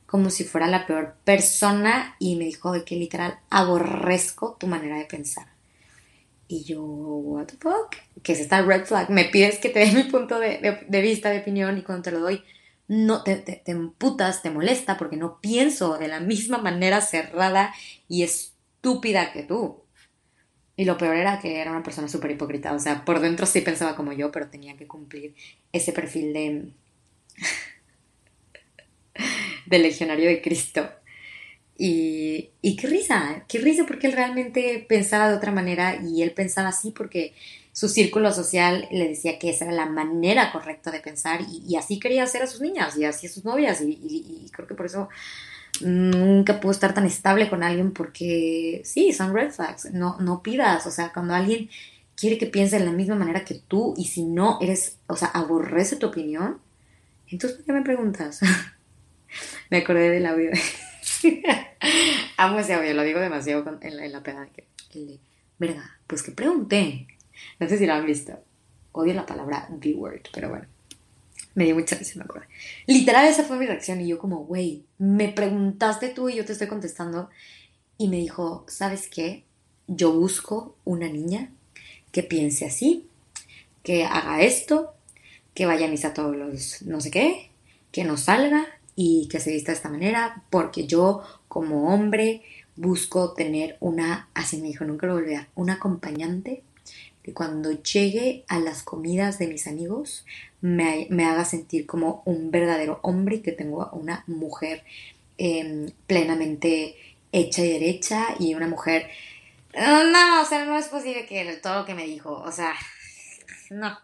como 0.07 0.31
si 0.31 0.45
fuera 0.45 0.67
la 0.67 0.87
peor 0.87 1.15
persona 1.25 2.17
y 2.19 2.37
me 2.37 2.45
dijo 2.45 2.73
de 2.73 2.85
que 2.85 2.97
literal 2.97 3.39
aborrezco 3.49 4.57
tu 4.59 4.67
manera 4.67 4.97
de 4.97 5.05
pensar. 5.05 5.47
Y 6.53 6.65
yo, 6.65 6.83
what 6.83 7.47
the 7.47 7.57
fuck, 7.59 7.95
¿qué 8.25 8.33
es 8.33 8.41
esta 8.41 8.61
red 8.63 8.85
flag? 8.85 9.09
Me 9.09 9.27
pides 9.27 9.59
que 9.59 9.69
te 9.69 9.79
dé 9.79 9.93
mi 9.93 10.03
punto 10.03 10.41
de, 10.41 10.59
vista, 11.01 11.31
de 11.31 11.39
opinión 11.39 11.79
y 11.79 11.83
cuando 11.83 12.03
te 12.03 12.11
lo 12.11 12.19
doy, 12.19 12.43
no 12.89 13.23
te, 13.23 13.37
te, 13.37 13.63
te 13.65 13.71
emputas, 13.71 14.43
te 14.43 14.51
molesta 14.51 14.99
porque 14.99 15.17
no 15.17 15.41
pienso 15.41 15.97
de 15.97 16.09
la 16.09 16.19
misma 16.19 16.59
manera 16.59 17.03
cerrada 17.03 17.73
y 18.09 18.25
estúpida 18.25 19.33
que 19.33 19.45
tú. 19.45 19.85
Y 20.75 20.87
lo 20.87 20.99
peor 20.99 21.15
era 21.15 21.39
que 21.39 21.61
era 21.61 21.71
una 21.71 21.85
persona 21.85 22.09
súper 22.09 22.33
hipócrita. 22.33 22.75
O 22.75 22.81
sea, 22.81 23.05
por 23.05 23.21
dentro 23.21 23.47
sí 23.47 23.61
pensaba 23.61 23.95
como 23.95 24.13
yo, 24.13 24.33
pero 24.33 24.49
tenía 24.49 24.77
que 24.77 24.89
cumplir 24.89 25.37
ese 25.73 25.93
perfil 25.93 26.33
de 26.33 26.73
del 29.67 29.83
legionario 29.83 30.29
de 30.29 30.43
Cristo. 30.43 30.91
Y, 31.83 32.77
qué 32.77 32.87
risa, 32.87 33.45
qué 33.49 33.59
risa 33.59 33.87
porque 33.87 34.07
él 34.07 34.13
realmente 34.13 34.85
pensaba 34.87 35.31
de 35.31 35.37
otra 35.37 35.51
manera 35.51 35.97
y 35.97 36.23
él 36.23 36.33
pensaba 36.33 36.69
así 36.69 36.91
porque 36.91 37.33
su 37.73 37.89
círculo 37.89 38.35
social 38.35 38.87
le 38.91 39.09
decía 39.09 39.39
que 39.39 39.49
esa 39.49 39.65
era 39.65 39.73
la 39.73 39.87
manera 39.87 40.53
correcta 40.53 40.91
de 40.91 41.01
pensar 41.01 41.41
y, 41.41 41.77
así 41.77 41.99
quería 41.99 42.25
hacer 42.25 42.43
a 42.43 42.47
sus 42.47 42.61
niñas 42.61 42.99
y 42.99 43.07
así 43.07 43.29
a 43.29 43.31
sus 43.31 43.47
novias 43.47 43.81
y, 43.81 44.47
creo 44.53 44.69
que 44.69 44.75
por 44.75 44.85
eso 44.85 45.09
nunca 45.81 46.61
pudo 46.61 46.73
estar 46.73 46.93
tan 46.93 47.07
estable 47.07 47.49
con 47.49 47.63
alguien 47.63 47.93
porque 47.93 48.83
sí, 48.85 49.15
son 49.15 49.33
red 49.33 49.51
flags, 49.51 49.91
no, 49.91 50.19
no 50.21 50.43
pidas, 50.43 50.87
o 50.87 50.91
sea, 50.91 51.15
cuando 51.15 51.33
alguien 51.33 51.71
quiere 52.15 52.37
que 52.37 52.47
piense 52.47 52.79
de 52.79 52.85
la 52.85 52.93
misma 52.93 53.15
manera 53.15 53.43
que 53.47 53.55
tú 53.55 53.95
y 53.97 54.05
si 54.05 54.25
no 54.25 54.59
eres, 54.61 54.99
o 55.07 55.17
sea, 55.17 55.29
aborrece 55.29 55.97
tu 55.97 56.09
opinión, 56.09 56.59
entonces 57.27 57.57
¿por 57.57 57.65
qué 57.65 57.73
me 57.73 57.83
preguntas? 57.83 58.41
Me 59.71 59.79
acordé 59.79 60.11
del 60.11 60.27
audio. 60.27 60.51
Amo 62.41 62.59
ese 62.59 62.73
audio, 62.73 62.95
lo 62.95 63.03
digo 63.03 63.21
demasiado 63.21 63.79
en, 63.83 63.97
la, 63.99 64.07
en 64.07 64.13
la 64.13 64.23
peda. 64.23 64.49
El 64.95 65.07
de, 65.07 65.21
verga, 65.59 65.99
pues 66.07 66.23
que 66.23 66.33
pregunté. 66.33 67.07
No 67.59 67.69
sé 67.69 67.77
si 67.77 67.85
lo 67.85 67.93
han 67.93 68.07
visto. 68.07 68.33
Odio 68.93 69.13
la 69.13 69.27
palabra 69.27 69.69
the 69.79 69.93
word, 69.93 70.23
pero 70.33 70.49
bueno. 70.49 70.65
Me 71.55 71.65
dio 71.65 71.75
mucha 71.75 71.97
risa, 71.97 72.15
me 72.17 72.25
acuerdo. 72.25 72.49
Literal, 72.87 73.27
esa 73.27 73.45
fue 73.45 73.59
mi 73.59 73.67
reacción. 73.67 74.01
Y 74.01 74.09
yo, 74.09 74.19
como, 74.19 74.47
güey, 74.47 74.87
me 74.97 75.29
preguntaste 75.29 76.09
tú 76.09 76.31
y 76.31 76.37
yo 76.37 76.47
te 76.47 76.53
estoy 76.53 76.67
contestando. 76.67 77.29
Y 77.99 78.09
me 78.09 78.17
dijo, 78.17 78.65
¿sabes 78.69 79.09
qué? 79.09 79.45
Yo 79.87 80.11
busco 80.11 80.77
una 80.87 81.11
niña 81.11 81.51
que 82.11 82.23
piense 82.23 82.65
así, 82.65 83.07
que 83.83 84.07
haga 84.07 84.41
esto, 84.41 84.95
que 85.53 85.67
vaya 85.67 85.89
a 85.89 85.91
misa 85.91 86.15
todos 86.15 86.35
los 86.35 86.81
no 86.87 87.03
sé 87.03 87.11
qué, 87.11 87.51
que 87.93 88.05
no 88.05 88.17
salga, 88.17 88.67
y 89.03 89.29
que 89.29 89.41
se 89.41 89.51
vista 89.51 89.73
de 89.73 89.77
esta 89.77 89.89
manera, 89.89 90.43
porque 90.51 90.87
yo 90.87 91.23
como 91.51 91.93
hombre 91.93 92.43
busco 92.77 93.35
tener 93.35 93.77
una, 93.81 94.29
así 94.35 94.59
me 94.59 94.69
dijo, 94.69 94.85
nunca 94.85 95.09
lo 95.09 95.15
volví 95.15 95.35
a 95.35 95.49
acompañante 95.69 96.63
que 97.25 97.35
cuando 97.35 97.73
llegue 97.83 98.45
a 98.47 98.61
las 98.61 98.85
comidas 98.85 99.39
de 99.41 99.49
mis 99.49 99.67
amigos 99.67 100.25
me, 100.61 101.09
haga 101.25 101.45
sentir 101.45 101.87
como 101.87 102.23
un 102.25 102.53
verdadero 102.53 103.01
hombre 103.03 103.37
y 103.37 103.43
que 103.43 103.51
tengo 103.51 103.91
una 103.93 104.23
mujer 104.29 104.85
em, 105.39 105.91
plenamente 106.07 106.97
hecha 107.33 107.63
y 107.63 107.73
derecha 107.73 108.29
y 108.39 108.55
una 108.55 108.69
mujer... 108.69 109.09
No, 109.75 110.43
o 110.43 110.45
sea, 110.47 110.65
no 110.65 110.79
es 110.79 110.87
posible 110.87 111.27
que 111.27 111.45
todo 111.63 111.81
lo 111.81 111.85
que 111.85 111.95
me 111.95 112.07
dijo, 112.07 112.33
o 112.33 112.53
sea, 112.53 112.75
no. 113.71 113.99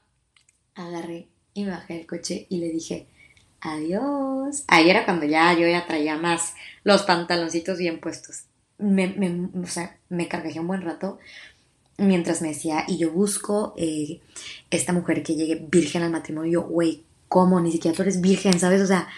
Agarré 0.75 1.29
y 1.55 1.65
me 1.65 1.71
bajé 1.71 1.95
del 1.95 2.07
coche 2.07 2.47
y 2.51 2.59
le 2.59 2.69
dije, 2.69 3.07
adiós. 3.61 4.65
Ahí 4.69 4.91
era 4.91 5.05
cuando 5.05 5.27
ya 5.27 5.53
yo 5.53 5.67
ya 5.67 5.87
traía 5.87 6.17
más 6.17 6.55
los 6.85 7.03
pantaloncitos 7.03 7.79
bien 7.79 8.01
puestos. 8.01 8.45
Me, 8.79 9.09
me, 9.09 9.49
o 9.63 9.67
sea, 9.67 9.99
me 10.09 10.29
cargajé 10.29 10.61
un 10.61 10.69
buen 10.69 10.83
rato 10.83 11.19
mientras 11.99 12.43
me 12.43 12.49
decía, 12.49 12.85
y 12.87 12.99
yo 12.99 13.11
busco 13.11 13.75
eh, 13.77 14.21
esta 14.71 14.93
mujer 14.93 15.23
que 15.23 15.35
llegue 15.35 15.67
virgen 15.71 16.03
al 16.03 16.11
matrimonio. 16.11 16.63
Güey, 16.63 17.05
¿cómo? 17.29 17.61
Ni 17.61 17.73
siquiera 17.73 17.97
tú 17.97 18.03
eres 18.03 18.21
virgen, 18.21 18.59
¿sabes? 18.59 18.83
O 18.83 18.87
sea, 18.87 19.09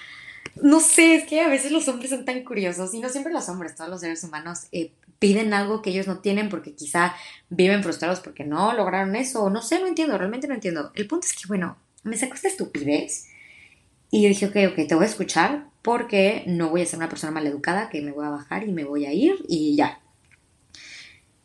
no 0.63 0.81
sé, 0.81 1.17
es 1.17 1.25
que 1.25 1.41
a 1.41 1.49
veces 1.49 1.73
los 1.73 1.89
hombres 1.89 2.11
son 2.11 2.25
tan 2.25 2.43
curiosos, 2.45 2.95
y 2.95 3.01
no 3.01 3.09
siempre 3.09 3.33
los 3.33 3.49
hombres, 3.49 3.75
todos 3.75 3.91
los 3.91 4.01
seres 4.01 4.23
humanos 4.25 4.67
eh, 4.73 4.93
piden 5.19 5.53
algo 5.53 5.83
que 5.83 5.91
ellos 5.91 6.07
no 6.07 6.19
tienen 6.19 6.49
porque 6.49 6.75
quizá 6.75 7.15
viven 7.49 7.83
frustrados 7.83 8.21
porque 8.21 8.45
no 8.45 8.73
lograron 8.73 9.17
eso, 9.17 9.51
no 9.51 9.63
sé, 9.63 9.81
no 9.81 9.87
entiendo, 9.87 10.17
realmente 10.17 10.49
no 10.49 10.55
entiendo. 10.55 10.93
El 10.95 11.07
punto 11.07 11.27
es 11.27 11.35
que, 11.35 11.47
bueno, 11.49 11.77
me 12.03 12.17
sacó 12.17 12.35
esta 12.35 12.49
estupidez 12.49 13.29
y 14.11 14.23
yo 14.23 14.29
dije, 14.29 14.47
ok, 14.47 14.73
ok, 14.73 14.89
te 14.89 14.95
voy 14.95 15.05
a 15.05 15.09
escuchar 15.09 15.67
porque 15.83 16.45
no 16.47 16.71
voy 16.71 16.83
a 16.83 16.87
ser 16.87 16.99
una 16.99 17.09
persona 17.09 17.33
maleducada 17.33 17.89
que 17.89 18.01
me 18.01 18.13
voy 18.13 18.27
a 18.27 18.31
bajar 18.31 18.67
y 18.67 18.73
me 18.73 18.85
voy 18.85 19.07
a 19.07 19.13
ir 19.13 19.45
y 19.49 19.77
ya. 19.77 20.01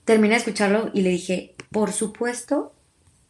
Terminé 0.05 0.33
de 0.33 0.39
escucharlo 0.39 0.89
y 0.93 1.01
le 1.01 1.09
dije, 1.09 1.55
por 1.71 1.91
supuesto 1.91 2.73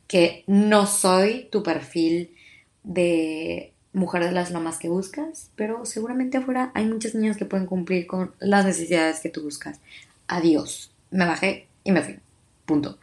que 0.08 0.43
no 0.48 0.86
soy 0.86 1.48
tu 1.52 1.64
perfil 1.64 2.36
de 2.84 3.74
mujer 3.93 4.24
de 4.24 4.32
las 4.32 4.51
lomas 4.51 4.78
que 4.78 4.89
buscas, 4.89 5.51
pero 5.55 5.86
seguramente 5.86 6.38
afuera 6.38 6.72
hay 6.74 6.86
muchas 6.86 7.16
niñas 7.16 7.38
que 7.38 7.45
pueden 7.45 7.68
cumplir 7.68 8.08
con 8.08 8.34
las 8.39 8.66
necesidades 8.66 9.20
que 9.20 9.30
tú 9.30 9.43
buscas. 9.43 9.80
Adiós. 10.28 10.91
Me 11.12 11.26
bajé 11.26 11.68
y 11.84 11.91
me 11.91 12.01
fui. 12.01 12.20
Punto. 12.66 12.97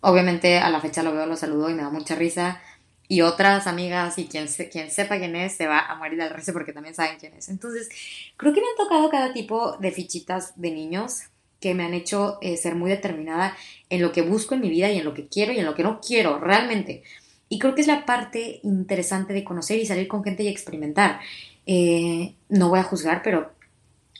Obviamente 0.00 0.58
a 0.58 0.70
la 0.70 0.80
fecha 0.80 1.02
lo 1.02 1.12
veo, 1.12 1.26
lo 1.26 1.36
saludo 1.36 1.70
y 1.70 1.74
me 1.74 1.82
da 1.82 1.90
mucha 1.90 2.14
risa 2.14 2.60
y 3.08 3.22
otras 3.22 3.66
amigas 3.66 4.18
y 4.18 4.26
quien, 4.26 4.48
se, 4.48 4.68
quien 4.68 4.90
sepa 4.90 5.18
quién 5.18 5.34
es 5.34 5.56
se 5.56 5.66
va 5.66 5.80
a 5.80 5.96
morir 5.96 6.18
del 6.18 6.30
resto 6.30 6.52
porque 6.52 6.74
también 6.74 6.94
saben 6.94 7.16
quién 7.18 7.32
es. 7.32 7.48
Entonces, 7.48 7.88
creo 8.36 8.52
que 8.52 8.60
me 8.60 8.66
han 8.66 8.86
tocado 8.86 9.08
cada 9.08 9.32
tipo 9.32 9.78
de 9.78 9.90
fichitas 9.90 10.52
de 10.60 10.70
niños 10.70 11.22
que 11.58 11.74
me 11.74 11.84
han 11.84 11.94
hecho 11.94 12.38
eh, 12.42 12.56
ser 12.56 12.74
muy 12.74 12.90
determinada 12.90 13.56
en 13.88 14.02
lo 14.02 14.12
que 14.12 14.22
busco 14.22 14.54
en 14.54 14.60
mi 14.60 14.68
vida 14.68 14.90
y 14.92 14.98
en 14.98 15.04
lo 15.04 15.14
que 15.14 15.26
quiero 15.26 15.52
y 15.52 15.58
en 15.58 15.64
lo 15.64 15.74
que 15.74 15.82
no 15.82 16.00
quiero 16.00 16.38
realmente. 16.38 17.02
Y 17.48 17.58
creo 17.58 17.74
que 17.74 17.80
es 17.80 17.86
la 17.86 18.04
parte 18.04 18.60
interesante 18.62 19.32
de 19.32 19.42
conocer 19.42 19.78
y 19.78 19.86
salir 19.86 20.06
con 20.06 20.22
gente 20.22 20.42
y 20.42 20.48
experimentar. 20.48 21.18
Eh, 21.64 22.34
no 22.50 22.68
voy 22.68 22.78
a 22.78 22.84
juzgar, 22.84 23.22
pero 23.24 23.52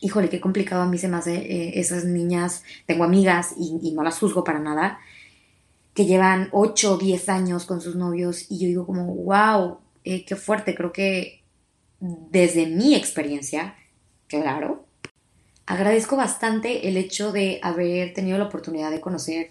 híjole, 0.01 0.31
qué 0.31 0.41
complicado 0.41 0.83
a 0.83 0.87
mí 0.87 0.97
se 0.97 1.09
me 1.09 1.19
hace 1.19 1.35
eh, 1.37 1.79
esas 1.79 2.07
niñas. 2.07 2.65
Tengo 2.87 3.05
amigas 3.05 3.55
y, 3.59 3.79
y 3.83 3.93
no 3.93 4.03
las 4.03 4.19
juzgo 4.19 4.45
para 4.45 4.61
nada 4.61 4.99
que 5.99 6.07
llevan 6.07 6.49
8 6.53 6.95
o 6.95 6.97
10 6.97 7.29
años 7.29 7.65
con 7.65 7.81
sus 7.81 7.97
novios 7.97 8.47
y 8.49 8.61
yo 8.61 8.69
digo 8.69 8.87
como, 8.87 9.13
wow, 9.17 9.79
eh, 10.05 10.25
qué 10.25 10.37
fuerte, 10.37 10.77
creo 10.77 10.93
que 10.93 11.43
desde 11.99 12.67
mi 12.67 12.95
experiencia, 12.95 13.75
claro, 14.29 14.87
agradezco 15.67 16.15
bastante 16.17 16.87
el 16.87 16.97
hecho 16.97 17.33
de 17.33 17.59
haber 17.65 18.15
tenido 18.15 18.39
la 18.39 18.45
oportunidad 18.45 18.93
de 18.93 19.01
conocer 19.01 19.51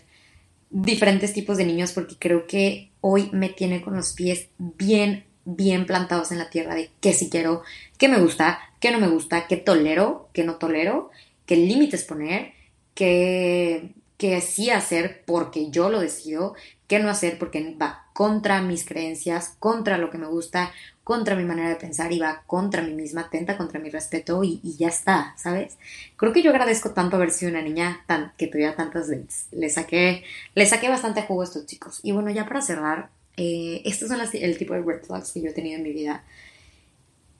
diferentes 0.69 1.33
tipos 1.33 1.57
de 1.57 1.65
niños 1.65 1.91
porque 1.91 2.15
creo 2.17 2.47
que 2.47 2.91
hoy 3.01 3.29
me 3.33 3.49
tiene 3.49 3.81
con 3.81 3.97
los 3.97 4.13
pies 4.13 4.47
bien, 4.57 5.25
bien 5.43 5.85
plantados 5.85 6.31
en 6.31 6.37
la 6.37 6.49
tierra 6.49 6.75
de 6.75 6.91
qué 7.01 7.11
sí 7.11 7.29
quiero, 7.29 7.63
qué 7.97 8.07
me 8.07 8.21
gusta, 8.21 8.57
qué 8.79 8.91
no 8.91 8.99
me 8.99 9.09
gusta, 9.09 9.47
qué 9.47 9.57
tolero, 9.57 10.29
qué 10.31 10.45
no 10.45 10.55
tolero, 10.55 11.09
qué 11.45 11.57
límites 11.57 12.05
poner, 12.05 12.53
qué, 12.93 13.91
qué 14.17 14.41
sí 14.41 14.69
hacer 14.69 15.23
porque 15.25 15.69
yo 15.69 15.89
lo 15.89 15.99
decido, 15.99 16.55
qué 16.87 16.99
no 16.99 17.09
hacer 17.09 17.37
porque 17.37 17.75
va 17.79 18.07
contra 18.13 18.61
mis 18.61 18.83
creencias, 18.83 19.55
contra 19.59 19.97
lo 19.97 20.09
que 20.09 20.17
me 20.17 20.27
gusta, 20.27 20.71
contra 21.03 21.35
mi 21.35 21.45
manera 21.45 21.69
de 21.69 21.75
pensar 21.75 22.11
y 22.11 22.19
va 22.19 22.43
contra 22.47 22.81
mí 22.81 22.93
misma, 22.93 23.21
atenta 23.21 23.57
contra 23.57 23.79
mi 23.79 23.89
respeto 23.89 24.43
y, 24.43 24.59
ya 24.77 24.87
está, 24.87 25.35
¿sabes? 25.37 25.77
Creo 26.15 26.33
que 26.33 26.41
yo 26.41 26.49
agradezco 26.49 26.91
tanto 26.91 27.15
haber 27.15 27.31
sido 27.31 27.51
una 27.51 27.61
niña 27.61 28.03
tan, 28.07 28.33
que 28.37 28.47
tuviera 28.47 28.75
tantas 28.75 29.07
veces. 29.07 29.47
Le 29.51 29.69
saqué, 29.69 30.23
le 30.55 30.65
saqué 30.65 30.89
bastante 30.89 31.21
jugo 31.21 31.41
a 31.41 31.45
estos 31.45 31.65
chicos. 31.65 31.99
Y 32.03 32.11
bueno, 32.11 32.31
ya 32.31 32.47
para 32.47 32.61
cerrar, 32.61 33.09
eh, 33.37 33.83
estos 33.85 34.09
son 34.09 34.19
el 34.33 34.57
tipo 34.57 34.73
de 34.73 34.81
red 34.81 35.03
flags 35.03 35.31
que 35.31 35.41
yo 35.41 35.49
he 35.49 35.53
tenido 35.53 35.77
en 35.77 35.83
mi 35.83 35.93
vida. 35.93 36.23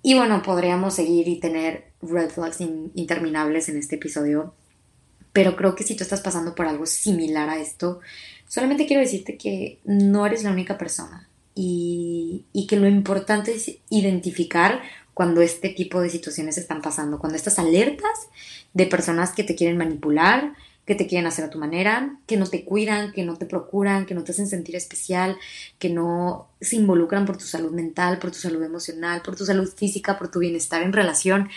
Y 0.03 0.13
bueno, 0.13 0.41
podríamos 0.43 0.93
seguir 0.93 1.27
y 1.27 1.39
tener 1.39 1.91
red 2.01 2.29
flags 2.29 2.61
interminables 2.61 3.67
en 3.67 3.77
este 3.77 3.95
episodio. 3.95 4.53
Pero 5.37 5.55
creo 5.55 5.75
que 5.75 5.83
si 5.83 5.95
tú 5.95 6.03
estás 6.03 6.21
pasando 6.21 6.55
por 6.55 6.65
algo 6.65 6.85
similar 6.85 7.47
a 7.49 7.59
esto, 7.59 7.99
Solamente 8.47 8.87
quiero 8.87 9.01
decirte 9.01 9.37
que 9.37 9.79
no 9.83 10.25
eres 10.25 10.43
la 10.43 10.51
única 10.51 10.77
persona 10.77 11.27
y, 11.53 12.45
que 12.67 12.77
lo 12.77 12.87
importante 12.87 13.53
es 13.53 13.77
identificar 13.89 14.81
cuando 15.13 15.41
este 15.41 15.69
tipo 15.69 16.01
de 16.01 16.09
situaciones 16.09 16.57
están 16.57 16.81
pasando, 16.81 17.19
cuando 17.19 17.37
estas 17.37 17.59
alertas 17.59 18.27
de 18.73 18.85
personas 18.85 19.31
que 19.31 19.43
te 19.43 19.55
quieren 19.55 19.77
manipular, 19.77 20.53
que 20.85 20.95
te 20.95 21.07
quieren 21.07 21.27
hacer 21.27 21.45
a 21.45 21.49
tu 21.49 21.59
manera, 21.59 22.17
que 22.25 22.37
no 22.37 22.45
te 22.45 22.63
cuidan, 22.63 23.11
que 23.11 23.23
no 23.23 23.35
te 23.35 23.45
procuran, 23.45 24.05
que 24.05 24.13
no 24.13 24.23
te 24.23 24.31
hacen 24.31 24.47
sentir 24.47 24.75
especial, 24.75 25.37
que 25.79 25.89
no 25.89 26.47
se 26.61 26.75
involucran 26.75 27.25
por 27.25 27.37
tu 27.37 27.45
salud 27.45 27.71
mental, 27.71 28.19
por 28.19 28.31
tu 28.31 28.37
salud 28.37 28.63
emocional, 28.63 29.21
por 29.21 29.35
tu 29.35 29.45
salud 29.45 29.69
física, 29.73 30.17
por 30.17 30.29
tu 30.29 30.39
bienestar 30.39 30.83
en 30.83 30.93
relación. 30.93 31.49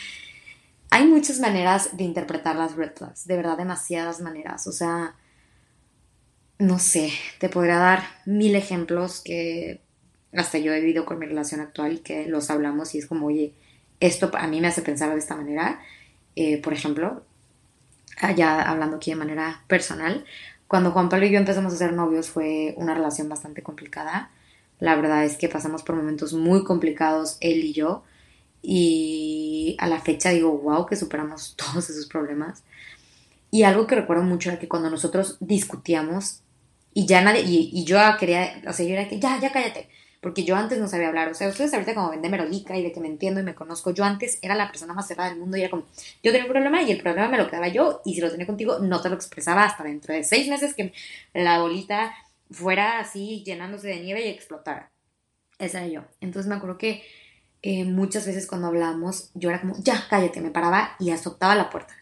Hay 0.90 1.06
muchas 1.06 1.38
maneras 1.38 1.96
de 1.96 2.04
interpretar 2.04 2.56
las 2.56 2.74
red 2.74 2.92
flags, 2.94 3.26
de 3.26 3.36
verdad 3.36 3.56
demasiadas 3.56 4.20
maneras. 4.20 4.66
O 4.66 4.72
sea, 4.72 5.14
no 6.58 6.78
sé, 6.78 7.12
te 7.38 7.48
podría 7.48 7.78
dar 7.78 8.02
mil 8.26 8.54
ejemplos 8.56 9.20
que 9.24 9.80
hasta 10.34 10.58
yo 10.58 10.72
he 10.72 10.80
vivido 10.80 11.04
con 11.04 11.18
mi 11.18 11.26
relación 11.26 11.60
actual 11.60 11.94
y 11.94 11.98
que 11.98 12.26
los 12.26 12.50
hablamos 12.50 12.94
y 12.94 12.98
es 12.98 13.06
como, 13.06 13.26
oye, 13.26 13.54
esto 14.00 14.30
a 14.34 14.46
mí 14.46 14.60
me 14.60 14.68
hace 14.68 14.82
pensar 14.82 15.10
de 15.12 15.18
esta 15.18 15.36
manera. 15.36 15.80
Eh, 16.36 16.60
por 16.60 16.72
ejemplo, 16.72 17.24
allá 18.20 18.62
hablando 18.62 18.96
aquí 18.96 19.10
de 19.10 19.16
manera 19.16 19.62
personal, 19.68 20.24
cuando 20.66 20.92
Juan 20.92 21.08
Pablo 21.08 21.26
y 21.26 21.30
yo 21.30 21.38
empezamos 21.38 21.72
a 21.72 21.76
ser 21.76 21.92
novios 21.92 22.30
fue 22.30 22.74
una 22.76 22.94
relación 22.94 23.28
bastante 23.28 23.62
complicada. 23.62 24.30
La 24.78 24.96
verdad 24.96 25.24
es 25.24 25.36
que 25.36 25.48
pasamos 25.48 25.82
por 25.82 25.96
momentos 25.96 26.32
muy 26.32 26.64
complicados 26.64 27.36
él 27.40 27.64
y 27.64 27.72
yo 27.72 28.04
y 28.62 29.76
a 29.78 29.86
la 29.86 30.00
fecha 30.00 30.30
digo, 30.30 30.56
wow, 30.58 30.86
que 30.86 30.96
superamos 30.96 31.54
todos 31.56 31.88
esos 31.90 32.06
problemas. 32.06 32.62
Y 33.50 33.64
algo 33.64 33.86
que 33.86 33.96
recuerdo 33.96 34.22
mucho 34.22 34.50
era 34.50 34.58
que 34.58 34.68
cuando 34.68 34.90
nosotros 34.90 35.36
discutíamos, 35.40 36.42
y 36.92 37.06
ya 37.06 37.20
nadie, 37.22 37.42
y, 37.46 37.84
yo 37.84 37.98
quería, 38.18 38.62
o 38.66 38.72
sea, 38.72 38.86
yo 38.86 38.92
era 38.92 39.08
que, 39.08 39.18
ya, 39.18 39.40
ya 39.40 39.52
cállate, 39.52 39.88
porque 40.20 40.44
yo 40.44 40.56
antes 40.56 40.78
no 40.78 40.88
sabía 40.88 41.08
hablar, 41.08 41.28
o 41.28 41.34
sea, 41.34 41.48
ustedes 41.48 41.72
ahorita 41.72 41.94
como 41.94 42.10
ven 42.10 42.22
de 42.22 42.28
merolica 42.28 42.76
y 42.76 42.82
de 42.82 42.92
que 42.92 43.00
me 43.00 43.08
entiendo 43.08 43.40
y 43.40 43.42
me 43.42 43.54
conozco, 43.54 43.92
yo 43.92 44.04
antes 44.04 44.38
era 44.42 44.54
la 44.54 44.68
persona 44.68 44.92
más 44.92 45.08
cerrada 45.08 45.30
del 45.30 45.38
mundo 45.38 45.56
y 45.56 45.62
era 45.62 45.70
como, 45.70 45.84
yo 46.22 46.30
tenía 46.32 46.44
un 46.44 46.50
problema 46.52 46.82
y 46.82 46.92
el 46.92 47.00
problema 47.00 47.28
me 47.28 47.38
lo 47.38 47.48
quedaba 47.48 47.68
yo, 47.68 48.02
y 48.04 48.14
si 48.14 48.20
lo 48.20 48.30
tenía 48.30 48.46
contigo, 48.46 48.78
no 48.80 49.00
te 49.00 49.08
lo 49.08 49.14
expresaba 49.14 49.64
hasta 49.64 49.82
dentro 49.84 50.14
de 50.14 50.22
seis 50.24 50.48
meses 50.48 50.74
que 50.74 50.92
la 51.32 51.60
bolita 51.60 52.12
fuera 52.50 52.98
así 52.98 53.42
llenándose 53.44 53.88
de 53.88 54.00
nieve 54.00 54.26
y 54.26 54.28
explotara. 54.28 54.90
Esa 55.58 55.84
era 55.84 55.88
yo. 55.88 56.02
Entonces 56.20 56.48
me 56.48 56.56
acuerdo 56.56 56.78
que 56.78 57.02
eh, 57.62 57.84
muchas 57.84 58.26
veces 58.26 58.46
cuando 58.46 58.68
hablábamos, 58.68 59.30
yo 59.34 59.50
era 59.50 59.60
como, 59.60 59.74
ya, 59.78 60.06
cállate, 60.08 60.40
me 60.40 60.50
paraba 60.50 60.96
y 60.98 61.10
azotaba 61.10 61.54
la 61.54 61.70
puerta. 61.70 61.94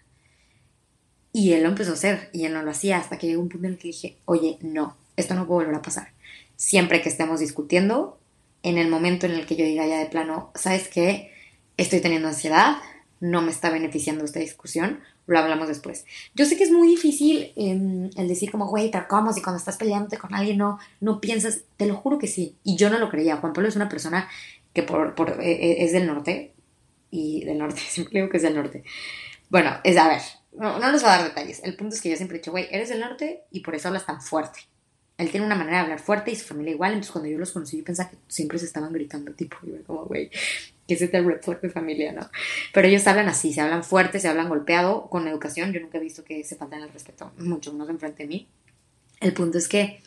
Y 1.32 1.52
él 1.52 1.62
lo 1.62 1.68
empezó 1.68 1.90
a 1.90 1.94
hacer 1.94 2.30
y 2.32 2.44
él 2.44 2.54
no 2.54 2.62
lo 2.62 2.70
hacía 2.70 2.98
hasta 2.98 3.18
que 3.18 3.26
llegó 3.26 3.42
un 3.42 3.48
punto 3.48 3.66
en 3.66 3.74
el 3.74 3.78
que 3.78 3.88
dije, 3.88 4.18
oye, 4.24 4.59
no, 4.61 4.96
esto 5.16 5.34
no 5.34 5.46
puede 5.46 5.66
volver 5.66 5.80
a 5.80 5.82
pasar. 5.82 6.12
Siempre 6.56 7.02
que 7.02 7.09
estemos 7.09 7.40
discutiendo, 7.40 8.18
en 8.62 8.78
el 8.78 8.88
momento 8.88 9.26
en 9.26 9.32
el 9.32 9.46
que 9.46 9.56
yo 9.56 9.64
diga 9.64 9.86
ya 9.86 9.98
de 9.98 10.06
plano, 10.06 10.50
¿sabes 10.54 10.88
qué? 10.88 11.32
Estoy 11.76 12.00
teniendo 12.00 12.28
ansiedad, 12.28 12.78
no 13.20 13.42
me 13.42 13.50
está 13.50 13.70
beneficiando 13.70 14.24
esta 14.24 14.40
discusión, 14.40 15.00
lo 15.26 15.38
hablamos 15.38 15.68
después. 15.68 16.06
Yo 16.34 16.46
sé 16.46 16.56
que 16.56 16.64
es 16.64 16.70
muy 16.70 16.88
difícil 16.88 17.52
em, 17.54 18.11
el 18.16 18.28
decir 18.28 18.50
como, 18.50 18.66
güey, 18.66 18.90
pero 18.90 19.06
¿cómo? 19.09 19.32
Si 19.32 19.42
cuando 19.42 19.59
estás 19.59 19.76
peleándote 19.76 20.16
con 20.16 20.34
alguien 20.34 20.59
no, 20.59 20.78
no 21.00 21.20
piensas, 21.20 21.61
te 21.76 21.86
lo 21.86 21.94
juro 21.96 22.18
que 22.18 22.26
sí. 22.26 22.56
Y 22.64 22.76
yo 22.76 22.88
no 22.90 22.98
lo 22.98 23.11
creía. 23.11 23.36
Juan 23.36 23.52
Pablo 23.52 23.68
es 23.68 23.76
una 23.76 23.88
persona 23.88 24.28
que 24.78 24.84
por, 24.84 25.14
por, 25.14 25.42
e, 25.42 25.52
e, 25.52 25.84
es 25.84 25.92
del 25.92 26.06
norte, 26.06 26.54
y 27.10 27.44
del 27.44 27.58
norte, 27.58 27.80
siempre 27.88 28.20
digo 28.20 28.30
que 28.30 28.36
es 28.36 28.42
del 28.42 28.54
norte. 28.54 28.84
Bueno, 29.50 29.78
es, 29.82 29.96
a 29.96 30.08
ver, 30.08 30.20
no, 30.52 30.78
no 30.78 30.92
les 30.92 31.02
voy 31.02 31.10
a 31.10 31.16
dar 31.16 31.24
detalles. 31.24 31.60
El 31.64 31.74
punto 31.74 31.94
es 31.94 32.00
que 32.00 32.10
yo 32.10 32.16
siempre 32.16 32.36
he 32.36 32.40
dicho, 32.40 32.50
güey, 32.50 32.68
eres 32.70 32.90
del 32.90 33.00
norte 33.00 33.44
y 33.50 33.60
por 33.60 33.74
eso 33.74 33.88
hablas 33.88 34.06
tan 34.06 34.20
fuerte. 34.20 34.60
Él 35.16 35.30
tiene 35.30 35.46
una 35.46 35.56
manera 35.56 35.78
de 35.78 35.82
hablar 35.84 35.98
fuerte 35.98 36.30
y 36.30 36.36
su 36.36 36.46
familia 36.46 36.74
igual. 36.74 36.92
Entonces, 36.92 37.10
cuando 37.10 37.28
yo 37.28 37.38
los 37.38 37.50
conocí, 37.50 37.78
yo 37.78 37.84
pensaba 37.84 38.10
que 38.10 38.18
siempre 38.28 38.58
se 38.58 38.66
estaban 38.66 38.92
gritando, 38.92 39.32
tipo, 39.32 39.56
yo 39.64 39.82
como, 39.84 40.04
güey, 40.04 40.30
que 40.86 40.94
es 40.94 41.00
red 41.00 41.42
flag 41.42 41.60
de 41.60 41.70
familia, 41.70 42.12
¿no? 42.12 42.30
Pero 42.72 42.86
ellos 42.86 43.04
hablan 43.08 43.28
así, 43.28 43.52
se 43.52 43.60
hablan 43.60 43.82
fuerte, 43.82 44.20
se 44.20 44.28
hablan 44.28 44.48
golpeado, 44.48 45.08
con 45.10 45.26
educación. 45.26 45.72
Yo 45.72 45.80
nunca 45.80 45.98
he 45.98 46.00
visto 46.00 46.22
que 46.22 46.44
se 46.44 46.54
falten 46.54 46.82
el 46.82 46.92
respeto, 46.92 47.32
mucho 47.38 47.72
menos 47.72 47.88
enfrente 47.88 48.22
de 48.22 48.28
mí. 48.28 48.48
El 49.20 49.32
punto 49.32 49.58
es 49.58 49.66
que 49.66 50.00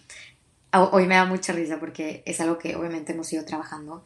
hoy 0.71 1.07
me 1.07 1.15
da 1.15 1.25
mucha 1.25 1.51
risa 1.51 1.77
porque 1.79 2.23
es 2.25 2.39
algo 2.39 2.57
que 2.57 2.77
obviamente 2.77 3.11
hemos 3.11 3.31
ido 3.33 3.43
trabajando. 3.43 4.05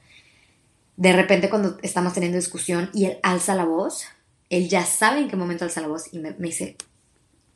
De 0.98 1.14
repente, 1.14 1.50
cuando 1.50 1.78
estamos 1.82 2.14
teniendo 2.14 2.38
discusión 2.38 2.89
y 2.93 3.06
él 3.06 3.18
alza 3.24 3.56
la 3.56 3.66
voz, 3.66 4.06
él 4.50 4.70
ya 4.70 4.86
sabe 4.86 5.20
en 5.20 5.30
qué 5.30 5.36
momento 5.36 5.66
alza 5.66 5.82
la 5.82 5.88
voz 5.88 6.14
y 6.14 6.20
me, 6.20 6.34
dice, 6.34 6.78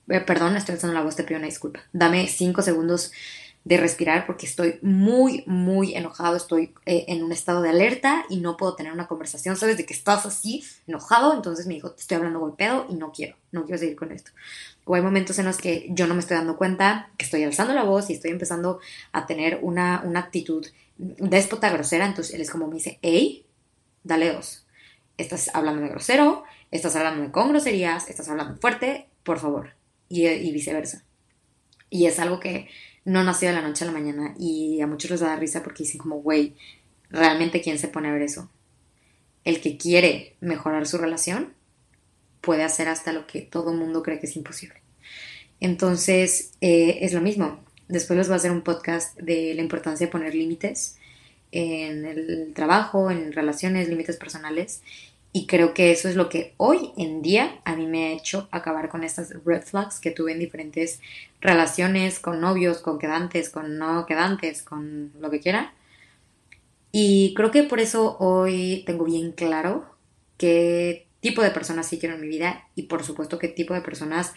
eh, 0.10 0.20
perdón, 0.22 0.58
estoy 0.58 0.76
alzando 0.76 0.94
la 0.94 1.04
voz, 1.04 1.16
te 1.16 1.24
pido 1.24 1.38
una 1.38 1.48
disculpa. 1.48 1.82
Dame 1.94 2.28
cinco 2.28 2.62
segundos 2.62 3.12
de 3.66 3.78
respirar 3.78 4.26
porque 4.26 4.46
estoy 4.46 4.80
muy, 4.82 5.44
muy 5.46 5.94
enojado, 5.94 6.36
estoy 6.36 6.74
eh, 6.86 7.06
en 7.08 7.24
un 7.24 7.32
estado 7.32 7.62
de 7.62 7.70
alerta 7.70 8.26
y 8.30 8.38
no 8.38 8.58
puedo 8.58 8.76
tener 8.76 8.92
una 8.92 9.08
conversación, 9.08 9.58
sabes 9.58 9.78
de 9.78 9.86
que 9.86 9.94
estás 9.94 10.26
así, 10.26 10.64
enojado, 10.88 11.34
entonces 11.34 11.68
me 11.68 11.76
dijo, 11.76 11.94
estoy 11.98 12.18
hablando 12.18 12.40
golpeado 12.40 12.88
y 12.90 12.96
no 12.96 13.12
quiero, 13.12 13.36
no 13.52 13.66
quiero 13.66 13.78
seguir 13.78 13.96
con 13.96 14.12
esto. 14.12 14.32
O 14.86 14.96
hay 14.96 15.02
momentos 15.02 15.38
en 15.40 15.46
los 15.46 15.58
que 15.58 15.88
yo 15.92 16.08
no 16.08 16.16
me 16.16 16.22
estoy 16.22 16.38
dando 16.38 16.58
cuenta 16.58 17.12
que 17.18 17.26
estoy 17.26 17.44
alzando 17.44 17.74
la 17.74 17.84
voz 17.84 18.10
y 18.10 18.14
estoy 18.14 18.32
empezando 18.32 18.80
a 19.12 19.28
tener 19.28 19.60
una, 19.62 20.02
una 20.04 20.22
actitud 20.22 20.66
déspota, 21.00 21.72
grosera, 21.72 22.06
entonces 22.06 22.36
él 22.36 22.42
es 22.42 22.52
como 22.52 22.68
me 22.68 22.76
dice, 22.76 23.00
hey, 23.02 23.46
dale 24.04 24.34
dos, 24.34 24.68
estás 25.18 25.50
hablando 25.54 25.82
de 25.82 25.90
grosero, 25.90 26.44
estás 26.72 26.96
hablando 26.96 27.32
con 27.32 27.50
groserías, 27.50 28.10
estás 28.10 28.28
hablando 28.30 28.58
fuerte, 28.58 29.08
por 29.24 29.40
favor, 29.40 29.74
y, 30.10 30.52
viceversa. 30.52 31.04
Y 31.90 32.06
es 32.06 32.20
algo 32.20 32.40
que 32.40 32.68
no 33.06 33.24
nació 33.24 33.50
de 33.50 33.56
la 33.56 33.62
noche 33.62 33.86
a 33.86 33.88
la 33.88 33.94
mañana 33.94 34.36
y 34.38 34.82
a 34.82 34.88
muchos 34.88 35.10
les 35.10 35.22
da 35.22 35.36
risa 35.36 35.64
porque 35.64 35.84
dicen 35.84 36.00
como, 36.00 36.18
güey, 36.18 36.56
¿realmente 37.10 37.62
quién 37.62 37.80
se 37.80 37.88
pone 37.88 38.10
a 38.10 38.14
ver 38.14 38.22
eso? 38.22 38.52
El 39.46 39.62
que 39.62 39.78
quiere 39.78 40.36
mejorar 40.42 40.86
su 40.86 40.98
relación 40.98 41.54
puede 42.42 42.64
hacer 42.64 42.90
hasta 42.90 43.14
lo 43.14 43.26
que 43.26 43.42
todo 43.42 43.74
mundo 43.74 44.04
cree 44.04 44.20
que 44.20 44.28
es 44.28 44.36
imposible. 44.36 44.82
Entonces, 45.60 46.52
eh, 46.62 47.00
es 47.02 47.14
lo 47.14 47.22
mismo. 47.22 47.64
Después 47.90 48.18
les 48.18 48.28
voy 48.28 48.36
a 48.36 48.38
hacer 48.38 48.52
un 48.52 48.62
podcast 48.62 49.18
de 49.18 49.54
la 49.56 49.64
importancia 49.64 50.06
de 50.06 50.12
poner 50.12 50.36
límites 50.36 50.98
en 51.52 52.06
el 52.06 52.54
trabajo, 52.54 53.10
en 53.10 53.34
relaciones, 53.34 53.90
límites 53.90 54.18
personales. 54.18 54.84
Y 55.34 55.48
creo 55.48 55.74
que 55.74 55.92
eso 55.92 56.08
es 56.08 56.16
lo 56.16 56.30
que 56.30 56.54
hoy 56.58 56.92
en 56.98 57.24
día 57.24 57.60
a 57.66 57.76
mí 57.76 57.88
me 57.88 58.06
ha 58.06 58.12
hecho 58.12 58.48
acabar 58.52 58.90
con 58.90 59.04
estas 59.04 59.34
red 59.44 59.64
flags 59.64 60.00
que 60.00 60.12
tuve 60.12 60.34
en 60.34 60.40
diferentes 60.40 61.02
relaciones, 61.42 62.20
con 62.20 62.40
novios, 62.40 62.78
con 62.78 63.00
quedantes, 63.00 63.50
con 63.50 63.80
no 63.80 64.06
quedantes, 64.06 64.62
con 64.62 65.12
lo 65.20 65.32
que 65.32 65.40
quiera. 65.40 65.74
Y 66.92 67.34
creo 67.36 67.50
que 67.50 67.64
por 67.64 67.80
eso 67.80 68.18
hoy 68.20 68.84
tengo 68.86 69.06
bien 69.06 69.32
claro 69.32 69.96
qué 70.38 71.08
tipo 71.22 71.42
de 71.42 71.50
personas 71.50 71.88
sí 71.88 71.98
quiero 71.98 72.16
en 72.16 72.22
mi 72.22 72.28
vida 72.28 72.68
y 72.76 72.84
por 72.84 73.04
supuesto 73.04 73.40
qué 73.40 73.48
tipo 73.48 73.74
de 73.74 73.82
personas 73.82 74.34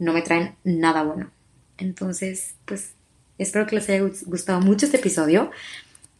no 0.00 0.12
me 0.12 0.22
traen 0.22 0.56
nada 0.64 1.04
bueno. 1.04 1.30
Entonces, 1.78 2.54
pues 2.64 2.95
espero 3.38 3.66
que 3.66 3.76
les 3.76 3.88
haya 3.88 4.02
gustado 4.26 4.60
mucho 4.60 4.86
este 4.86 4.98
episodio. 4.98 5.50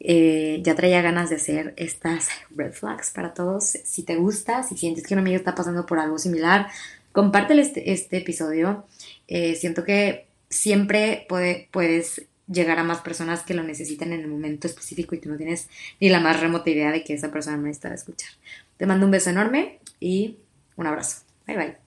Eh, 0.00 0.60
ya 0.62 0.74
traía 0.74 1.00
ganas 1.02 1.30
de 1.30 1.36
hacer 1.36 1.74
estas 1.76 2.28
red 2.54 2.72
flags 2.72 3.10
para 3.10 3.34
todos. 3.34 3.64
Si 3.64 4.02
te 4.02 4.16
gusta, 4.16 4.62
si 4.62 4.76
sientes 4.76 5.06
que 5.06 5.14
un 5.14 5.20
amigo 5.20 5.36
está 5.36 5.54
pasando 5.54 5.86
por 5.86 5.98
algo 5.98 6.18
similar, 6.18 6.68
compártele 7.12 7.62
este, 7.62 7.92
este 7.92 8.18
episodio. 8.18 8.84
Eh, 9.28 9.54
siento 9.54 9.84
que 9.84 10.26
siempre 10.50 11.26
puedes 11.28 12.26
llegar 12.46 12.78
a 12.78 12.84
más 12.84 13.00
personas 13.00 13.42
que 13.42 13.54
lo 13.54 13.62
necesitan 13.62 14.12
en 14.12 14.20
el 14.20 14.28
momento 14.28 14.66
específico 14.66 15.14
y 15.14 15.18
tú 15.18 15.28
no 15.28 15.36
tienes 15.36 15.68
ni 16.00 16.08
la 16.08 16.20
más 16.20 16.40
remota 16.40 16.70
idea 16.70 16.92
de 16.92 17.02
que 17.02 17.14
esa 17.14 17.32
persona 17.32 17.56
no 17.56 17.64
necesita 17.64 17.92
escuchar. 17.92 18.30
Te 18.76 18.86
mando 18.86 19.06
un 19.06 19.12
beso 19.12 19.30
enorme 19.30 19.80
y 19.98 20.36
un 20.76 20.86
abrazo. 20.86 21.22
Bye 21.46 21.56
bye. 21.56 21.76